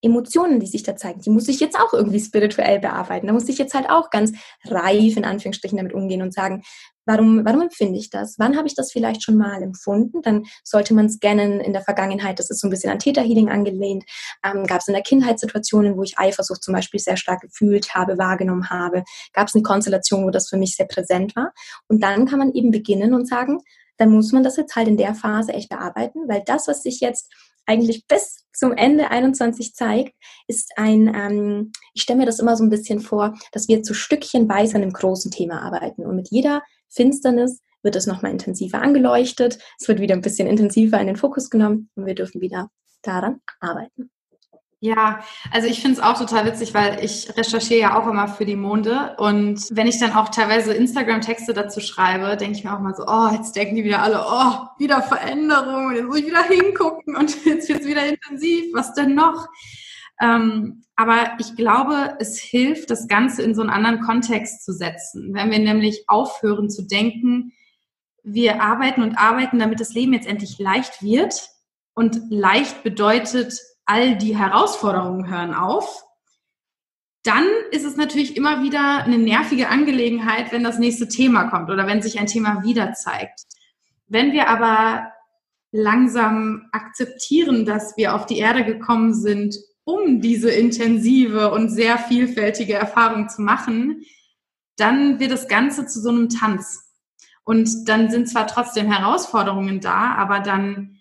Emotionen, 0.02 0.60
die 0.60 0.68
sich 0.68 0.84
da 0.84 0.96
zeigen, 0.96 1.22
die 1.22 1.30
muss 1.30 1.48
ich 1.48 1.60
jetzt 1.60 1.80
auch 1.80 1.94
irgendwie 1.94 2.20
spirituell 2.20 2.80
bearbeiten. 2.80 3.28
Da 3.28 3.34
muss 3.34 3.50
ich 3.50 3.58
jetzt 3.58 3.74
halt 3.74 3.90
auch 3.90 4.10
ganz 4.10 4.34
reif 4.66 5.18
in 5.18 5.26
Anführungsstrichen 5.26 5.78
damit 5.78 5.94
umgehen 5.94 6.22
und 6.22 6.34
sagen, 6.34 6.64
warum, 7.06 7.46
warum 7.46 7.62
empfinde 7.62 8.00
ich 8.00 8.10
das? 8.10 8.36
Wann 8.38 8.58
habe 8.58 8.68
ich 8.68 8.76
das 8.76 8.92
vielleicht 8.92 9.24
schon 9.24 9.38
mal 9.38 9.62
empfunden? 9.62 10.22
Dann 10.22 10.46
sollte 10.64 10.94
man 10.94 11.10
scannen 11.10 11.60
in 11.60 11.74
der 11.74 11.82
Vergangenheit. 11.82 12.40
Das 12.40 12.50
ist 12.50 12.62
so 12.62 12.68
ein 12.68 12.72
bisschen 12.72 12.92
an 12.92 13.00
Täterhealing 13.00 13.50
angelehnt. 13.50 14.04
Ähm, 14.44 14.66
Gab 14.66 14.82
es 14.82 14.88
in 14.88 14.94
der 14.94 15.04
Kindheit 15.04 15.40
Situationen, 15.40 15.98
wo 15.98 16.04
ich 16.04 16.18
Eifersucht 16.18 16.64
zum 16.64 16.74
Beispiel 16.74 17.00
sehr 17.00 17.18
stark 17.18 17.42
gefühlt 17.42 17.96
habe, 17.96 18.18
wahrgenommen 18.18 18.70
habe? 18.70 19.04
Gab 19.34 19.48
es 19.48 19.56
eine 19.56 19.64
Konstellation, 19.64 20.26
wo 20.26 20.30
das 20.30 20.50
für 20.50 20.58
mich 20.58 20.76
sehr 20.76 20.88
präsent 20.88 21.36
war? 21.36 21.54
Und 21.88 22.04
dann 22.04 22.26
kann 22.26 22.40
man 22.40 22.54
eben 22.54 22.72
beginnen 22.72 23.14
und 23.14 23.28
sagen, 23.28 23.60
dann 23.98 24.10
muss 24.10 24.32
man 24.32 24.44
das 24.44 24.58
jetzt 24.58 24.76
halt 24.76 24.88
in 24.88 24.98
der 24.98 25.16
Phase 25.16 25.54
echt 25.54 25.70
bearbeiten, 25.70 26.28
weil 26.28 26.44
das, 26.46 26.68
was 26.68 26.84
sich 26.84 27.00
jetzt 27.00 27.32
eigentlich 27.66 28.08
bis 28.08 28.46
zum 28.54 28.72
Ende 28.72 29.12
21 29.12 29.74
zeigt, 29.74 30.14
ist 30.48 30.72
ein, 30.78 31.14
ähm, 31.14 31.72
ich 31.94 32.04
stelle 32.04 32.20
mir 32.20 32.26
das 32.26 32.40
immer 32.40 32.56
so 32.56 32.64
ein 32.64 32.70
bisschen 32.70 33.02
vor, 33.02 33.34
dass 33.52 33.68
wir 33.68 33.84
zu 33.84 33.94
Stückchenweise 33.94 34.76
an 34.76 34.82
einem 34.82 34.94
großen 34.94 35.32
Thema 35.32 35.62
arbeiten. 35.62 36.06
Und 36.06 36.16
mit 36.16 36.30
jeder 36.30 36.64
Finsternis 36.90 37.62
wird 37.84 37.96
es 37.96 38.08
nochmal 38.08 38.32
intensiver 38.32 38.82
angeleuchtet, 38.82 39.60
es 39.80 39.88
wird 39.88 40.00
wieder 40.00 40.16
ein 40.16 40.22
bisschen 40.22 40.48
intensiver 40.48 41.00
in 41.00 41.08
den 41.08 41.18
Fokus 41.18 41.50
genommen 41.50 41.90
und 41.96 42.06
wir 42.06 42.16
dürfen 42.16 42.42
wieder 42.42 42.70
daran 43.04 43.42
arbeiten. 43.60 44.10
Ja, 44.82 45.24
also 45.52 45.68
ich 45.68 45.82
finde 45.82 45.98
es 45.98 46.04
auch 46.04 46.18
total 46.18 46.46
witzig, 46.46 46.74
weil 46.74 47.04
ich 47.04 47.36
recherchiere 47.36 47.80
ja 47.80 48.00
auch 48.00 48.08
immer 48.08 48.28
für 48.28 48.46
die 48.46 48.58
Monde 48.58 49.16
und 49.18 49.66
wenn 49.72 49.88
ich 49.88 50.00
dann 50.00 50.14
auch 50.14 50.30
teilweise 50.30 50.74
Instagram-Texte 50.74 51.54
dazu 51.54 51.80
schreibe, 51.80 52.36
denke 52.38 52.58
ich 52.58 52.64
mir 52.64 52.76
auch 52.76 52.82
mal 52.82 52.94
so, 52.94 53.06
oh, 53.08 53.30
jetzt 53.32 53.56
denken 53.56 53.76
die 53.76 53.84
wieder 53.86 54.04
alle, 54.04 54.24
oh, 54.28 54.68
wieder 54.78 55.02
Veränderung 55.02 55.96
jetzt 55.96 56.06
muss 56.06 56.20
ich 56.20 56.28
wieder 56.28 56.44
hingucken 56.44 57.16
und 57.16 57.46
jetzt 57.46 57.70
wird 57.70 57.82
es 57.82 57.88
wieder 57.88 58.06
intensiv, 58.06 58.66
was 58.74 58.94
denn 58.94 59.16
noch? 59.16 59.48
Ähm, 60.22 60.84
aber 60.96 61.34
ich 61.40 61.56
glaube, 61.56 62.16
es 62.20 62.40
hilft, 62.40 62.90
das 62.90 63.08
Ganze 63.08 63.42
in 63.44 63.56
so 63.56 63.62
einen 63.62 63.70
anderen 63.70 64.02
Kontext 64.02 64.64
zu 64.64 64.72
setzen. 64.72 65.34
Wenn 65.34 65.52
wir 65.52 65.60
nämlich 65.60 66.06
aufhören 66.08 66.70
zu 66.70 66.84
denken, 66.84 67.52
wir 68.24 68.62
arbeiten 68.62 69.04
und 69.04 69.18
arbeiten, 69.18 69.60
damit 69.60 69.80
das 69.80 69.94
Leben 69.94 70.14
jetzt 70.14 70.28
endlich 70.28 70.58
leicht 70.58 71.04
wird. 71.04 71.50
Und 71.94 72.22
leicht 72.30 72.84
bedeutet, 72.84 73.62
all 73.86 74.18
die 74.18 74.36
Herausforderungen 74.36 75.30
hören 75.30 75.54
auf, 75.54 76.04
dann 77.24 77.48
ist 77.72 77.86
es 77.86 77.98
natürlich 77.98 78.38
immer 78.38 78.62
wieder 78.62 79.04
eine 79.04 79.18
nervige 79.18 79.70
Angelegenheit, 79.70 80.52
wenn 80.52 80.64
das 80.64 80.78
nächste 80.78 81.08
Thema 81.08 81.50
kommt 81.50 81.72
oder 81.72 81.88
wenn 81.88 82.02
sich 82.02 82.20
ein 82.20 82.28
Thema 82.28 82.64
wieder 82.64 82.94
zeigt. 82.94 83.42
Wenn 84.08 84.32
wir 84.32 84.48
aber 84.48 85.12
langsam 85.72 86.68
akzeptieren, 86.72 87.66
dass 87.66 87.98
wir 87.98 88.14
auf 88.14 88.28
die 88.28 88.38
Erde 88.38 88.64
gekommen 88.64 89.14
sind, 89.14 89.56
um 89.84 90.22
diese 90.22 90.52
intensive 90.52 91.52
und 91.52 91.70
sehr 91.70 91.98
vielfältige 91.98 92.74
Erfahrung 92.74 93.28
zu 93.30 93.42
machen, 93.42 94.04
dann 94.78 95.20
wird 95.20 95.32
das 95.32 95.48
Ganze 95.48 95.86
zu 95.88 96.02
so 96.02 96.10
einem 96.10 96.30
Tanz. 96.30 96.92
Und 97.44 97.88
dann 97.88 98.10
sind 98.10 98.28
zwar 98.28 98.48
trotzdem 98.48 98.92
Herausforderungen 98.92 99.80
da, 99.80 100.16
aber 100.16 100.40
dann 100.40 100.95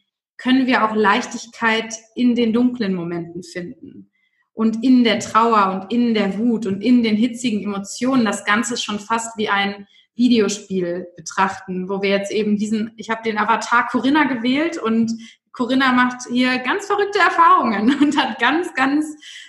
können 0.45 0.67
wir 0.67 0.85
auch 0.85 0.95
Leichtigkeit 0.95 1.95
in 2.15 2.35
den 2.35 2.53
dunklen 2.53 2.95
Momenten 2.95 3.43
finden. 3.43 4.11
Und 4.53 4.85
in 4.85 5.03
der 5.03 5.19
Trauer 5.19 5.73
und 5.73 5.91
in 5.91 6.13
der 6.13 6.39
Wut 6.39 6.67
und 6.67 6.83
in 6.83 7.03
den 7.03 7.17
hitzigen 7.17 7.65
Emotionen 7.65 8.27
das 8.27 8.45
Ganze 8.45 8.77
schon 8.77 9.01
fast 9.01 9.39
wie 9.39 9.49
ein 9.49 9.89
Videospiel 10.15 11.09
betrachten, 11.17 11.89
wo 11.89 12.03
wir 12.03 12.11
jetzt 12.11 12.31
eben 12.31 12.59
diesen, 12.59 12.93
ich 12.97 13.09
habe 13.09 13.23
den 13.25 13.39
Avatar 13.39 13.89
Corinna 13.89 14.25
gewählt 14.25 14.77
und 14.77 15.13
Corinna 15.53 15.93
macht 15.93 16.29
hier 16.31 16.59
ganz 16.59 16.87
verrückte 16.87 17.21
Erfahrungen 17.21 17.97
und 18.01 18.17
hat 18.19 18.39
ganz, 18.39 18.75
ganz 18.75 19.07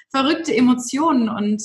verrückte 0.10 0.56
Emotionen 0.56 1.28
und 1.28 1.62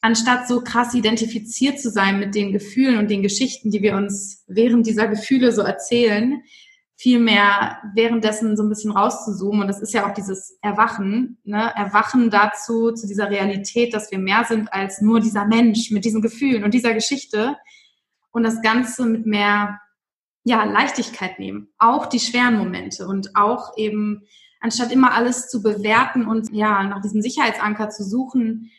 anstatt 0.00 0.46
so 0.46 0.62
krass 0.62 0.94
identifiziert 0.94 1.80
zu 1.80 1.90
sein 1.90 2.20
mit 2.20 2.36
den 2.36 2.52
Gefühlen 2.52 2.98
und 2.98 3.10
den 3.10 3.22
Geschichten, 3.22 3.72
die 3.72 3.82
wir 3.82 3.96
uns 3.96 4.44
während 4.46 4.86
dieser 4.86 5.08
Gefühle 5.08 5.50
so 5.50 5.62
erzählen, 5.62 6.42
vielmehr 6.96 7.78
währenddessen 7.94 8.56
so 8.56 8.62
ein 8.62 8.70
bisschen 8.70 8.90
rauszuzoomen. 8.90 9.62
Und 9.62 9.68
das 9.68 9.82
ist 9.82 9.92
ja 9.92 10.08
auch 10.08 10.14
dieses 10.14 10.58
Erwachen, 10.62 11.38
ne? 11.44 11.72
Erwachen 11.76 12.30
dazu, 12.30 12.92
zu 12.92 13.06
dieser 13.06 13.30
Realität, 13.30 13.92
dass 13.92 14.10
wir 14.10 14.18
mehr 14.18 14.44
sind 14.44 14.72
als 14.72 15.02
nur 15.02 15.20
dieser 15.20 15.44
Mensch 15.44 15.90
mit 15.90 16.04
diesen 16.06 16.22
Gefühlen 16.22 16.64
und 16.64 16.72
dieser 16.72 16.94
Geschichte. 16.94 17.56
Und 18.30 18.42
das 18.42 18.62
Ganze 18.62 19.04
mit 19.04 19.26
mehr, 19.26 19.78
ja, 20.44 20.64
Leichtigkeit 20.64 21.38
nehmen. 21.38 21.68
Auch 21.78 22.06
die 22.06 22.20
schweren 22.20 22.56
Momente 22.56 23.06
und 23.06 23.36
auch 23.36 23.76
eben, 23.76 24.22
anstatt 24.60 24.90
immer 24.90 25.12
alles 25.12 25.48
zu 25.48 25.62
bewerten 25.62 26.26
und 26.26 26.52
ja, 26.52 26.82
nach 26.84 27.02
diesem 27.02 27.20
Sicherheitsanker 27.20 27.90
zu 27.90 28.04
suchen, 28.04 28.70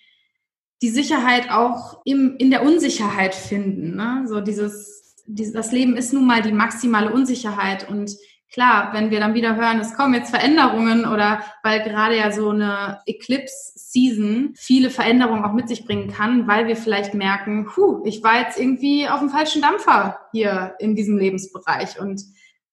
die 0.81 0.89
Sicherheit 0.89 1.51
auch 1.51 2.01
im, 2.05 2.35
in 2.37 2.51
der 2.51 2.63
Unsicherheit 2.63 3.35
finden. 3.35 3.95
Ne? 3.95 4.25
So 4.27 4.41
dieses, 4.41 5.06
das 5.27 5.71
Leben 5.71 5.97
ist 5.97 6.13
nun 6.13 6.25
mal 6.25 6.41
die 6.41 6.51
maximale 6.51 7.11
Unsicherheit. 7.11 7.89
Und 7.89 8.15
klar, 8.51 8.91
wenn 8.93 9.11
wir 9.11 9.19
dann 9.19 9.33
wieder 9.33 9.55
hören, 9.55 9.79
es 9.79 9.93
kommen 9.93 10.13
jetzt 10.13 10.29
Veränderungen 10.29 11.05
oder 11.05 11.41
weil 11.63 11.83
gerade 11.83 12.17
ja 12.17 12.31
so 12.31 12.49
eine 12.49 12.99
Eclipse-Season 13.05 14.53
viele 14.55 14.89
Veränderungen 14.89 15.43
auch 15.43 15.53
mit 15.53 15.67
sich 15.67 15.85
bringen 15.85 16.09
kann, 16.09 16.47
weil 16.47 16.67
wir 16.67 16.77
vielleicht 16.77 17.13
merken, 17.13 17.65
puh, 17.65 18.01
ich 18.05 18.23
war 18.23 18.39
jetzt 18.39 18.59
irgendwie 18.59 19.07
auf 19.07 19.19
dem 19.19 19.29
falschen 19.29 19.61
Dampfer 19.61 20.19
hier 20.31 20.75
in 20.79 20.95
diesem 20.95 21.17
Lebensbereich. 21.17 21.99
Und 21.99 22.21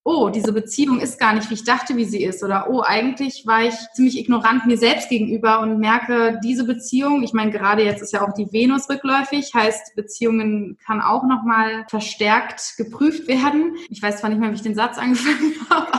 oh, 0.07 0.29
diese 0.29 0.53
Beziehung 0.53 1.01
ist 1.01 1.19
gar 1.19 1.33
nicht, 1.33 1.49
wie 1.49 1.55
ich 1.55 1.65
dachte, 1.65 1.97
wie 1.97 2.05
sie 2.05 2.23
ist. 2.23 2.45
Oder 2.45 2.69
oh, 2.69 2.83
eigentlich 2.83 3.47
war 3.47 3.63
ich 3.63 3.75
ziemlich 3.95 4.19
ignorant 4.19 4.67
mir 4.67 4.77
selbst 4.77 5.09
gegenüber 5.09 5.61
und 5.61 5.79
merke, 5.79 6.39
diese 6.45 6.65
Beziehung, 6.65 7.23
ich 7.23 7.33
meine, 7.33 7.51
gerade 7.51 7.83
jetzt 7.83 8.03
ist 8.03 8.13
ja 8.13 8.21
auch 8.21 8.35
die 8.35 8.53
Venus 8.53 8.89
rückläufig, 8.91 9.55
heißt, 9.55 9.97
Beziehungen 9.97 10.77
kann 10.85 11.01
auch 11.01 11.25
nochmal 11.25 11.87
verstärkt 11.89 12.77
geprüft 12.77 13.27
werden. 13.29 13.77
Ich 13.89 14.03
weiß 14.03 14.19
zwar 14.19 14.29
nicht 14.29 14.41
mehr, 14.41 14.51
wie 14.51 14.57
ich 14.57 14.63
den 14.63 14.75
Satz 14.75 14.99
angefangen 14.99 15.55
habe, 15.71 15.95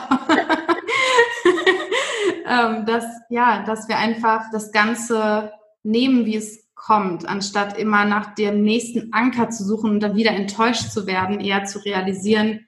ähm, 2.46 2.86
dass, 2.86 3.06
ja, 3.30 3.64
dass 3.64 3.90
wir 3.90 3.98
einfach 3.98 4.52
das 4.52 4.72
Ganze 4.72 5.52
nehmen, 5.82 6.28
wie 6.28 6.36
es 6.36 6.64
kommt, 6.76 7.28
anstatt 7.28 7.80
immer 7.80 8.06
nach 8.06 8.36
dem 8.36 8.62
nächsten 8.62 9.12
Anker 9.14 9.50
zu 9.50 9.64
suchen 9.64 9.90
und 9.90 10.00
dann 10.02 10.16
wieder 10.16 10.32
enttäuscht 10.32 10.92
zu 10.92 11.08
werden, 11.08 11.40
eher 11.40 11.64
zu 11.64 11.80
realisieren, 11.80 12.68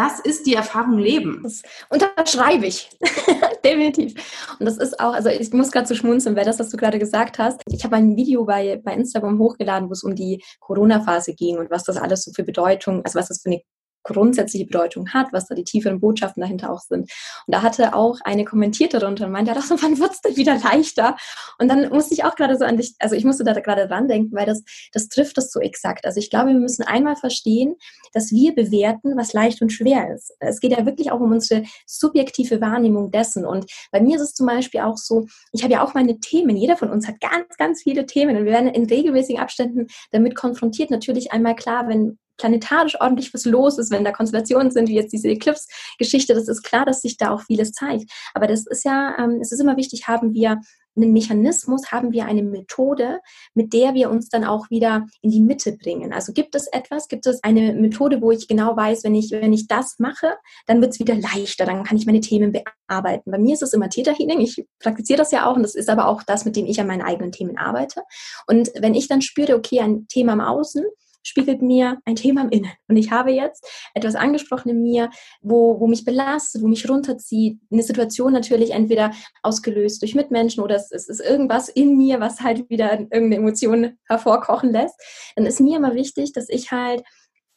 das 0.00 0.18
ist 0.18 0.46
die 0.46 0.54
Erfahrung 0.54 0.96
Leben. 0.96 1.40
Das 1.42 1.62
unterschreibe 1.90 2.66
ich. 2.66 2.88
Definitiv. 3.64 4.14
Und 4.58 4.64
das 4.64 4.78
ist 4.78 4.98
auch, 4.98 5.12
also 5.12 5.28
ich 5.28 5.52
muss 5.52 5.70
gerade 5.70 5.86
so 5.86 5.94
schmunzeln, 5.94 6.36
weil 6.36 6.46
das, 6.46 6.58
was 6.58 6.70
du 6.70 6.78
gerade 6.78 6.98
gesagt 6.98 7.38
hast. 7.38 7.60
Ich 7.70 7.84
habe 7.84 7.96
ein 7.96 8.16
Video 8.16 8.46
bei, 8.46 8.80
bei 8.82 8.94
Instagram 8.94 9.38
hochgeladen, 9.38 9.90
wo 9.90 9.92
es 9.92 10.02
um 10.02 10.14
die 10.14 10.42
Corona-Phase 10.60 11.34
ging 11.34 11.58
und 11.58 11.70
was 11.70 11.84
das 11.84 11.98
alles 11.98 12.24
so 12.24 12.32
für 12.32 12.44
Bedeutung, 12.44 13.04
also 13.04 13.18
was 13.18 13.28
das 13.28 13.42
für 13.42 13.50
eine 13.50 13.60
grundsätzliche 14.02 14.66
Bedeutung 14.66 15.12
hat, 15.12 15.32
was 15.32 15.46
da 15.46 15.54
die 15.54 15.64
tieferen 15.64 16.00
Botschaften 16.00 16.40
dahinter 16.40 16.70
auch 16.72 16.80
sind. 16.80 17.02
Und 17.02 17.54
da 17.54 17.62
hatte 17.62 17.94
auch 17.94 18.18
eine 18.24 18.44
kommentiert 18.44 18.94
darunter 18.94 19.26
und 19.26 19.32
meinte, 19.32 19.50
ja, 19.54 19.60
doch, 19.60 19.68
wann 19.82 19.98
wird's 19.98 20.20
denn 20.20 20.36
wieder 20.36 20.58
leichter? 20.58 21.16
Und 21.58 21.68
dann 21.68 21.88
musste 21.90 22.14
ich 22.14 22.24
auch 22.24 22.34
gerade 22.34 22.56
so 22.56 22.64
an 22.64 22.76
dich, 22.76 22.94
also 22.98 23.14
ich 23.14 23.24
musste 23.24 23.44
da 23.44 23.58
gerade 23.58 23.86
dran 23.88 24.08
denken, 24.08 24.34
weil 24.34 24.46
das, 24.46 24.62
das 24.92 25.08
trifft 25.08 25.36
das 25.36 25.50
so 25.50 25.60
exakt. 25.60 26.04
Also 26.04 26.18
ich 26.18 26.30
glaube, 26.30 26.50
wir 26.50 26.58
müssen 26.58 26.82
einmal 26.82 27.16
verstehen, 27.16 27.76
dass 28.12 28.30
wir 28.30 28.54
bewerten, 28.54 29.16
was 29.16 29.32
leicht 29.32 29.62
und 29.62 29.70
schwer 29.70 30.12
ist. 30.14 30.32
Es 30.40 30.60
geht 30.60 30.72
ja 30.72 30.86
wirklich 30.86 31.10
auch 31.12 31.20
um 31.20 31.32
unsere 31.32 31.64
subjektive 31.86 32.60
Wahrnehmung 32.60 33.10
dessen. 33.10 33.44
Und 33.44 33.66
bei 33.92 34.00
mir 34.00 34.16
ist 34.16 34.22
es 34.22 34.34
zum 34.34 34.46
Beispiel 34.46 34.80
auch 34.80 34.96
so, 34.96 35.26
ich 35.52 35.62
habe 35.62 35.72
ja 35.72 35.84
auch 35.84 35.94
meine 35.94 36.18
Themen. 36.20 36.56
Jeder 36.56 36.76
von 36.76 36.90
uns 36.90 37.06
hat 37.06 37.20
ganz, 37.20 37.56
ganz 37.56 37.82
viele 37.82 38.06
Themen 38.06 38.36
und 38.36 38.44
wir 38.44 38.52
werden 38.52 38.68
in 38.68 38.86
regelmäßigen 38.86 39.40
Abständen 39.40 39.86
damit 40.10 40.34
konfrontiert. 40.34 40.90
Natürlich 40.90 41.32
einmal 41.32 41.54
klar, 41.54 41.88
wenn 41.88 42.18
planetarisch 42.40 43.00
ordentlich 43.00 43.32
was 43.34 43.44
los 43.44 43.78
ist, 43.78 43.90
wenn 43.90 44.04
da 44.04 44.12
Konstellationen 44.12 44.70
sind, 44.70 44.88
wie 44.88 44.94
jetzt 44.94 45.12
diese 45.12 45.28
Eclipse-Geschichte, 45.28 46.34
das 46.34 46.48
ist 46.48 46.62
klar, 46.62 46.86
dass 46.86 47.02
sich 47.02 47.16
da 47.16 47.30
auch 47.30 47.42
vieles 47.42 47.72
zeigt. 47.72 48.10
Aber 48.34 48.46
das 48.46 48.66
ist 48.66 48.84
ja, 48.84 49.14
ähm, 49.18 49.38
es 49.40 49.52
ist 49.52 49.60
immer 49.60 49.76
wichtig, 49.76 50.08
haben 50.08 50.32
wir 50.32 50.60
einen 50.96 51.12
Mechanismus, 51.12 51.92
haben 51.92 52.12
wir 52.12 52.26
eine 52.26 52.42
Methode, 52.42 53.20
mit 53.54 53.72
der 53.72 53.94
wir 53.94 54.10
uns 54.10 54.28
dann 54.28 54.44
auch 54.44 54.70
wieder 54.70 55.06
in 55.22 55.30
die 55.30 55.40
Mitte 55.40 55.72
bringen. 55.72 56.12
Also 56.12 56.32
gibt 56.32 56.54
es 56.54 56.66
etwas, 56.66 57.08
gibt 57.08 57.26
es 57.26 57.42
eine 57.44 57.74
Methode, 57.74 58.20
wo 58.20 58.32
ich 58.32 58.48
genau 58.48 58.76
weiß, 58.76 59.04
wenn 59.04 59.14
ich, 59.14 59.30
wenn 59.30 59.52
ich 59.52 59.68
das 59.68 59.98
mache, 59.98 60.34
dann 60.66 60.80
wird 60.80 60.92
es 60.92 60.98
wieder 60.98 61.14
leichter, 61.14 61.64
dann 61.64 61.84
kann 61.84 61.96
ich 61.96 62.06
meine 62.06 62.20
Themen 62.20 62.52
bearbeiten. 62.52 63.30
Bei 63.30 63.38
mir 63.38 63.54
ist 63.54 63.62
es 63.62 63.72
immer 63.72 63.88
Theta 63.88 64.12
Healing, 64.12 64.40
ich 64.40 64.64
praktiziere 64.80 65.18
das 65.18 65.30
ja 65.30 65.46
auch 65.46 65.56
und 65.56 65.62
das 65.62 65.74
ist 65.74 65.88
aber 65.88 66.08
auch 66.08 66.22
das, 66.22 66.44
mit 66.44 66.56
dem 66.56 66.66
ich 66.66 66.80
an 66.80 66.86
meinen 66.86 67.02
eigenen 67.02 67.32
Themen 67.32 67.56
arbeite. 67.56 68.02
Und 68.46 68.70
wenn 68.78 68.94
ich 68.94 69.06
dann 69.06 69.22
spüre, 69.22 69.54
okay, 69.54 69.80
ein 69.80 70.08
Thema 70.08 70.32
im 70.32 70.40
Außen, 70.40 70.84
spiegelt 71.22 71.62
mir 71.62 71.98
ein 72.04 72.16
Thema 72.16 72.42
im 72.42 72.50
Innen. 72.50 72.72
Und 72.88 72.96
ich 72.96 73.10
habe 73.10 73.30
jetzt 73.30 73.66
etwas 73.94 74.14
angesprochen 74.14 74.70
in 74.70 74.82
mir, 74.82 75.10
wo, 75.40 75.78
wo 75.80 75.86
mich 75.86 76.04
belastet, 76.04 76.62
wo 76.62 76.68
mich 76.68 76.88
runterzieht. 76.88 77.58
Eine 77.70 77.82
Situation 77.82 78.32
natürlich 78.32 78.72
entweder 78.72 79.12
ausgelöst 79.42 80.02
durch 80.02 80.14
Mitmenschen 80.14 80.62
oder 80.62 80.76
es, 80.76 80.90
es 80.90 81.08
ist 81.08 81.20
irgendwas 81.20 81.68
in 81.68 81.96
mir, 81.96 82.20
was 82.20 82.40
halt 82.40 82.68
wieder 82.70 82.92
irgendeine 82.92 83.36
Emotion 83.36 83.98
hervorkochen 84.06 84.70
lässt. 84.70 84.94
Dann 85.36 85.46
ist 85.46 85.60
mir 85.60 85.76
immer 85.76 85.94
wichtig, 85.94 86.32
dass 86.32 86.48
ich 86.48 86.70
halt 86.70 87.02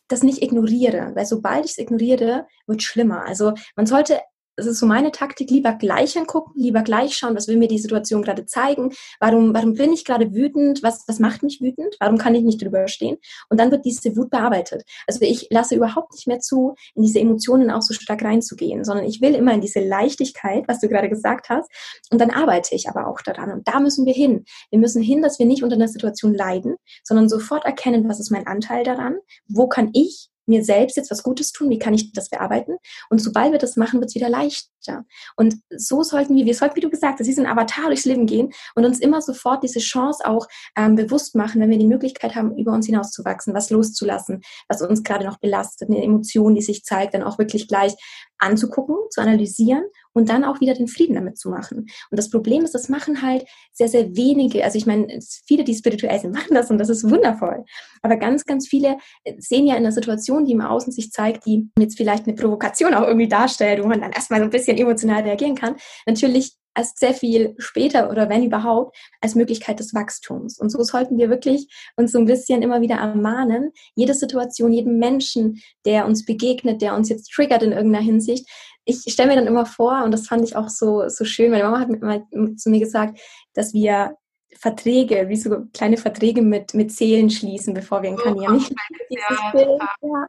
das 0.08 0.24
nicht 0.24 0.42
ignoriere, 0.42 1.12
weil 1.16 1.26
sobald 1.26 1.66
ich 1.66 1.72
es 1.72 1.78
ignoriere, 1.78 2.46
wird 2.68 2.82
es 2.82 2.86
schlimmer. 2.86 3.26
Also 3.26 3.54
man 3.76 3.86
sollte 3.86 4.20
es 4.56 4.66
ist 4.66 4.80
so 4.80 4.86
meine 4.86 5.12
Taktik, 5.12 5.50
lieber 5.50 5.74
gleich 5.74 6.18
angucken, 6.18 6.52
lieber 6.56 6.82
gleich 6.82 7.16
schauen, 7.16 7.36
was 7.36 7.48
will 7.48 7.58
mir 7.58 7.68
die 7.68 7.80
Situation 7.80 8.22
gerade 8.22 8.46
zeigen, 8.46 8.92
warum, 9.20 9.54
warum 9.54 9.74
bin 9.74 9.94
ich 9.94 10.06
gerade 10.06 10.34
wütend, 10.34 10.84
was, 10.84 11.04
was 11.08 11.20
macht 11.20 11.44
mich 11.44 11.62
wütend, 11.62 11.96
warum 12.00 12.18
kann 12.18 12.36
ich 12.36 12.44
nicht 12.44 12.62
drüber 12.62 12.88
stehen 12.88 13.18
und 13.50 13.60
dann 13.60 13.72
wird 13.72 13.86
diese 13.86 14.16
Wut 14.16 14.30
bearbeitet. 14.30 14.84
Also 15.08 15.20
ich 15.22 15.48
lasse 15.50 15.76
überhaupt 15.76 16.14
nicht 16.14 16.28
mehr 16.28 16.40
zu, 16.40 16.76
in 16.96 17.04
diese 17.04 17.20
Emotionen 17.20 17.72
auch 17.72 17.82
so 17.82 17.94
stark 17.94 18.24
reinzugehen, 18.24 18.84
sondern 18.84 19.06
ich 19.06 19.22
will 19.22 19.36
immer 19.36 19.54
in 19.54 19.62
diese 19.62 19.80
Leichtigkeit, 19.80 20.68
was 20.68 20.80
du 20.80 20.88
gerade 20.88 21.10
gesagt 21.10 21.50
hast 21.50 21.70
und 22.12 22.20
dann 22.20 22.30
arbeite 22.30 22.76
ich 22.76 22.90
aber 22.90 23.08
auch 23.08 23.22
daran 23.22 23.52
und 23.52 23.68
da 23.68 23.80
müssen 23.80 24.06
wir 24.06 24.14
hin. 24.14 24.46
Wir 24.70 24.80
müssen 24.80 25.02
hin, 25.02 25.22
dass 25.22 25.40
wir 25.40 25.46
nicht 25.46 25.64
unter 25.64 25.76
einer 25.76 25.88
Situation 25.88 26.34
leiden, 26.34 26.76
sondern 27.04 27.30
sofort 27.30 27.66
erkennen, 27.66 28.08
was 28.08 28.20
ist 28.20 28.32
mein 28.32 28.48
Anteil 28.48 28.84
daran, 28.84 29.18
wo 29.48 29.68
kann 29.68 29.90
ich 29.94 30.30
mir 30.46 30.64
selbst 30.64 30.98
jetzt 30.98 31.12
was 31.12 31.24
Gutes 31.24 31.52
tun, 31.52 31.70
wie 31.70 31.80
kann 31.80 31.94
ich 31.94 32.12
das 32.14 32.30
bearbeiten? 32.30 32.78
Und 33.10 33.20
sobald 33.20 33.52
wir 33.52 33.60
das 33.60 33.78
machen, 33.78 34.00
wird 34.00 34.10
es 34.10 34.16
wieder 34.16 34.30
leichter. 34.30 35.06
Und 35.36 35.56
so 35.70 36.04
sollten 36.04 36.36
wir, 36.36 36.46
wir 36.46 36.56
sollten, 36.56 36.76
wie 36.76 36.82
du 36.82 36.90
gesagt 36.90 37.20
hast, 37.20 37.28
diesen 37.28 37.46
Avatar 37.46 37.88
durchs 37.88 38.06
Leben 38.06 38.26
gehen 38.26 38.52
und 38.76 38.86
uns 38.86 39.00
immer 39.00 39.22
sofort 39.22 39.64
diese 39.64 39.80
Chance 39.80 40.26
auch 40.26 40.48
ähm, 40.76 40.96
bewusst 40.96 41.36
machen, 41.36 41.62
wenn 41.62 41.70
wir 41.70 41.78
die 41.78 41.88
Möglichkeit 41.88 42.36
haben, 42.36 42.58
über 42.58 42.74
uns 42.74 42.86
hinauszuwachsen, 42.86 43.54
was 43.54 43.70
loszulassen, 43.70 44.42
was 44.68 44.82
uns 44.82 45.04
gerade 45.04 45.26
noch 45.26 45.40
belastet, 45.40 45.90
eine 45.90 46.04
Emotion, 46.04 46.56
die 46.56 46.62
sich 46.62 46.84
zeigt, 46.84 47.14
dann 47.14 47.24
auch 47.24 47.38
wirklich 47.38 47.68
gleich 47.68 47.94
anzugucken, 48.38 48.96
zu 49.10 49.22
analysieren 49.22 49.84
und 50.14 50.30
dann 50.30 50.44
auch 50.44 50.60
wieder 50.62 50.74
den 50.74 50.88
Frieden 50.88 51.16
damit 51.16 51.38
zu 51.38 51.50
machen. 51.50 51.88
Und 52.10 52.18
das 52.18 52.30
Problem 52.30 52.64
ist, 52.64 52.74
das 52.74 52.90
machen 52.90 53.22
halt 53.22 53.46
sehr, 53.72 53.88
sehr 53.88 54.16
wenige. 54.16 54.64
Also 54.64 54.78
ich 54.78 54.86
meine, 54.86 55.20
viele, 55.46 55.64
die 55.64 55.76
spirituell 55.76 56.20
sind, 56.20 56.34
machen 56.34 56.54
das 56.54 56.70
und 56.70 56.78
das 56.78 56.90
ist 56.90 57.10
wundervoll. 57.10 57.66
Aber 58.02 58.18
ganz, 58.18 58.46
ganz 58.46 58.68
viele 58.68 58.98
äh, 59.24 59.34
sehen 59.40 59.68
ja 59.68 59.76
in 59.76 59.84
der 59.84 59.92
Situation, 59.92 60.46
die 60.46 60.52
im 60.52 60.62
Außen 60.62 60.92
sich 60.92 61.12
zeigt, 61.12 61.46
die 61.46 61.70
jetzt 61.78 61.98
vielleicht 61.98 62.28
eine 62.28 62.36
Provokation 62.36 62.94
auch 62.94 63.08
irgendwie 63.08 63.28
darstellt, 63.28 63.84
wo 63.84 63.88
man 63.88 64.02
dann 64.02 64.12
erstmal 64.12 64.40
so 64.40 64.46
ein 64.46 64.52
bisschen 64.52 64.78
emotional 64.78 65.24
reagieren 65.24 65.56
kann, 65.56 65.76
natürlich 66.06 66.58
als 66.74 66.94
sehr 66.96 67.14
viel 67.14 67.56
später 67.58 68.10
oder 68.10 68.30
wenn 68.30 68.44
überhaupt 68.44 68.98
als 69.22 69.36
Möglichkeit 69.36 69.80
des 69.80 69.94
Wachstums. 69.94 70.60
Und 70.60 70.70
so 70.70 70.82
sollten 70.84 71.18
wir 71.18 71.30
wirklich 71.30 71.68
uns 71.96 72.12
so 72.12 72.20
ein 72.20 72.26
bisschen 72.26 72.62
immer 72.62 72.82
wieder 72.82 72.96
ermahnen, 72.96 73.72
jede 73.96 74.14
Situation, 74.14 74.74
jeden 74.74 74.98
Menschen, 74.98 75.62
der 75.86 76.06
uns 76.06 76.26
begegnet, 76.26 76.82
der 76.82 76.96
uns 76.96 77.10
jetzt 77.10 77.32
triggert 77.32 77.64
in 77.64 77.72
irgendeiner 77.72 78.04
Hinsicht. 78.04 78.50
Ich 78.86 79.04
stelle 79.08 79.30
mir 79.30 79.36
dann 79.36 79.48
immer 79.48 79.66
vor, 79.66 80.04
und 80.04 80.12
das 80.12 80.28
fand 80.28 80.44
ich 80.44 80.56
auch 80.56 80.70
so, 80.70 81.08
so 81.08 81.24
schön, 81.26 81.52
meine 81.52 81.64
Mama 81.64 81.80
hat 81.80 81.90
mal 82.02 82.26
zu 82.58 82.70
mir 82.70 82.80
gesagt, 82.80 83.20
dass 83.54 83.74
wir 83.74 84.18
Verträge, 84.60 85.30
wie 85.30 85.36
so 85.36 85.66
kleine 85.74 85.98
Verträge 85.98 86.42
mit, 86.42 86.74
mit 86.74 86.92
Seelen 86.92 87.30
schließen, 87.30 87.74
bevor 87.74 88.02
wir 88.02 88.10
inkarnieren. 88.10 88.58
Oh, 88.58 88.76
ja, 89.10 89.54
ja. 90.02 90.26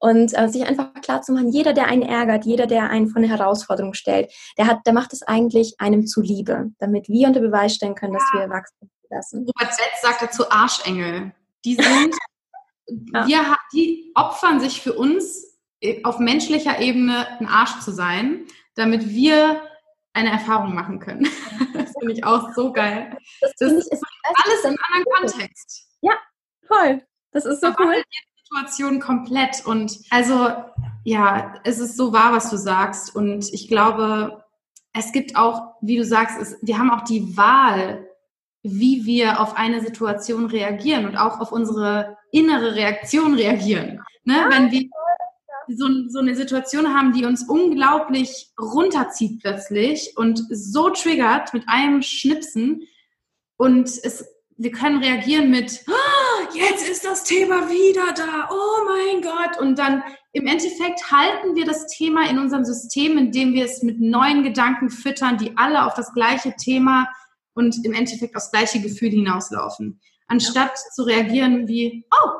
Und 0.00 0.38
äh, 0.38 0.48
sich 0.48 0.64
einfach 0.64 0.94
klar 0.94 1.22
zu 1.22 1.32
machen, 1.32 1.48
jeder, 1.50 1.72
der 1.72 1.86
einen 1.86 2.02
ärgert, 2.02 2.44
jeder, 2.44 2.66
der 2.66 2.88
einen 2.90 3.08
vor 3.08 3.16
eine 3.16 3.28
Herausforderung 3.28 3.94
stellt, 3.94 4.32
der 4.56 4.66
hat, 4.66 4.78
der 4.86 4.92
macht 4.92 5.12
es 5.12 5.22
eigentlich 5.22 5.74
einem 5.78 6.06
zuliebe, 6.06 6.70
damit 6.78 7.08
wir 7.08 7.26
unter 7.26 7.40
Beweis 7.40 7.74
stellen 7.74 7.96
können, 7.96 8.14
dass 8.14 8.22
wir 8.32 8.48
wachsen 8.48 8.90
lassen. 9.10 9.38
Robert 9.40 9.74
Setz 9.74 10.02
sagt 10.02 10.22
dazu 10.22 10.48
Arschengel. 10.50 11.32
Die 11.64 11.74
sind, 11.74 12.14
ja. 13.12 13.26
wir, 13.26 13.56
die 13.72 14.12
opfern 14.14 14.60
sich 14.60 14.80
für 14.80 14.92
uns 14.92 15.57
auf 16.04 16.18
menschlicher 16.18 16.80
Ebene 16.80 17.26
ein 17.40 17.46
Arsch 17.46 17.80
zu 17.80 17.92
sein, 17.92 18.46
damit 18.74 19.08
wir 19.08 19.62
eine 20.12 20.30
Erfahrung 20.30 20.74
machen 20.74 20.98
können. 20.98 21.28
Das 21.74 21.92
finde 21.98 22.12
ich 22.12 22.24
auch 22.24 22.52
so 22.54 22.72
geil. 22.72 23.16
Das, 23.40 23.52
das 23.58 23.72
ist 23.72 23.92
alles 23.92 24.60
in 24.62 24.70
einem 24.70 24.78
anderen 24.92 25.30
Kontext. 25.30 25.88
Ja, 26.00 26.12
voll. 26.66 27.02
Das 27.32 27.44
ist 27.44 27.60
so 27.60 27.68
cool. 27.78 28.02
Situation 28.44 29.00
komplett. 29.00 29.64
Und 29.64 29.98
also, 30.10 30.50
ja, 31.04 31.54
es 31.64 31.78
ist 31.78 31.96
so 31.96 32.12
wahr, 32.12 32.32
was 32.32 32.50
du 32.50 32.56
sagst. 32.56 33.14
Und 33.14 33.52
ich 33.52 33.68
glaube, 33.68 34.44
es 34.92 35.12
gibt 35.12 35.36
auch, 35.36 35.74
wie 35.80 35.96
du 35.96 36.04
sagst, 36.04 36.40
es, 36.40 36.56
wir 36.62 36.78
haben 36.78 36.90
auch 36.90 37.02
die 37.02 37.36
Wahl, 37.36 38.06
wie 38.62 39.06
wir 39.06 39.40
auf 39.40 39.56
eine 39.56 39.80
Situation 39.80 40.46
reagieren 40.46 41.06
und 41.06 41.16
auch 41.16 41.40
auf 41.40 41.52
unsere 41.52 42.16
innere 42.32 42.74
Reaktion 42.74 43.34
reagieren. 43.34 44.02
Ne? 44.24 44.46
Wenn 44.48 44.70
wir 44.70 44.88
so, 45.68 45.86
so 46.08 46.18
eine 46.20 46.34
Situation 46.34 46.94
haben, 46.94 47.12
die 47.12 47.24
uns 47.24 47.48
unglaublich 47.48 48.50
runterzieht 48.60 49.40
plötzlich 49.40 50.14
und 50.16 50.42
so 50.50 50.90
triggert 50.90 51.54
mit 51.54 51.64
einem 51.68 52.02
Schnipsen 52.02 52.82
und 53.56 53.88
es 53.88 54.26
wir 54.58 54.72
können 54.72 55.02
reagieren 55.02 55.50
mit, 55.50 55.84
oh, 55.88 56.56
jetzt 56.56 56.88
ist 56.88 57.04
das 57.04 57.22
Thema 57.22 57.68
wieder 57.68 58.12
da, 58.12 58.48
oh 58.50 58.84
mein 58.86 59.22
Gott. 59.22 59.60
Und 59.60 59.78
dann 59.78 60.02
im 60.32 60.46
Endeffekt 60.46 61.12
halten 61.12 61.54
wir 61.54 61.64
das 61.64 61.86
Thema 61.86 62.28
in 62.28 62.40
unserem 62.40 62.64
System, 62.64 63.16
indem 63.16 63.54
wir 63.54 63.64
es 63.64 63.82
mit 63.84 64.00
neuen 64.00 64.42
Gedanken 64.42 64.90
füttern, 64.90 65.38
die 65.38 65.56
alle 65.56 65.86
auf 65.86 65.94
das 65.94 66.12
gleiche 66.12 66.54
Thema 66.56 67.08
und 67.54 67.84
im 67.84 67.92
Endeffekt 67.92 68.36
aufs 68.36 68.50
gleiche 68.50 68.80
Gefühl 68.80 69.10
hinauslaufen. 69.10 70.00
Anstatt 70.26 70.76
zu 70.92 71.04
reagieren 71.04 71.68
wie, 71.68 72.04
oh, 72.10 72.30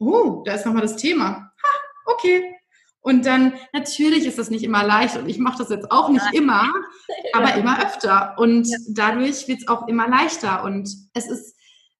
oh, 0.00 0.42
da 0.44 0.54
ist 0.54 0.66
nochmal 0.66 0.82
das 0.82 0.96
Thema. 0.96 1.52
Ha, 1.62 1.68
okay. 2.06 2.57
Und 3.08 3.24
dann, 3.24 3.54
natürlich 3.72 4.26
ist 4.26 4.38
das 4.38 4.50
nicht 4.50 4.62
immer 4.62 4.84
leicht 4.84 5.16
und 5.16 5.30
ich 5.30 5.38
mache 5.38 5.56
das 5.56 5.70
jetzt 5.70 5.90
auch 5.90 6.10
nicht 6.10 6.26
immer, 6.34 6.70
aber 7.32 7.54
immer 7.54 7.82
öfter. 7.82 8.34
Und 8.36 8.68
dadurch 8.86 9.48
wird 9.48 9.60
es 9.60 9.68
auch 9.68 9.88
immer 9.88 10.06
leichter. 10.06 10.62
Und 10.62 10.90
es 11.14 11.26
ist 11.26 11.56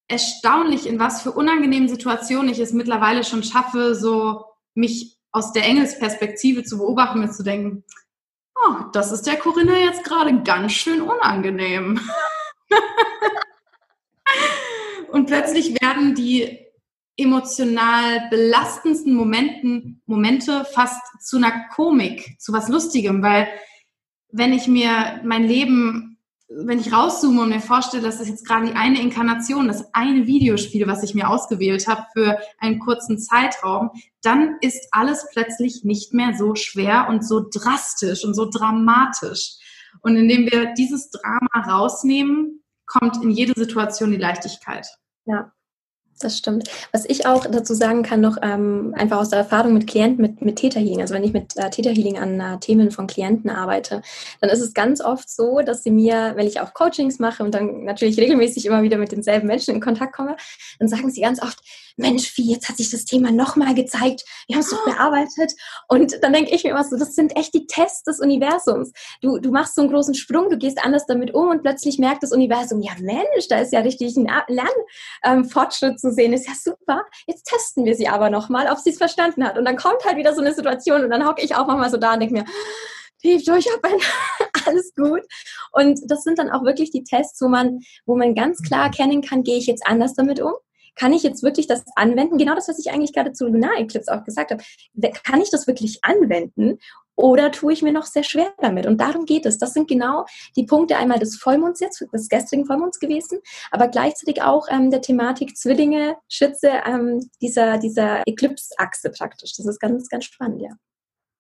erstaunlich, 0.07 0.87
in 0.87 0.99
was 0.99 1.23
für 1.23 1.33
unangenehmen 1.33 1.89
Situationen 1.89 2.53
ich 2.53 2.59
es 2.59 2.75
mittlerweile 2.75 3.25
schon 3.25 3.43
schaffe, 3.43 3.95
so 3.95 4.45
mich 4.75 5.17
aus 5.33 5.55
der 5.55 5.65
Engelsperspektive 5.65 6.63
zu 6.63 6.77
beobachten 6.77 7.23
und 7.23 7.33
zu 7.33 7.43
denken, 7.43 7.85
oh, 8.55 8.75
das 8.93 9.11
ist 9.11 9.27
der 9.27 9.37
Corinna 9.37 9.79
jetzt 9.79 10.05
gerade 10.05 10.43
ganz 10.43 10.73
schön 10.73 11.01
unangenehm. 11.01 11.99
und 15.11 15.25
plötzlich 15.25 15.81
werden 15.81 16.15
die 16.15 16.68
emotional 17.19 18.29
belastendsten 18.31 19.13
Momenten, 19.13 20.01
Momente 20.07 20.65
fast 20.73 21.03
zu 21.21 21.37
einer 21.37 21.69
Komik, 21.75 22.37
zu 22.39 22.53
was 22.53 22.69
Lustigem, 22.69 23.23
weil 23.23 23.49
wenn 24.31 24.53
ich 24.53 24.69
mir 24.69 25.21
mein 25.25 25.45
Leben 25.45 26.09
wenn 26.51 26.81
ich 26.81 26.93
rauszoome 26.93 27.43
und 27.43 27.51
mir 27.51 27.61
vorstelle, 27.61 28.03
das 28.03 28.27
jetzt 28.27 28.47
gerade 28.47 28.67
die 28.67 28.73
eine 28.73 29.01
Inkarnation, 29.01 29.69
das 29.69 29.93
eine 29.93 30.27
Videospiel, 30.27 30.87
was 30.87 31.03
ich 31.03 31.15
mir 31.15 31.29
ausgewählt 31.29 31.87
habe 31.87 32.07
für 32.15 32.39
einen 32.59 32.79
kurzen 32.79 33.19
Zeitraum, 33.19 33.91
dann 34.23 34.57
ist 34.63 34.89
alles 34.91 35.27
plötzlich 35.33 35.85
nicht 35.85 36.15
mehr 36.15 36.35
so 36.39 36.55
schwer 36.55 37.09
und 37.11 37.27
so 37.27 37.47
drastisch 37.53 38.25
und 38.25 38.35
so 38.35 38.49
dramatisch. 38.49 39.57
Und 40.01 40.17
indem 40.17 40.51
wir 40.51 40.73
dieses 40.73 41.11
Drama 41.11 41.67
rausnehmen, 41.67 42.63
kommt 42.87 43.23
in 43.23 43.31
jede 43.31 43.53
Situation 43.55 44.11
die 44.11 44.17
Leichtigkeit. 44.17 44.87
Ja, 45.27 45.53
das 46.19 46.39
stimmt. 46.39 46.69
Was 46.93 47.05
ich 47.05 47.27
auch 47.27 47.47
dazu 47.47 47.75
sagen 47.75 48.03
kann, 48.03 48.21
noch 48.21 48.37
ähm, 48.43 48.95
einfach 48.97 49.19
aus 49.19 49.31
der 49.31 49.39
Erfahrung 49.39 49.75
mit 49.75 49.87
Klienten, 49.87 50.23
mit, 50.23 50.43
mit 50.43 50.57
Theta 50.57 50.81
Healing, 50.81 51.01
also 51.01 51.15
wenn 51.15 51.25
ich 51.25 51.33
mit 51.33 51.57
äh, 51.57 51.71
Theta 51.71 51.91
Healing 51.91 52.19
an 52.19 52.41
äh, 52.41 52.59
Themen 52.59 52.91
von 52.91 53.07
Klienten 53.07 53.51
arbeite, 53.51 54.03
dann 54.41 54.51
ist 54.51 54.61
es 54.61 54.75
ganz 54.75 55.01
oft 55.01 55.31
so, 55.31 55.61
dass 55.61 55.83
sie 55.83 55.91
mir, 55.91 56.33
wenn 56.37 56.47
ich 56.47 56.61
auch 56.61 56.75
Coachings 56.75 57.19
mache 57.19 57.43
und 57.43 57.55
dann 57.55 57.85
natürlich 57.85 58.19
regelmäßig 58.19 58.67
immer 58.67 58.83
wieder 58.83 58.99
mit 58.99 59.13
denselben 59.13 59.47
Menschen 59.47 59.75
in 59.75 59.81
Kontakt 59.81 60.15
komme, 60.15 60.37
dann 60.79 60.89
sagen 60.89 61.11
sie 61.11 61.21
ganz 61.21 61.43
oft, 61.43 61.59
Mensch, 61.99 62.37
wie, 62.37 62.53
jetzt 62.53 62.69
hat 62.69 62.77
sich 62.77 62.91
das 62.91 63.05
Thema 63.05 63.31
nochmal 63.31 63.75
gezeigt, 63.75 64.25
wir 64.47 64.57
haben 64.57 64.63
es 64.63 64.71
doch 64.71 64.85
bearbeitet. 64.85 65.53
Und 65.89 66.23
dann 66.23 66.33
denke 66.33 66.55
ich 66.55 66.65
mir 66.65 66.71
immer 66.71 66.85
so, 66.85 66.97
das 66.97 67.15
sind 67.15 67.37
echt 67.37 67.55
die 67.55 67.67
Tests 67.67 68.05
des 68.05 68.21
Universums. 68.21 68.93
Du, 69.21 69.39
du 69.39 69.51
machst 69.51 69.75
so 69.75 69.83
einen 69.83 69.91
großen 69.91 70.15
Sprung, 70.15 70.49
du 70.49 70.57
gehst 70.57 70.79
anders 70.85 71.07
damit 71.07 71.35
um 71.35 71.49
und 71.49 71.63
plötzlich 71.63 71.99
merkt 71.99 72.23
das 72.23 72.33
Universum, 72.33 72.81
ja 72.81 72.93
Mensch, 73.01 73.49
da 73.49 73.59
ist 73.59 73.73
ja 73.73 73.81
richtig 73.81 74.17
ein 74.17 74.29
Lernfortschritt 74.49 75.93
ähm, 75.93 75.99
zu 75.99 76.13
sehen, 76.13 76.33
ist 76.33 76.47
ja 76.47 76.55
super. 76.55 77.05
Jetzt 77.27 77.45
testen 77.45 77.85
wir 77.85 77.95
sie 77.95 78.09
aber 78.09 78.31
nochmal, 78.31 78.71
ob 78.71 78.79
sie 78.79 78.91
es 78.91 78.99
verstanden 78.99 79.45
hat. 79.45 79.59
Und 79.59 79.65
dann 79.65 79.77
kommt 79.77 80.05
halt 80.05 80.17
wieder 80.17 80.35
so 80.35 80.41
eine 80.41 80.55
Situation 80.55 81.05
und 81.05 81.11
dann 81.11 81.27
hocke 81.27 81.43
ich 81.43 81.55
auch 81.55 81.67
nochmal 81.67 81.91
so 81.91 81.97
da 81.97 82.15
und 82.15 82.21
denke 82.21 82.35
mir, 82.35 82.45
tief 83.21 83.45
durchatmen, 83.45 84.01
alles 84.67 84.95
gut. 84.95 85.23
Und 85.73 86.01
das 86.07 86.23
sind 86.23 86.39
dann 86.39 86.51
auch 86.51 86.65
wirklich 86.65 86.91
die 86.91 87.05
Tests, 87.05 87.41
wo 87.41 87.49
man, 87.49 87.81
wo 88.07 88.17
man 88.17 88.35
ganz 88.35 88.63
klar 88.63 88.85
erkennen 88.85 89.23
kann, 89.23 89.43
gehe 89.43 89.59
ich 89.59 89.67
jetzt 89.67 89.87
anders 89.87 90.15
damit 90.15 90.41
um? 90.41 90.55
Kann 90.99 91.13
ich 91.13 91.23
jetzt 91.23 91.43
wirklich 91.43 91.67
das 91.67 91.85
anwenden? 91.95 92.39
Genau 92.39 92.55
das, 92.55 92.69
was 92.69 92.79
ich 92.79 92.91
eigentlich 92.91 93.13
gerade 93.13 93.33
zu 93.33 93.47
Lunar 93.47 93.79
Eclipse 93.79 94.13
auch 94.13 94.25
gesagt 94.25 94.51
habe. 94.51 94.63
Kann 95.25 95.41
ich 95.41 95.51
das 95.51 95.67
wirklich 95.67 96.01
anwenden? 96.03 96.79
Oder 97.15 97.51
tue 97.51 97.73
ich 97.73 97.83
mir 97.83 97.93
noch 97.93 98.07
sehr 98.07 98.23
schwer 98.23 98.53
damit? 98.59 98.87
Und 98.87 99.01
darum 99.01 99.25
geht 99.25 99.45
es. 99.45 99.59
Das 99.59 99.75
sind 99.75 99.89
genau 99.89 100.25
die 100.55 100.65
Punkte 100.65 100.97
einmal 100.97 101.19
des 101.19 101.37
Vollmonds 101.37 101.81
jetzt, 101.81 102.05
des 102.13 102.29
gestrigen 102.29 102.65
Vollmonds 102.65 103.01
gewesen, 103.01 103.41
aber 103.73 103.89
gleichzeitig 103.89 104.43
auch 104.43 104.69
ähm, 104.71 104.91
der 104.91 105.01
Thematik 105.01 105.57
Zwillinge, 105.57 106.17
Schütze, 106.29 106.71
ähm, 106.87 107.29
dieser, 107.43 107.79
dieser 107.79 108.23
Eclipse-Achse 108.25 109.11
praktisch. 109.11 109.55
Das 109.57 109.67
ist 109.67 109.81
ganz, 109.81 110.09
ganz 110.09 110.27
spannend, 110.27 110.63
ja. 110.63 110.71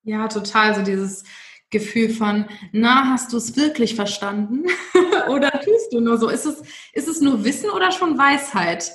Ja, 0.02 0.26
total. 0.26 0.74
So 0.74 0.82
dieses 0.82 1.22
Gefühl 1.70 2.10
von, 2.10 2.46
na, 2.72 3.10
hast 3.10 3.32
du 3.32 3.36
es 3.36 3.56
wirklich 3.56 3.94
verstanden? 3.94 4.64
oder 5.28 5.50
tust 5.50 5.92
du 5.92 6.00
nur 6.00 6.18
so? 6.18 6.28
Ist 6.28 6.46
es, 6.46 6.62
ist 6.92 7.08
es 7.08 7.20
nur 7.20 7.44
Wissen 7.44 7.70
oder 7.70 7.92
schon 7.92 8.18
Weisheit? 8.18 8.90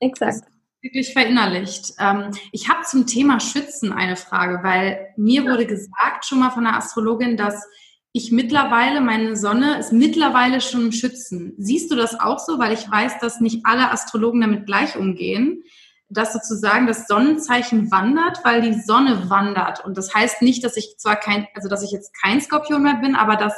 Exakt. 0.00 0.48
Wirklich 0.82 1.12
verinnerlicht. 1.12 1.94
Ähm, 1.98 2.30
ich 2.52 2.68
habe 2.68 2.82
zum 2.84 3.06
Thema 3.06 3.40
Schützen 3.40 3.92
eine 3.92 4.16
Frage, 4.16 4.62
weil 4.62 5.14
mir 5.16 5.44
wurde 5.44 5.66
gesagt 5.66 6.26
schon 6.26 6.40
mal 6.40 6.50
von 6.50 6.64
der 6.64 6.76
Astrologin, 6.76 7.36
dass 7.36 7.66
ich 8.12 8.30
mittlerweile, 8.30 9.00
meine 9.00 9.34
Sonne 9.34 9.78
ist 9.78 9.92
mittlerweile 9.92 10.60
schon 10.60 10.82
im 10.86 10.92
Schützen. 10.92 11.54
Siehst 11.58 11.90
du 11.90 11.96
das 11.96 12.20
auch 12.20 12.38
so? 12.38 12.58
Weil 12.58 12.72
ich 12.72 12.88
weiß, 12.88 13.18
dass 13.18 13.40
nicht 13.40 13.66
alle 13.66 13.90
Astrologen 13.90 14.40
damit 14.40 14.66
gleich 14.66 14.96
umgehen, 14.96 15.64
dass 16.08 16.32
sozusagen 16.32 16.86
das 16.86 17.08
Sonnenzeichen 17.08 17.90
wandert, 17.90 18.44
weil 18.44 18.62
die 18.62 18.80
Sonne 18.80 19.30
wandert. 19.30 19.84
Und 19.84 19.98
das 19.98 20.14
heißt 20.14 20.42
nicht, 20.42 20.62
dass 20.62 20.76
ich 20.76 20.96
zwar 20.98 21.16
kein, 21.16 21.48
also 21.54 21.68
dass 21.68 21.82
ich 21.82 21.90
jetzt 21.90 22.12
kein 22.22 22.40
Skorpion 22.40 22.82
mehr 22.82 22.96
bin, 22.96 23.16
aber 23.16 23.36
dass 23.36 23.54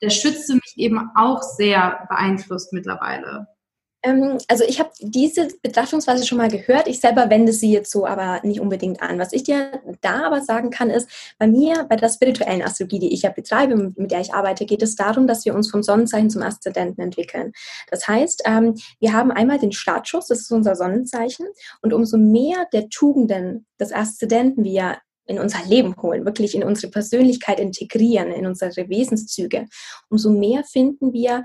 der 0.00 0.10
Schütze 0.10 0.54
mich 0.54 0.74
eben 0.76 1.10
auch 1.14 1.42
sehr 1.42 2.06
beeinflusst 2.08 2.72
mittlerweile. 2.72 3.48
Ähm, 4.02 4.38
also 4.48 4.64
ich 4.64 4.78
habe 4.78 4.90
diese 5.00 5.48
Betrachtungsweise 5.62 6.24
schon 6.24 6.38
mal 6.38 6.50
gehört. 6.50 6.86
Ich 6.86 7.00
selber 7.00 7.30
wende 7.30 7.52
sie 7.52 7.72
jetzt 7.72 7.90
so 7.90 8.06
aber 8.06 8.40
nicht 8.44 8.60
unbedingt 8.60 9.02
an. 9.02 9.18
Was 9.18 9.32
ich 9.32 9.42
dir 9.42 9.82
da 10.00 10.26
aber 10.26 10.40
sagen 10.40 10.70
kann, 10.70 10.90
ist, 10.90 11.08
bei 11.38 11.46
mir, 11.46 11.84
bei 11.88 11.96
der 11.96 12.08
spirituellen 12.08 12.62
Astrologie, 12.62 13.00
die 13.00 13.12
ich 13.12 13.22
ja 13.22 13.30
betreibe, 13.30 13.92
mit 13.96 14.10
der 14.10 14.20
ich 14.20 14.32
arbeite, 14.32 14.66
geht 14.66 14.82
es 14.82 14.94
darum, 14.94 15.26
dass 15.26 15.44
wir 15.44 15.54
uns 15.54 15.70
vom 15.70 15.82
Sonnenzeichen 15.82 16.30
zum 16.30 16.42
Aszendenten 16.42 17.02
entwickeln. 17.02 17.52
Das 17.90 18.06
heißt, 18.06 18.42
ähm, 18.46 18.74
wir 19.00 19.12
haben 19.12 19.32
einmal 19.32 19.58
den 19.58 19.72
Startschuss, 19.72 20.28
das 20.28 20.40
ist 20.40 20.52
unser 20.52 20.76
Sonnenzeichen, 20.76 21.46
und 21.82 21.92
umso 21.92 22.18
mehr 22.18 22.66
der 22.72 22.88
Tugenden 22.88 23.66
des 23.80 23.92
Aszendenten 23.92 24.64
wir 24.64 24.98
in 25.26 25.38
unser 25.38 25.64
Leben 25.66 25.94
holen, 26.00 26.24
wirklich 26.24 26.54
in 26.54 26.64
unsere 26.64 26.90
Persönlichkeit 26.90 27.60
integrieren, 27.60 28.32
in 28.32 28.46
unsere 28.46 28.88
Wesenszüge, 28.88 29.66
umso 30.08 30.30
mehr 30.30 30.64
finden 30.64 31.12
wir 31.12 31.42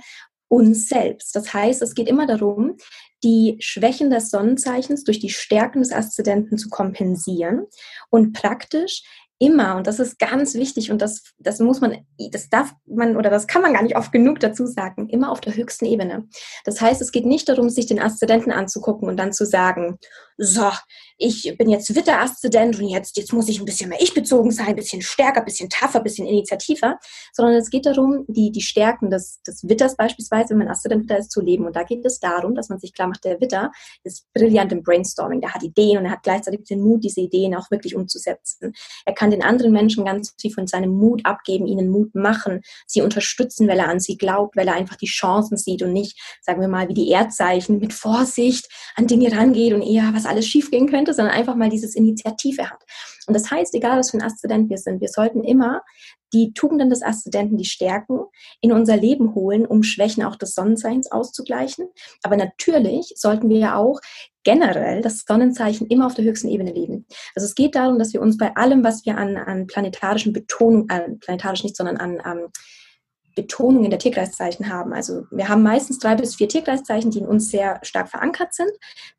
uns 0.54 0.88
selbst. 0.88 1.36
Das 1.36 1.52
heißt, 1.52 1.82
es 1.82 1.96
geht 1.96 2.08
immer 2.08 2.28
darum, 2.28 2.78
die 3.24 3.58
Schwächen 3.60 4.12
des 4.12 4.30
Sonnenzeichens 4.30 5.04
durch 5.04 5.20
die 5.20 5.30
Stärken 5.30 5.80
des 5.80 5.92
Aszendenten 5.92 6.58
zu 6.58 6.70
kompensieren 6.70 7.66
und 8.10 8.34
praktisch 8.34 9.04
immer, 9.40 9.76
und 9.76 9.88
das 9.88 10.00
ist 10.00 10.20
ganz 10.20 10.54
wichtig 10.54 10.92
und 10.92 11.02
das, 11.02 11.34
das 11.40 11.60
muss 11.60 11.82
man, 11.82 12.06
das 12.32 12.50
darf 12.50 12.74
man 12.86 13.18
oder 13.18 13.30
das 13.30 13.48
kann 13.48 13.64
man 13.64 13.74
gar 13.74 13.82
nicht 13.82 13.98
oft 13.98 14.12
genug 14.12 14.40
dazu 14.40 14.68
sagen, 14.68 15.10
immer 15.10 15.32
auf 15.32 15.42
der 15.42 15.56
höchsten 15.56 15.86
Ebene. 15.86 16.28
Das 16.66 16.80
heißt, 16.80 17.02
es 17.02 17.12
geht 17.12 17.26
nicht 17.26 17.50
darum, 17.50 17.70
sich 17.70 17.88
den 17.88 18.00
Aszendenten 18.00 18.52
anzugucken 18.52 19.10
und 19.10 19.18
dann 19.18 19.34
zu 19.34 19.46
sagen, 19.46 19.98
so, 20.38 20.72
ich 21.18 21.56
bin 21.58 21.70
jetzt 21.70 21.96
Witter-Aszendent 21.96 22.80
und 22.80 22.90
jetzt, 22.90 23.18
jetzt 23.18 23.34
muss 23.34 23.48
ich 23.48 23.60
ein 23.60 23.66
bisschen 23.66 23.90
mehr 23.90 24.02
ich-bezogen 24.02 24.52
sein, 24.52 24.68
ein 24.68 24.76
bisschen 24.76 25.02
stärker, 25.02 25.40
ein 25.40 25.46
bisschen 25.46 25.70
tougher, 25.70 26.00
ein 26.00 26.04
bisschen 26.04 26.28
initiativer, 26.28 27.00
sondern 27.32 27.56
es 27.56 27.70
geht 27.70 27.86
darum, 27.86 28.26
die, 28.28 28.52
die 28.52 28.62
Stärken 28.62 29.10
des, 29.10 29.42
des 29.44 29.68
Witters 29.68 29.96
beispielsweise, 29.96 30.50
wenn 30.50 30.60
man 30.60 30.68
Aszendent 30.68 31.04
Witter 31.04 31.18
ist, 31.18 31.32
zu 31.32 31.42
leben. 31.42 31.66
Und 31.66 31.76
da 31.76 31.84
geht 31.84 32.06
es 32.06 32.20
darum, 32.20 32.56
dass 32.56 32.70
man 32.70 32.80
sich 32.80 32.94
klar 32.94 33.08
macht, 33.08 33.24
der 33.24 33.40
Witter 33.40 33.72
ist 34.04 34.26
brillant 34.34 34.72
im 34.72 34.84
Brainstorming, 34.84 35.42
der 35.42 35.54
hat 35.54 35.64
Ideen 35.64 36.00
und 36.00 36.06
er 36.06 36.12
hat 36.12 36.24
gleichzeitig 36.24 36.64
den 36.66 36.82
Mut, 36.82 37.04
diese 37.04 37.22
Ideen 37.22 37.56
auch 37.56 37.70
wirklich 37.72 37.96
umzusetzen. 37.96 38.74
Er 39.06 39.14
kann 39.14 39.32
den 39.32 39.44
anderen 39.44 39.72
Menschen 39.72 40.06
ganz 40.06 40.34
viel 40.40 40.52
von 40.52 40.68
seinem 40.68 40.92
Mut 40.92 41.26
abgeben, 41.26 41.68
ihnen 41.68 41.90
Mut 41.90 42.16
machen, 42.16 42.62
sie 42.88 43.02
unterstützen, 43.02 43.68
weil 43.68 43.80
er 43.80 43.90
an 43.90 44.00
sie 44.00 44.18
glaubt, 44.18 44.56
weil 44.56 44.68
er 44.68 44.76
einfach 44.76 44.96
die 44.96 45.08
Chancen 45.08 45.58
sieht 45.58 45.84
und 45.84 45.94
nicht, 45.94 46.20
sagen 46.42 46.62
wir 46.62 46.68
mal, 46.68 46.90
wie 46.90 46.94
die 46.94 47.10
Erdzeichen 47.10 47.80
mit 47.80 47.94
Vorsicht 47.94 48.68
an 48.96 49.08
Dinge 49.08 49.32
rangeht 49.32 49.74
und 49.74 49.82
eher, 49.82 50.12
was 50.14 50.23
alles 50.26 50.48
schiefgehen 50.48 50.90
könnte, 50.90 51.14
sondern 51.14 51.34
einfach 51.34 51.56
mal 51.56 51.70
dieses 51.70 51.96
Initiative 51.96 52.70
hat. 52.70 52.84
Und 53.28 53.34
das 53.34 53.50
heißt, 53.50 53.74
egal 53.76 54.00
was 54.00 54.12
für 54.12 54.18
ein 54.18 54.24
Aszendent 54.24 54.70
wir 54.70 54.78
sind, 54.78 55.02
wir 55.02 55.10
sollten 55.10 55.44
immer 55.44 55.82
die 56.34 56.54
Tugenden 56.54 56.90
des 56.90 57.04
Aszendenten, 57.04 57.58
die 57.58 57.66
Stärken, 57.66 58.20
in 58.60 58.72
unser 58.72 58.98
Leben 58.98 59.36
holen, 59.36 59.66
um 59.66 59.84
Schwächen 59.84 60.24
auch 60.24 60.36
des 60.36 60.56
Sonnenzeichens 60.56 61.12
auszugleichen. 61.12 61.88
Aber 62.24 62.36
natürlich 62.36 63.14
sollten 63.16 63.50
wir 63.50 63.60
ja 63.60 63.78
auch 63.78 64.00
generell 64.44 65.02
das 65.02 65.24
Sonnenzeichen 65.28 65.88
immer 65.88 66.08
auf 66.08 66.16
der 66.16 66.26
höchsten 66.26 66.50
Ebene 66.50 66.72
leben. 66.72 67.06
Also 67.36 67.46
es 67.46 67.56
geht 67.56 67.76
darum, 67.76 68.00
dass 68.00 68.14
wir 68.14 68.22
uns 68.22 68.38
bei 68.38 68.56
allem, 68.56 68.84
was 68.84 69.06
wir 69.06 69.18
an, 69.18 69.38
an 69.38 69.68
planetarischen 69.68 70.34
Betonungen, 70.34 70.90
äh, 70.90 71.10
planetarisch 71.20 71.64
nicht, 71.64 71.78
sondern 71.78 71.98
an 71.98 72.22
ähm, 72.26 72.48
Betonungen 73.36 73.90
der 73.90 74.00
Tierkreiszeichen 74.00 74.70
haben. 74.70 74.94
Also 74.94 75.26
wir 75.32 75.50
haben 75.50 75.64
meistens 75.64 76.00
drei 76.00 76.16
bis 76.16 76.36
vier 76.36 76.48
Tierkreiszeichen, 76.48 77.12
die 77.12 77.20
in 77.20 77.28
uns 77.28 77.50
sehr 77.50 77.80
stark 77.84 78.10
verankert 78.10 78.54
sind, 78.54 78.72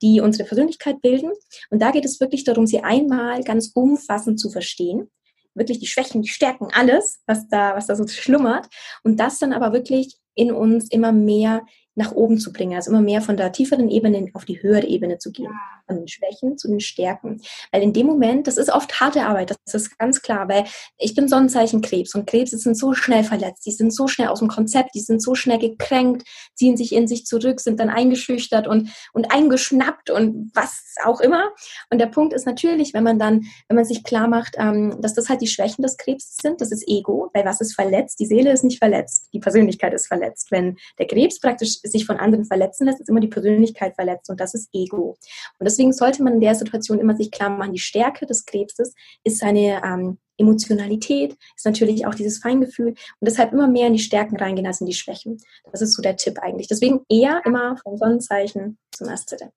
die 0.02 0.20
unsere 0.20 0.46
Persönlichkeit 0.46 1.00
bilden. 1.00 1.30
Und 1.70 1.80
da 1.80 1.90
geht 1.90 2.04
es 2.04 2.20
wirklich 2.20 2.44
darum, 2.44 2.66
sie 2.66 2.80
einmal 2.82 3.42
ganz 3.42 3.72
umfassend 3.74 4.40
zu 4.40 4.50
verstehen. 4.50 5.10
Wirklich 5.54 5.78
die 5.78 5.86
Schwächen, 5.86 6.22
die 6.22 6.28
Stärken, 6.28 6.68
alles, 6.72 7.20
was 7.26 7.48
da, 7.48 7.76
was 7.76 7.86
da 7.86 7.94
so 7.94 8.06
schlummert. 8.06 8.66
Und 9.02 9.20
das 9.20 9.38
dann 9.38 9.52
aber 9.52 9.72
wirklich 9.72 10.16
in 10.34 10.52
uns 10.52 10.90
immer 10.90 11.12
mehr 11.12 11.62
nach 11.96 12.12
oben 12.12 12.38
zu 12.38 12.52
bringen, 12.52 12.74
also 12.74 12.90
immer 12.90 13.00
mehr 13.00 13.22
von 13.22 13.36
der 13.36 13.52
tieferen 13.52 13.88
Ebene 13.88 14.30
auf 14.34 14.44
die 14.44 14.62
höhere 14.62 14.86
Ebene 14.86 15.18
zu 15.18 15.30
gehen, 15.30 15.52
von 15.86 15.96
den 15.96 16.08
Schwächen 16.08 16.58
zu 16.58 16.68
den 16.68 16.80
Stärken. 16.80 17.40
Weil 17.70 17.82
in 17.82 17.92
dem 17.92 18.06
Moment, 18.06 18.46
das 18.46 18.56
ist 18.56 18.70
oft 18.70 19.00
harte 19.00 19.24
Arbeit, 19.26 19.50
das 19.50 19.74
ist 19.74 19.98
ganz 19.98 20.22
klar, 20.22 20.48
weil 20.48 20.64
ich 20.98 21.14
bin 21.14 21.28
Sonnenzeichen 21.28 21.82
Krebs 21.82 22.14
und 22.14 22.26
Krebse 22.26 22.58
sind 22.58 22.76
so 22.76 22.94
schnell 22.94 23.22
verletzt, 23.22 23.66
die 23.66 23.72
sind 23.72 23.94
so 23.94 24.08
schnell 24.08 24.28
aus 24.28 24.40
dem 24.40 24.48
Konzept, 24.48 24.94
die 24.94 25.00
sind 25.00 25.22
so 25.22 25.34
schnell 25.34 25.58
gekränkt, 25.58 26.26
ziehen 26.54 26.76
sich 26.76 26.92
in 26.92 27.06
sich 27.06 27.26
zurück, 27.26 27.60
sind 27.60 27.78
dann 27.78 27.90
eingeschüchtert 27.90 28.66
und, 28.66 28.90
und 29.12 29.32
eingeschnappt 29.32 30.10
und 30.10 30.50
was 30.54 30.82
auch 31.04 31.20
immer. 31.20 31.50
Und 31.90 31.98
der 31.98 32.06
Punkt 32.06 32.32
ist 32.32 32.46
natürlich, 32.46 32.94
wenn 32.94 33.04
man 33.04 33.18
dann, 33.18 33.44
wenn 33.68 33.76
man 33.76 33.84
sich 33.84 34.02
klar 34.02 34.26
macht, 34.26 34.56
ähm, 34.58 35.00
dass 35.00 35.14
das 35.14 35.28
halt 35.28 35.40
die 35.40 35.46
Schwächen 35.46 35.82
des 35.82 35.96
Krebs 35.96 36.36
sind, 36.40 36.60
das 36.60 36.72
ist 36.72 36.88
Ego, 36.88 37.30
weil 37.34 37.44
was 37.44 37.60
ist 37.60 37.74
verletzt? 37.74 38.18
Die 38.18 38.26
Seele 38.26 38.52
ist 38.52 38.64
nicht 38.64 38.78
verletzt, 38.78 39.28
die 39.32 39.40
Persönlichkeit 39.40 39.94
ist 39.94 40.08
verletzt. 40.08 40.50
Wenn 40.50 40.76
der 40.98 41.06
Krebs 41.06 41.38
praktisch 41.38 41.83
sich 41.84 42.06
von 42.06 42.16
anderen 42.16 42.44
verletzen 42.44 42.86
lässt, 42.86 43.00
ist 43.00 43.08
immer 43.08 43.20
die 43.20 43.28
Persönlichkeit 43.28 43.94
verletzt 43.94 44.30
und 44.30 44.40
das 44.40 44.54
ist 44.54 44.68
Ego. 44.72 45.16
Und 45.58 45.64
deswegen 45.64 45.92
sollte 45.92 46.22
man 46.22 46.34
in 46.34 46.40
der 46.40 46.54
Situation 46.54 46.98
immer 46.98 47.16
sich 47.16 47.30
klar 47.30 47.50
machen, 47.50 47.72
die 47.72 47.78
Stärke 47.78 48.26
des 48.26 48.44
Krebses 48.44 48.94
ist 49.22 49.38
seine 49.38 49.82
ähm, 49.84 50.18
Emotionalität, 50.36 51.36
ist 51.56 51.66
natürlich 51.66 52.06
auch 52.06 52.14
dieses 52.14 52.38
Feingefühl 52.38 52.88
und 52.88 52.96
deshalb 53.20 53.52
immer 53.52 53.68
mehr 53.68 53.86
in 53.86 53.92
die 53.92 53.98
Stärken 53.98 54.36
reingehen 54.36 54.66
als 54.66 54.80
in 54.80 54.86
die 54.86 54.94
Schwächen. 54.94 55.38
Das 55.70 55.80
ist 55.80 55.94
so 55.94 56.02
der 56.02 56.16
Tipp 56.16 56.38
eigentlich. 56.40 56.68
Deswegen 56.68 57.00
eher 57.08 57.42
immer 57.44 57.76
vom 57.76 57.96
Sonnenzeichen 57.96 58.78
zum 58.90 59.08
Aszendent. 59.08 59.52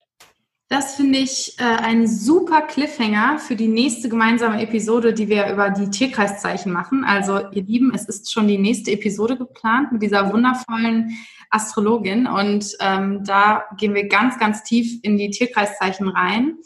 Das 0.70 0.95
finde 0.95 1.20
ich 1.20 1.55
äh, 1.59 1.63
ein 1.63 2.07
super 2.07 2.61
Cliffhanger 2.61 3.39
für 3.39 3.55
die 3.55 3.70
nächste 3.70 4.09
gemeinsame 4.09 4.61
Episode, 4.61 5.13
die 5.13 5.30
wir 5.30 5.49
über 5.49 5.70
die 5.70 5.89
Tierkreiszeichen 5.89 6.74
machen. 6.74 7.05
Also, 7.05 7.39
ihr 7.51 7.63
Lieben, 7.63 7.93
es 7.95 8.03
ist 8.03 8.32
schon 8.32 8.49
die 8.49 8.57
nächste 8.57 8.91
Episode 8.91 9.38
geplant 9.38 9.93
mit 9.93 10.01
dieser 10.01 10.34
wundervollen 10.34 11.18
Astrologin 11.49 12.28
und 12.28 12.76
ähm, 12.82 13.24
da 13.24 13.63
gehen 13.78 13.93
wir 13.93 14.09
ganz, 14.09 14.38
ganz 14.38 14.63
tief 14.63 14.99
in 15.03 15.18
die 15.18 15.30
Tierkreiszeichen 15.30 16.09
rein. 16.09 16.57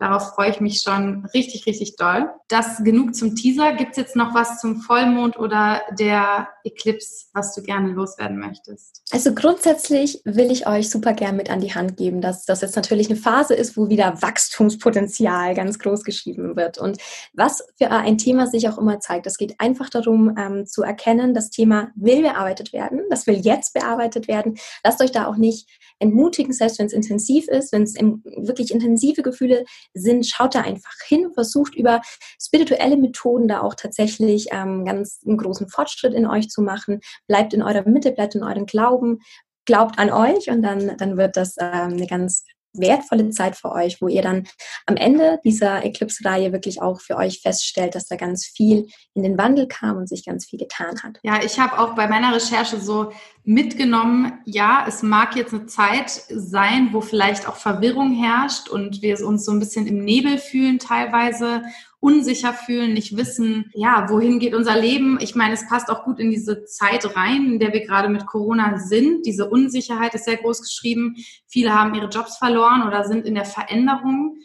Darauf 0.00 0.34
freue 0.34 0.48
ich 0.48 0.60
mich 0.60 0.80
schon 0.80 1.26
richtig, 1.34 1.66
richtig 1.66 1.96
doll. 1.96 2.30
Das 2.48 2.82
genug 2.82 3.14
zum 3.14 3.36
Teaser. 3.36 3.74
Gibt 3.74 3.90
es 3.90 3.96
jetzt 3.98 4.16
noch 4.16 4.32
was 4.32 4.58
zum 4.58 4.80
Vollmond 4.80 5.38
oder 5.38 5.82
der 5.98 6.48
Eclipse, 6.64 7.26
was 7.34 7.54
du 7.54 7.62
gerne 7.62 7.92
loswerden 7.92 8.38
möchtest? 8.38 9.02
Also 9.12 9.34
grundsätzlich 9.34 10.22
will 10.24 10.50
ich 10.50 10.66
euch 10.66 10.88
super 10.88 11.12
gern 11.12 11.36
mit 11.36 11.50
an 11.50 11.60
die 11.60 11.74
Hand 11.74 11.98
geben, 11.98 12.22
dass 12.22 12.46
das 12.46 12.62
jetzt 12.62 12.76
natürlich 12.76 13.10
eine 13.10 13.18
Phase 13.18 13.52
ist, 13.52 13.76
wo 13.76 13.90
wieder 13.90 14.22
Wachstumspotenzial 14.22 15.54
ganz 15.54 15.78
groß 15.78 16.02
geschrieben 16.02 16.56
wird. 16.56 16.78
Und 16.78 16.96
was 17.34 17.62
für 17.76 17.90
ein 17.90 18.16
Thema 18.16 18.46
sich 18.46 18.70
auch 18.70 18.78
immer 18.78 19.00
zeigt, 19.00 19.26
es 19.26 19.36
geht 19.36 19.60
einfach 19.60 19.90
darum 19.90 20.34
ähm, 20.38 20.64
zu 20.64 20.82
erkennen, 20.82 21.34
das 21.34 21.50
Thema 21.50 21.90
will 21.94 22.22
bearbeitet 22.22 22.72
werden, 22.72 23.02
das 23.10 23.26
will 23.26 23.36
jetzt 23.36 23.74
bearbeitet 23.74 24.28
werden. 24.28 24.56
Lasst 24.82 25.02
euch 25.02 25.12
da 25.12 25.26
auch 25.26 25.36
nicht 25.36 25.68
entmutigen, 26.00 26.52
selbst 26.52 26.78
wenn 26.78 26.86
es 26.86 26.92
intensiv 26.92 27.46
ist, 27.48 27.72
wenn 27.72 27.84
es 27.84 27.94
wirklich 27.94 28.72
intensive 28.72 29.22
Gefühle 29.22 29.64
sind, 29.94 30.26
schaut 30.26 30.54
da 30.54 30.62
einfach 30.62 30.94
hin, 31.06 31.30
versucht 31.34 31.74
über 31.74 32.00
spirituelle 32.40 32.96
Methoden 32.96 33.46
da 33.48 33.60
auch 33.60 33.74
tatsächlich 33.74 34.48
ähm, 34.50 34.84
ganz 34.84 35.20
einen 35.26 35.36
großen 35.36 35.68
Fortschritt 35.68 36.14
in 36.14 36.26
euch 36.26 36.48
zu 36.48 36.62
machen. 36.62 37.00
Bleibt 37.28 37.54
in 37.54 37.62
eurer 37.62 37.88
Mitte, 37.88 38.12
bleibt 38.12 38.34
in 38.34 38.42
eurem 38.42 38.66
Glauben, 38.66 39.20
glaubt 39.66 39.98
an 39.98 40.10
euch 40.10 40.50
und 40.50 40.62
dann, 40.62 40.96
dann 40.96 41.16
wird 41.16 41.36
das 41.36 41.56
ähm, 41.60 41.92
eine 41.92 42.06
ganz 42.06 42.44
wertvolle 42.72 43.30
Zeit 43.30 43.56
für 43.56 43.72
euch, 43.72 44.00
wo 44.00 44.08
ihr 44.08 44.22
dann 44.22 44.46
am 44.86 44.96
Ende 44.96 45.40
dieser 45.44 45.84
Eclipse-Reihe 45.84 46.52
wirklich 46.52 46.82
auch 46.82 47.00
für 47.00 47.16
euch 47.16 47.40
feststellt, 47.40 47.94
dass 47.94 48.06
da 48.06 48.16
ganz 48.16 48.46
viel 48.46 48.88
in 49.14 49.22
den 49.22 49.38
Wandel 49.38 49.66
kam 49.66 49.96
und 49.96 50.08
sich 50.08 50.24
ganz 50.24 50.46
viel 50.46 50.58
getan 50.58 51.02
hat. 51.02 51.18
Ja, 51.22 51.42
ich 51.42 51.58
habe 51.58 51.78
auch 51.78 51.94
bei 51.94 52.06
meiner 52.06 52.34
Recherche 52.34 52.80
so 52.80 53.12
mitgenommen, 53.44 54.40
ja, 54.44 54.84
es 54.86 55.02
mag 55.02 55.34
jetzt 55.34 55.52
eine 55.52 55.66
Zeit 55.66 56.10
sein, 56.28 56.90
wo 56.92 57.00
vielleicht 57.00 57.48
auch 57.48 57.56
Verwirrung 57.56 58.12
herrscht 58.12 58.68
und 58.68 59.02
wir 59.02 59.24
uns 59.26 59.44
so 59.44 59.52
ein 59.52 59.58
bisschen 59.58 59.86
im 59.86 60.04
Nebel 60.04 60.38
fühlen 60.38 60.78
teilweise 60.78 61.62
unsicher 62.00 62.54
fühlen, 62.54 62.94
nicht 62.94 63.16
wissen, 63.16 63.70
ja, 63.74 64.06
wohin 64.08 64.38
geht 64.38 64.54
unser 64.54 64.80
Leben. 64.80 65.18
Ich 65.20 65.34
meine, 65.34 65.52
es 65.52 65.68
passt 65.68 65.90
auch 65.90 66.04
gut 66.04 66.18
in 66.18 66.30
diese 66.30 66.64
Zeit 66.64 67.14
rein, 67.14 67.52
in 67.52 67.58
der 67.58 67.74
wir 67.74 67.86
gerade 67.86 68.08
mit 68.08 68.26
Corona 68.26 68.78
sind. 68.78 69.26
Diese 69.26 69.48
Unsicherheit 69.48 70.14
ist 70.14 70.24
sehr 70.24 70.38
groß 70.38 70.62
geschrieben. 70.62 71.16
Viele 71.46 71.74
haben 71.74 71.94
ihre 71.94 72.08
Jobs 72.08 72.38
verloren 72.38 72.86
oder 72.86 73.04
sind 73.04 73.26
in 73.26 73.34
der 73.34 73.44
Veränderung. 73.44 74.38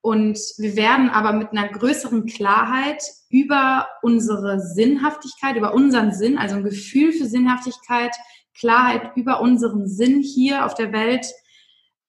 Und 0.00 0.38
wir 0.58 0.74
werden 0.74 1.10
aber 1.10 1.32
mit 1.32 1.52
einer 1.52 1.68
größeren 1.68 2.26
Klarheit 2.26 3.02
über 3.28 3.86
unsere 4.02 4.58
Sinnhaftigkeit, 4.58 5.56
über 5.56 5.74
unseren 5.74 6.12
Sinn, 6.12 6.38
also 6.38 6.56
ein 6.56 6.64
Gefühl 6.64 7.12
für 7.12 7.26
Sinnhaftigkeit, 7.26 8.16
Klarheit 8.58 9.16
über 9.16 9.40
unseren 9.40 9.86
Sinn 9.86 10.20
hier 10.20 10.66
auf 10.66 10.74
der 10.74 10.92
Welt 10.92 11.26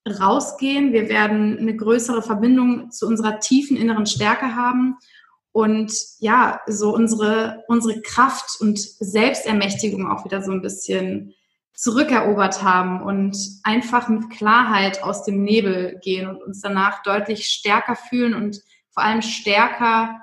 rausgehen. 0.08 0.93
Wir 0.93 1.10
werden 1.10 1.58
eine 1.58 1.76
größere 1.76 2.22
Verbindung 2.22 2.91
zu 2.91 3.08
unserer 3.08 3.39
tiefen 3.39 3.78
inneren 3.78 4.06
Stärke 4.06 4.56
haben 4.56 4.97
und 5.54 5.93
ja, 6.20 6.62
so 6.68 6.93
unsere, 6.93 7.64
unsere 7.68 8.01
Kraft 8.01 8.60
und 8.60 8.80
Selbstermächtigung 8.80 10.10
auch 10.10 10.26
wieder 10.26 10.41
so 10.41 10.51
ein 10.51 10.62
bisschen 10.62 11.34
zurückerobert 11.76 12.64
haben 12.64 13.01
und 13.01 13.38
einfach 13.64 14.08
mit 14.08 14.30
Klarheit 14.30 15.04
aus 15.04 15.24
dem 15.24 15.43
Nebel 15.43 15.99
gehen 16.04 16.28
und 16.28 16.43
uns 16.43 16.62
danach 16.62 17.04
deutlich 17.04 17.45
stärker 17.45 17.95
fühlen 17.95 18.34
und 18.34 18.62
vor 18.91 19.04
allem 19.04 19.22
stärker 19.22 20.22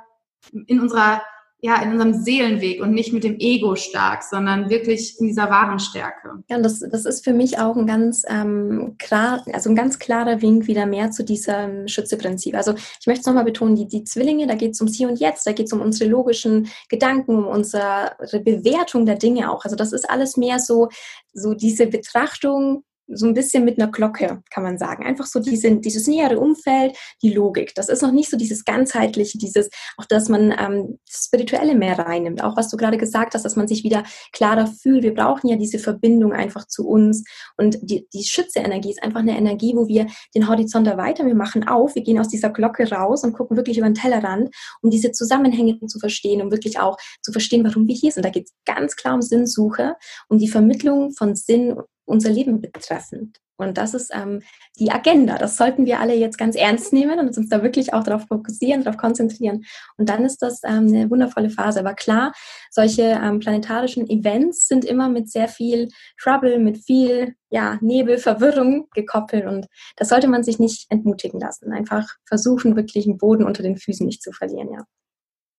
in 0.66 0.80
unserer 0.80 1.22
ja, 1.62 1.82
in 1.82 1.92
unserem 1.92 2.14
Seelenweg 2.14 2.80
und 2.80 2.92
nicht 2.92 3.12
mit 3.12 3.22
dem 3.22 3.38
Ego 3.38 3.76
stark, 3.76 4.22
sondern 4.22 4.70
wirklich 4.70 5.20
in 5.20 5.26
dieser 5.26 5.50
wahren 5.50 5.78
Stärke. 5.78 6.42
Ja, 6.48 6.56
und 6.56 6.62
das, 6.62 6.80
das 6.80 7.04
ist 7.04 7.22
für 7.22 7.34
mich 7.34 7.58
auch 7.58 7.76
ein 7.76 7.86
ganz 7.86 8.24
ähm, 8.28 8.96
klar, 8.98 9.44
also 9.52 9.68
ein 9.68 9.76
ganz 9.76 9.98
klarer 9.98 10.40
Wink 10.40 10.66
wieder 10.66 10.86
mehr 10.86 11.10
zu 11.10 11.22
diesem 11.22 11.86
Schützeprinzip. 11.86 12.54
Also 12.54 12.74
ich 13.00 13.06
möchte 13.06 13.20
es 13.20 13.26
nochmal 13.26 13.44
betonen, 13.44 13.76
die, 13.76 13.86
die 13.86 14.04
Zwillinge, 14.04 14.46
da 14.46 14.54
geht 14.54 14.72
es 14.72 14.80
ums 14.80 14.96
Hier 14.96 15.08
und 15.08 15.20
Jetzt, 15.20 15.46
da 15.46 15.52
geht 15.52 15.66
es 15.66 15.72
um 15.72 15.80
unsere 15.80 16.08
logischen 16.08 16.68
Gedanken, 16.88 17.36
um 17.36 17.46
unsere 17.46 18.12
Bewertung 18.42 19.04
der 19.04 19.16
Dinge 19.16 19.50
auch. 19.50 19.64
Also 19.64 19.76
das 19.76 19.92
ist 19.92 20.08
alles 20.08 20.36
mehr 20.38 20.58
so, 20.58 20.88
so 21.34 21.54
diese 21.54 21.86
Betrachtung 21.86 22.84
so 23.12 23.26
ein 23.26 23.34
bisschen 23.34 23.64
mit 23.64 23.80
einer 23.80 23.90
Glocke, 23.90 24.42
kann 24.50 24.62
man 24.62 24.78
sagen. 24.78 25.04
Einfach 25.04 25.26
so 25.26 25.40
diese, 25.40 25.76
dieses 25.76 26.06
nähere 26.06 26.38
Umfeld, 26.38 26.96
die 27.22 27.32
Logik. 27.32 27.74
Das 27.74 27.88
ist 27.88 28.02
noch 28.02 28.12
nicht 28.12 28.30
so 28.30 28.36
dieses 28.36 28.64
ganzheitliche, 28.64 29.38
dieses, 29.38 29.68
auch 29.96 30.06
dass 30.06 30.28
man 30.28 30.54
ähm, 30.58 30.98
das 31.06 31.24
Spirituelle 31.26 31.74
mehr 31.74 31.98
reinnimmt. 31.98 32.42
Auch 32.42 32.56
was 32.56 32.68
du 32.68 32.76
gerade 32.76 32.98
gesagt 32.98 33.34
hast, 33.34 33.44
dass 33.44 33.56
man 33.56 33.68
sich 33.68 33.84
wieder 33.84 34.04
klarer 34.32 34.66
fühlt. 34.66 35.02
Wir 35.02 35.14
brauchen 35.14 35.48
ja 35.48 35.56
diese 35.56 35.78
Verbindung 35.78 36.32
einfach 36.32 36.66
zu 36.66 36.86
uns. 36.86 37.24
Und 37.56 37.78
die, 37.82 38.06
die 38.12 38.24
Schütze-Energie 38.24 38.90
ist 38.90 39.02
einfach 39.02 39.20
eine 39.20 39.36
Energie, 39.36 39.74
wo 39.74 39.88
wir 39.88 40.06
den 40.34 40.48
Horizont 40.48 40.86
erweitern. 40.86 41.26
Wir 41.26 41.34
machen 41.34 41.66
auf, 41.66 41.94
wir 41.94 42.02
gehen 42.02 42.18
aus 42.18 42.28
dieser 42.28 42.50
Glocke 42.50 42.90
raus 42.90 43.24
und 43.24 43.32
gucken 43.32 43.56
wirklich 43.56 43.78
über 43.78 43.88
den 43.88 43.94
Tellerrand, 43.94 44.54
um 44.82 44.90
diese 44.90 45.12
Zusammenhänge 45.12 45.78
zu 45.86 45.98
verstehen, 45.98 46.42
um 46.42 46.50
wirklich 46.50 46.78
auch 46.78 46.96
zu 47.22 47.32
verstehen, 47.32 47.64
warum 47.64 47.86
wir 47.86 47.94
hier 47.94 48.12
sind. 48.12 48.24
Da 48.24 48.30
geht 48.30 48.48
es 48.48 48.54
ganz 48.64 48.96
klar 48.96 49.14
um 49.14 49.22
Sinnsuche, 49.22 49.96
um 50.28 50.38
die 50.38 50.48
Vermittlung 50.48 51.12
von 51.12 51.34
Sinn 51.34 51.76
unser 52.10 52.30
Leben 52.30 52.60
betreffend. 52.60 53.38
Und 53.60 53.76
das 53.76 53.94
ist 53.94 54.10
ähm, 54.14 54.42
die 54.78 54.90
Agenda. 54.90 55.36
Das 55.36 55.56
sollten 55.56 55.84
wir 55.84 56.00
alle 56.00 56.14
jetzt 56.14 56.38
ganz 56.38 56.56
ernst 56.56 56.92
nehmen 56.92 57.18
und 57.18 57.36
uns 57.36 57.48
da 57.48 57.62
wirklich 57.62 57.92
auch 57.92 58.02
darauf 58.02 58.26
fokussieren, 58.26 58.82
darauf 58.82 58.96
konzentrieren. 58.96 59.64
Und 59.98 60.08
dann 60.08 60.24
ist 60.24 60.38
das 60.38 60.62
ähm, 60.64 60.86
eine 60.86 61.10
wundervolle 61.10 61.50
Phase. 61.50 61.80
Aber 61.80 61.94
klar, 61.94 62.32
solche 62.70 63.02
ähm, 63.02 63.38
planetarischen 63.38 64.08
Events 64.08 64.66
sind 64.66 64.84
immer 64.84 65.08
mit 65.08 65.30
sehr 65.30 65.46
viel 65.46 65.88
Trouble, 66.18 66.58
mit 66.58 66.78
viel 66.78 67.34
ja, 67.50 67.78
Nebel, 67.82 68.16
Verwirrung 68.16 68.88
gekoppelt. 68.94 69.44
Und 69.44 69.66
das 69.96 70.08
sollte 70.08 70.28
man 70.28 70.42
sich 70.42 70.58
nicht 70.58 70.86
entmutigen 70.90 71.38
lassen. 71.38 71.72
Einfach 71.72 72.08
versuchen, 72.26 72.76
wirklich 72.76 73.04
den 73.04 73.18
Boden 73.18 73.44
unter 73.44 73.62
den 73.62 73.76
Füßen 73.76 74.06
nicht 74.06 74.22
zu 74.22 74.32
verlieren. 74.32 74.70
Ja, 74.72 74.84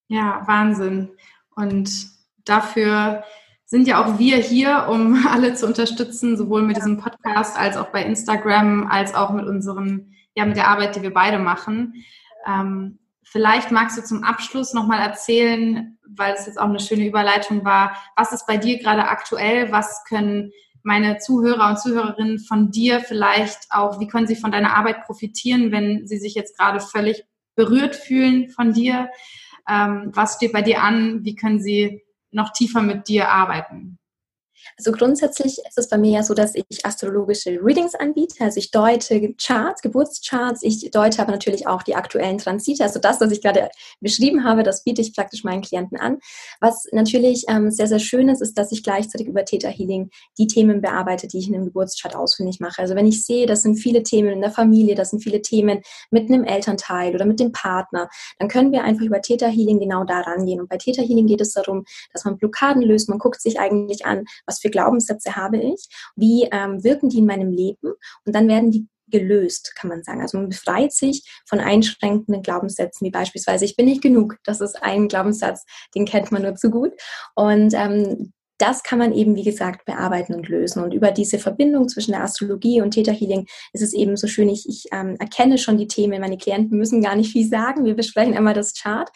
ja 0.08 0.48
Wahnsinn. 0.48 1.12
Und 1.56 1.92
dafür 2.46 3.24
sind 3.72 3.88
ja 3.88 4.04
auch 4.04 4.20
wir 4.20 4.36
hier, 4.36 4.88
um 4.90 5.26
alle 5.32 5.54
zu 5.54 5.66
unterstützen, 5.66 6.36
sowohl 6.36 6.62
mit 6.62 6.76
diesem 6.76 6.98
Podcast 6.98 7.58
als 7.58 7.78
auch 7.78 7.88
bei 7.88 8.04
Instagram, 8.04 8.88
als 8.92 9.16
auch 9.16 9.32
mit 9.32 9.48
unseren, 9.48 10.14
ja, 10.36 10.46
mit 10.46 10.58
der 10.58 10.68
Arbeit, 10.68 10.98
die 10.98 11.02
wir 11.02 11.14
beide 11.14 11.40
machen. 11.40 12.04
Ähm, 12.46 13.00
vielleicht 13.24 13.72
magst 13.72 13.98
du 13.98 14.04
zum 14.04 14.26
Abschluss 14.26 14.74
nochmal 14.74 15.00
erzählen, 15.00 15.98
weil 16.06 16.34
es 16.34 16.48
jetzt 16.48 16.60
auch 16.60 16.68
eine 16.68 16.82
schöne 16.82 17.08
Überleitung 17.08 17.64
war, 17.64 17.96
was 18.18 18.34
ist 18.34 18.46
bei 18.46 18.58
dir 18.58 18.78
gerade 18.78 19.08
aktuell? 19.08 19.72
Was 19.72 20.04
können 20.04 20.52
meine 20.84 21.20
Zuhörer 21.20 21.70
und 21.70 21.80
Zuhörerinnen 21.80 22.40
von 22.40 22.72
dir 22.72 23.00
vielleicht 23.00 23.68
auch, 23.70 24.02
wie 24.02 24.08
können 24.08 24.28
sie 24.28 24.36
von 24.36 24.52
deiner 24.52 24.76
Arbeit 24.76 25.06
profitieren, 25.06 25.72
wenn 25.72 26.06
sie 26.08 26.18
sich 26.18 26.36
jetzt 26.36 26.58
gerade 26.58 26.82
völlig 26.82 27.24
berührt 27.56 27.96
fühlen 27.96 28.50
von 28.50 28.74
dir? 28.74 29.10
Ähm, 29.70 30.12
was 30.14 30.36
steht 30.36 30.52
bei 30.52 30.62
dir 30.62 30.84
an? 30.84 31.24
Wie 31.24 31.36
können 31.36 31.62
sie 31.62 32.04
noch 32.32 32.52
tiefer 32.54 32.82
mit 32.82 33.08
dir 33.08 33.30
arbeiten? 33.30 33.98
Also 34.78 34.92
grundsätzlich 34.92 35.60
ist 35.68 35.78
es 35.78 35.90
bei 35.90 35.98
mir 35.98 36.12
ja 36.12 36.24
so, 36.24 36.34
dass 36.34 36.54
ich 36.56 36.86
astrologische 36.86 37.60
Readings 37.62 37.96
anbiete. 37.96 38.44
Also 38.44 38.58
ich 38.58 38.72
deute 38.72 39.34
Charts, 39.34 39.82
Geburtscharts. 39.82 40.64
Ich 40.64 40.92
deute 40.92 41.22
aber 41.22 41.32
natürlich 41.32 41.68
auch 41.68 41.84
die 41.84 41.96
aktuellen 41.96 42.38
Transite. 42.38 42.84
Also 42.84 43.00
das, 43.00 43.22
was 43.22 43.32
ich 43.32 43.42
gerade 43.42 43.70
beschrieben 44.00 44.44
habe, 44.44 44.64
das 44.64 44.84
biete 44.84 45.02
ich 45.02 45.14
praktisch 45.16 45.44
meinen 45.44 45.62
Klienten 45.62 45.98
an. 45.98 46.20
Was 46.60 46.88
natürlich 46.92 47.46
ähm, 47.50 47.72
sehr, 47.72 47.88
sehr 47.88 48.00
schön 48.00 48.30
ist, 48.30 48.42
ist, 48.42 48.58
dass 48.58 48.72
ich 48.72 48.84
gleichzeitig 48.84 49.28
über 49.28 49.46
Theta 49.46 49.70
Healing 49.70 50.10
die 50.38 50.48
Themen 50.48 50.82
bearbeite, 50.82 51.28
die 51.28 51.40
ich 51.40 51.48
in 51.48 51.56
einem 51.56 51.66
Geburtschart 51.66 52.16
ausfindig 52.16 52.60
mache. 52.60 52.82
Also 52.82 52.96
wenn 52.96 53.06
ich 53.06 53.26
sehe, 53.26 53.46
das 53.46 53.62
sind 53.64 53.76
viele 53.76 54.04
Themen 54.04 54.30
in 54.30 54.42
der 54.42 54.52
Familie, 54.52 54.96
das 54.96 55.10
sind 55.10 55.22
viele 55.22 55.42
Themen 55.42 55.82
mit 56.10 56.30
einem 56.30 56.44
Elternteil 56.44 57.14
oder 57.16 57.26
mit 57.26 57.40
dem 57.40 57.52
Partner, 57.52 58.10
dann 58.40 58.48
können 58.48 58.72
wir 58.72 58.84
einfach 58.84 59.06
über 59.06 59.22
Theta 59.22 59.48
Healing 59.48 59.80
genau 59.80 60.04
da 60.04 60.22
rangehen. 60.22 60.62
Und 60.62 60.70
bei 60.70 60.78
Theta 60.78 61.02
Healing 61.02 61.28
geht 61.28 61.42
es 61.42 61.54
darum, 61.54 61.86
dass 62.14 62.26
man 62.26 62.38
Blockaden 62.38 62.82
löst. 62.82 63.10
Man 63.10 63.20
guckt 63.20 63.42
sich 63.42 63.60
eigentlich 63.60 64.06
an, 64.06 64.26
was 64.52 64.60
für 64.60 64.70
Glaubenssätze 64.70 65.36
habe 65.36 65.58
ich, 65.58 65.88
wie 66.16 66.48
ähm, 66.52 66.84
wirken 66.84 67.10
die 67.10 67.20
in 67.20 67.26
meinem 67.26 67.52
Leben 67.52 67.94
und 68.26 68.36
dann 68.36 68.48
werden 68.48 68.72
die 68.72 68.88
gelöst, 69.08 69.74
kann 69.76 69.90
man 69.90 70.04
sagen. 70.04 70.22
Also 70.22 70.38
man 70.38 70.50
befreit 70.50 70.94
sich 70.94 71.30
von 71.46 71.60
einschränkenden 71.60 72.44
Glaubenssätzen, 72.44 73.06
wie 73.06 73.12
beispielsweise 73.12 73.66
ich 73.66 73.76
bin 73.76 73.86
nicht 73.86 74.02
genug. 74.02 74.38
Das 74.46 74.62
ist 74.62 74.82
ein 74.82 75.08
Glaubenssatz, 75.08 75.66
den 75.94 76.06
kennt 76.06 76.32
man 76.32 76.44
nur 76.44 76.56
zu 76.56 76.72
gut. 76.72 76.94
Und 77.36 77.74
ähm, 77.74 78.32
das 78.58 78.84
kann 78.84 79.00
man 79.00 79.12
eben, 79.12 79.36
wie 79.36 79.44
gesagt, 79.44 79.86
bearbeiten 79.86 80.36
und 80.36 80.48
lösen. 80.48 80.84
Und 80.84 80.94
über 80.94 81.12
diese 81.12 81.40
Verbindung 81.40 81.90
zwischen 81.90 82.12
der 82.12 82.24
Astrologie 82.24 82.82
und 82.82 82.92
Theta 82.92 83.12
Healing 83.12 83.48
ist 83.74 83.82
es 83.82 83.94
eben 83.94 84.16
so 84.16 84.28
schön, 84.28 84.50
ich, 84.50 84.70
ich 84.70 84.86
ähm, 84.92 85.16
erkenne 85.20 85.58
schon 85.58 85.78
die 85.78 85.88
Themen. 85.88 86.22
Meine 86.22 86.38
Klienten 86.38 86.78
müssen 86.78 87.02
gar 87.02 87.16
nicht 87.16 87.32
viel 87.32 87.48
sagen. 87.48 87.86
Wir 87.86 87.96
besprechen 87.96 88.38
einmal 88.38 88.54
das 88.54 88.74
Chart 88.76 89.10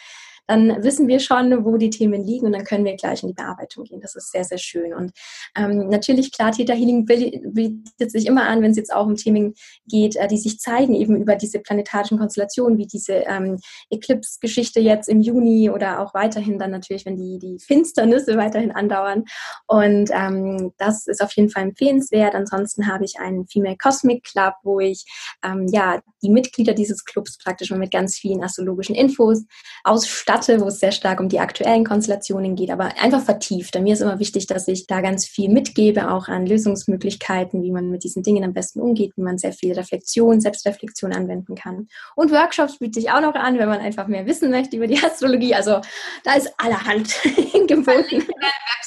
dann 0.47 0.83
wissen 0.83 1.07
wir 1.07 1.19
schon, 1.19 1.65
wo 1.65 1.77
die 1.77 1.89
Themen 1.89 2.23
liegen 2.23 2.45
und 2.45 2.53
dann 2.53 2.63
können 2.63 2.85
wir 2.85 2.95
gleich 2.95 3.23
in 3.23 3.29
die 3.29 3.33
Bearbeitung 3.33 3.83
gehen. 3.83 4.01
Das 4.01 4.15
ist 4.15 4.31
sehr, 4.31 4.43
sehr 4.43 4.57
schön. 4.57 4.93
Und 4.93 5.11
ähm, 5.57 5.89
natürlich, 5.89 6.31
klar, 6.31 6.51
Theta 6.51 6.73
Healing 6.73 7.05
bietet 7.05 8.11
sich 8.11 8.25
immer 8.25 8.47
an, 8.47 8.61
wenn 8.61 8.71
es 8.71 8.77
jetzt 8.77 8.93
auch 8.93 9.05
um 9.05 9.15
Themen 9.15 9.53
geht, 9.87 10.15
äh, 10.15 10.27
die 10.27 10.37
sich 10.37 10.59
zeigen, 10.59 10.93
eben 10.95 11.15
über 11.15 11.35
diese 11.35 11.59
planetarischen 11.59 12.17
Konstellationen, 12.17 12.77
wie 12.77 12.87
diese 12.87 13.13
ähm, 13.13 13.59
Eclipse-Geschichte 13.89 14.79
jetzt 14.79 15.09
im 15.09 15.21
Juni 15.21 15.69
oder 15.69 15.99
auch 16.01 16.13
weiterhin 16.13 16.59
dann 16.59 16.71
natürlich, 16.71 17.05
wenn 17.05 17.17
die, 17.17 17.39
die 17.39 17.59
Finsternisse 17.59 18.37
weiterhin 18.37 18.71
andauern. 18.71 19.25
Und 19.67 20.09
ähm, 20.13 20.73
das 20.77 21.07
ist 21.07 21.21
auf 21.21 21.31
jeden 21.33 21.49
Fall 21.49 21.63
empfehlenswert. 21.63 22.35
Ansonsten 22.35 22.87
habe 22.87 23.05
ich 23.05 23.19
einen 23.19 23.47
Female 23.47 23.77
Cosmic 23.77 24.23
Club, 24.23 24.53
wo 24.63 24.79
ich 24.79 25.05
ähm, 25.43 25.67
ja 25.67 26.01
die 26.25 26.31
Mitglieder 26.31 26.73
dieses 26.73 27.05
Clubs 27.05 27.37
praktisch 27.37 27.71
mit 27.71 27.91
ganz 27.91 28.17
vielen 28.17 28.43
astrologischen 28.43 28.95
Infos 28.95 29.43
ausstatte, 29.83 30.59
wo 30.59 30.67
es 30.67 30.79
sehr 30.79 30.91
stark 30.91 31.19
um 31.19 31.29
die 31.29 31.39
aktuellen 31.39 31.83
Konstellationen 31.83 32.55
geht, 32.55 32.71
aber 32.71 32.97
einfach 32.99 33.21
vertieft. 33.21 33.75
Denn 33.75 33.83
mir 33.83 33.93
ist 33.93 34.01
immer 34.01 34.19
wichtig, 34.19 34.47
dass 34.47 34.67
ich 34.67 34.87
da 34.87 35.01
ganz 35.01 35.25
viel 35.25 35.49
mitgebe, 35.49 36.11
auch 36.11 36.27
an 36.27 36.45
Lösungsmöglichkeiten, 36.45 37.61
wie 37.61 37.71
man 37.71 37.89
mit 37.89 38.03
diesen 38.03 38.23
Dingen 38.23 38.43
am 38.43 38.53
besten 38.53 38.81
umgeht, 38.81 39.13
wie 39.15 39.21
man 39.21 39.37
sehr 39.37 39.53
viel 39.53 39.73
Reflexion, 39.73 40.41
Selbstreflexion 40.41 41.13
anwenden 41.13 41.55
kann. 41.55 41.87
Und 42.15 42.31
Workshops 42.31 42.79
biete 42.79 42.99
ich 42.99 43.11
auch 43.11 43.21
noch 43.21 43.35
an, 43.35 43.59
wenn 43.59 43.69
man 43.69 43.79
einfach 43.79 44.07
mehr 44.07 44.25
wissen 44.25 44.49
möchte 44.49 44.77
über 44.77 44.87
die 44.87 44.97
Astrologie. 44.97 45.53
Also 45.53 45.81
da 46.23 46.33
ist 46.33 46.51
allerhand 46.57 47.13
geboten. 47.67 48.25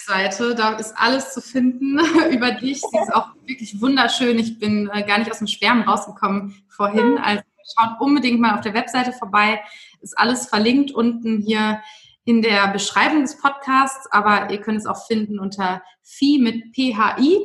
Webseite, 0.09 0.55
da 0.55 0.77
ist 0.77 0.95
alles 0.97 1.33
zu 1.33 1.41
finden 1.41 1.99
über 2.31 2.53
dich. 2.53 2.81
Sie 2.81 2.99
ist 2.99 3.15
auch 3.15 3.38
wirklich 3.49 3.81
wunderschön. 3.81 4.39
Ich 4.39 4.59
bin 4.59 4.91
äh, 4.93 5.03
gar 5.03 5.19
nicht 5.19 5.31
aus 5.31 5.39
dem 5.39 5.47
Schwärmen 5.47 5.83
rausgekommen 5.83 6.55
vorhin. 6.69 7.19
Also 7.19 7.43
schaut 7.77 8.01
unbedingt 8.01 8.41
mal 8.41 8.55
auf 8.55 8.61
der 8.61 8.75
Webseite 8.75 9.13
vorbei. 9.13 9.61
Ist 10.01 10.19
alles 10.19 10.47
verlinkt 10.47 10.91
unten 10.91 11.41
hier 11.41 11.81
in 12.25 12.43
der 12.43 12.69
Beschreibung 12.69 13.23
des 13.23 13.39
Podcasts, 13.39 14.07
aber 14.13 14.51
ihr 14.51 14.61
könnt 14.61 14.79
es 14.79 14.87
auch 14.87 15.07
finden 15.07 15.39
unter 15.39 15.83
phi 16.03 16.39
mit 16.39 16.75
PHI 16.75 17.41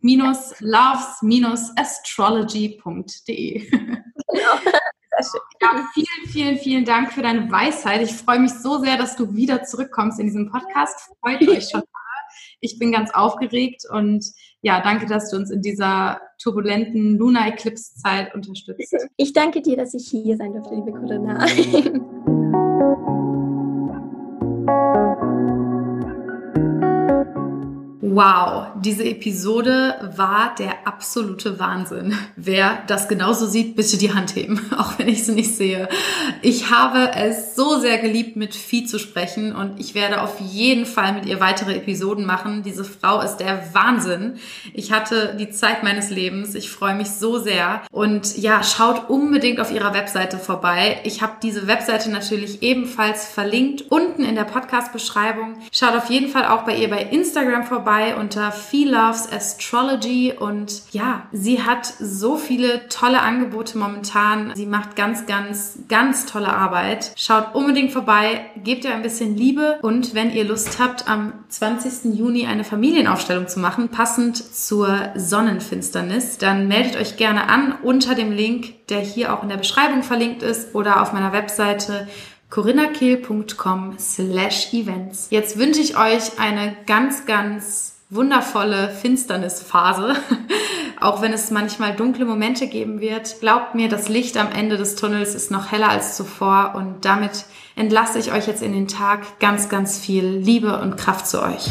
minus 0.00 0.54
loves 0.60 1.22
minus 1.22 1.72
astrology.de. 1.76 3.68
Genau. 3.68 3.92
Ja, 5.60 5.84
vielen, 5.94 6.28
vielen, 6.28 6.58
vielen 6.58 6.84
Dank 6.84 7.12
für 7.12 7.22
deine 7.22 7.50
Weisheit. 7.50 8.02
Ich 8.02 8.12
freue 8.12 8.38
mich 8.38 8.52
so 8.52 8.78
sehr, 8.78 8.96
dass 8.96 9.16
du 9.16 9.34
wieder 9.34 9.64
zurückkommst 9.64 10.20
in 10.20 10.26
diesem 10.26 10.48
Podcast. 10.48 11.10
Freut 11.20 11.42
euch 11.48 11.68
schon. 11.68 11.82
Ich 12.60 12.78
bin 12.78 12.92
ganz 12.92 13.10
aufgeregt 13.12 13.82
und 13.90 14.24
ja, 14.62 14.80
danke, 14.82 15.06
dass 15.06 15.30
du 15.30 15.36
uns 15.36 15.50
in 15.50 15.62
dieser 15.62 16.20
turbulenten 16.42 17.16
Lunar 17.16 17.48
Eclipse 17.48 17.94
Zeit 17.94 18.34
unterstützt. 18.34 18.94
Ich 19.16 19.32
danke 19.32 19.62
dir, 19.62 19.76
dass 19.76 19.94
ich 19.94 20.08
hier 20.08 20.36
sein 20.36 20.52
durfte, 20.52 20.74
liebe 20.74 20.92
Corinna. 20.92 21.46
Wow, 28.10 28.68
diese 28.80 29.04
Episode 29.04 30.12
war 30.16 30.54
der 30.58 30.86
absolute 30.86 31.58
Wahnsinn. 31.58 32.16
Wer 32.36 32.82
das 32.86 33.06
genauso 33.06 33.46
sieht, 33.46 33.76
bitte 33.76 33.98
die 33.98 34.14
Hand 34.14 34.34
heben, 34.34 34.60
auch 34.78 34.98
wenn 34.98 35.08
ich 35.08 35.24
sie 35.24 35.32
nicht 35.32 35.54
sehe. 35.54 35.90
Ich 36.40 36.70
habe 36.70 37.10
es 37.14 37.54
so 37.54 37.78
sehr 37.78 37.98
geliebt, 37.98 38.36
mit 38.36 38.54
Vieh 38.54 38.86
zu 38.86 38.98
sprechen 38.98 39.54
und 39.54 39.78
ich 39.78 39.94
werde 39.94 40.22
auf 40.22 40.40
jeden 40.40 40.86
Fall 40.86 41.12
mit 41.12 41.26
ihr 41.26 41.38
weitere 41.40 41.76
Episoden 41.76 42.24
machen. 42.24 42.62
Diese 42.62 42.82
Frau 42.82 43.20
ist 43.20 43.36
der 43.38 43.74
Wahnsinn. 43.74 44.38
Ich 44.72 44.90
hatte 44.90 45.36
die 45.38 45.50
Zeit 45.50 45.82
meines 45.82 46.08
Lebens. 46.08 46.54
Ich 46.54 46.70
freue 46.70 46.94
mich 46.94 47.10
so 47.10 47.38
sehr. 47.38 47.82
Und 47.90 48.38
ja, 48.38 48.62
schaut 48.62 49.10
unbedingt 49.10 49.60
auf 49.60 49.70
ihrer 49.70 49.92
Webseite 49.92 50.38
vorbei. 50.38 51.00
Ich 51.04 51.20
habe 51.20 51.34
diese 51.42 51.66
Webseite 51.66 52.10
natürlich 52.10 52.62
ebenfalls 52.62 53.26
verlinkt 53.26 53.90
unten 53.90 54.24
in 54.24 54.34
der 54.34 54.44
Podcast-Beschreibung. 54.44 55.56
Schaut 55.72 55.94
auf 55.94 56.08
jeden 56.08 56.30
Fall 56.30 56.46
auch 56.46 56.62
bei 56.62 56.74
ihr 56.74 56.88
bei 56.88 57.02
Instagram 57.02 57.64
vorbei 57.64 57.97
vorbei 57.98 58.16
unter 58.16 58.52
Fee 58.52 58.84
Loves 58.84 59.28
Astrology 59.32 60.32
und 60.38 60.82
ja, 60.92 61.26
sie 61.32 61.62
hat 61.62 61.86
so 61.98 62.36
viele 62.36 62.88
tolle 62.88 63.20
Angebote 63.20 63.76
momentan. 63.76 64.52
Sie 64.54 64.66
macht 64.66 64.94
ganz, 64.94 65.26
ganz, 65.26 65.78
ganz 65.88 66.26
tolle 66.26 66.48
Arbeit. 66.48 67.12
Schaut 67.16 67.54
unbedingt 67.54 67.92
vorbei, 67.92 68.40
gebt 68.62 68.84
ihr 68.84 68.94
ein 68.94 69.02
bisschen 69.02 69.36
Liebe 69.36 69.78
und 69.82 70.14
wenn 70.14 70.32
ihr 70.32 70.44
Lust 70.44 70.78
habt, 70.78 71.08
am 71.08 71.32
20. 71.48 72.16
Juni 72.16 72.46
eine 72.46 72.64
Familienaufstellung 72.64 73.48
zu 73.48 73.58
machen, 73.58 73.88
passend 73.88 74.36
zur 74.36 75.10
Sonnenfinsternis, 75.16 76.38
dann 76.38 76.68
meldet 76.68 76.96
euch 76.96 77.16
gerne 77.16 77.48
an 77.48 77.74
unter 77.82 78.14
dem 78.14 78.32
Link, 78.32 78.86
der 78.88 79.00
hier 79.00 79.34
auch 79.34 79.42
in 79.42 79.48
der 79.48 79.56
Beschreibung 79.56 80.02
verlinkt 80.02 80.42
ist 80.42 80.74
oder 80.74 81.02
auf 81.02 81.12
meiner 81.12 81.32
Webseite 81.32 82.06
corinnakiel.com 82.50 83.96
slash 83.98 84.72
events. 84.72 85.28
Jetzt 85.30 85.58
wünsche 85.58 85.80
ich 85.80 85.98
euch 85.98 86.38
eine 86.38 86.76
ganz, 86.86 87.26
ganz 87.26 87.94
wundervolle 88.10 88.90
Finsternisphase. 88.90 90.16
Auch 91.00 91.22
wenn 91.22 91.32
es 91.32 91.50
manchmal 91.50 91.94
dunkle 91.94 92.24
Momente 92.24 92.66
geben 92.66 93.00
wird, 93.00 93.40
glaubt 93.40 93.74
mir, 93.74 93.88
das 93.88 94.08
Licht 94.08 94.36
am 94.36 94.50
Ende 94.50 94.76
des 94.76 94.96
Tunnels 94.96 95.34
ist 95.34 95.50
noch 95.50 95.70
heller 95.70 95.90
als 95.90 96.16
zuvor 96.16 96.72
und 96.74 97.04
damit 97.04 97.44
entlasse 97.76 98.18
ich 98.18 98.32
euch 98.32 98.48
jetzt 98.48 98.62
in 98.62 98.72
den 98.72 98.88
Tag 98.88 99.38
ganz, 99.38 99.68
ganz 99.68 99.98
viel 99.98 100.24
Liebe 100.24 100.80
und 100.80 100.96
Kraft 100.96 101.28
zu 101.28 101.40
euch. 101.40 101.70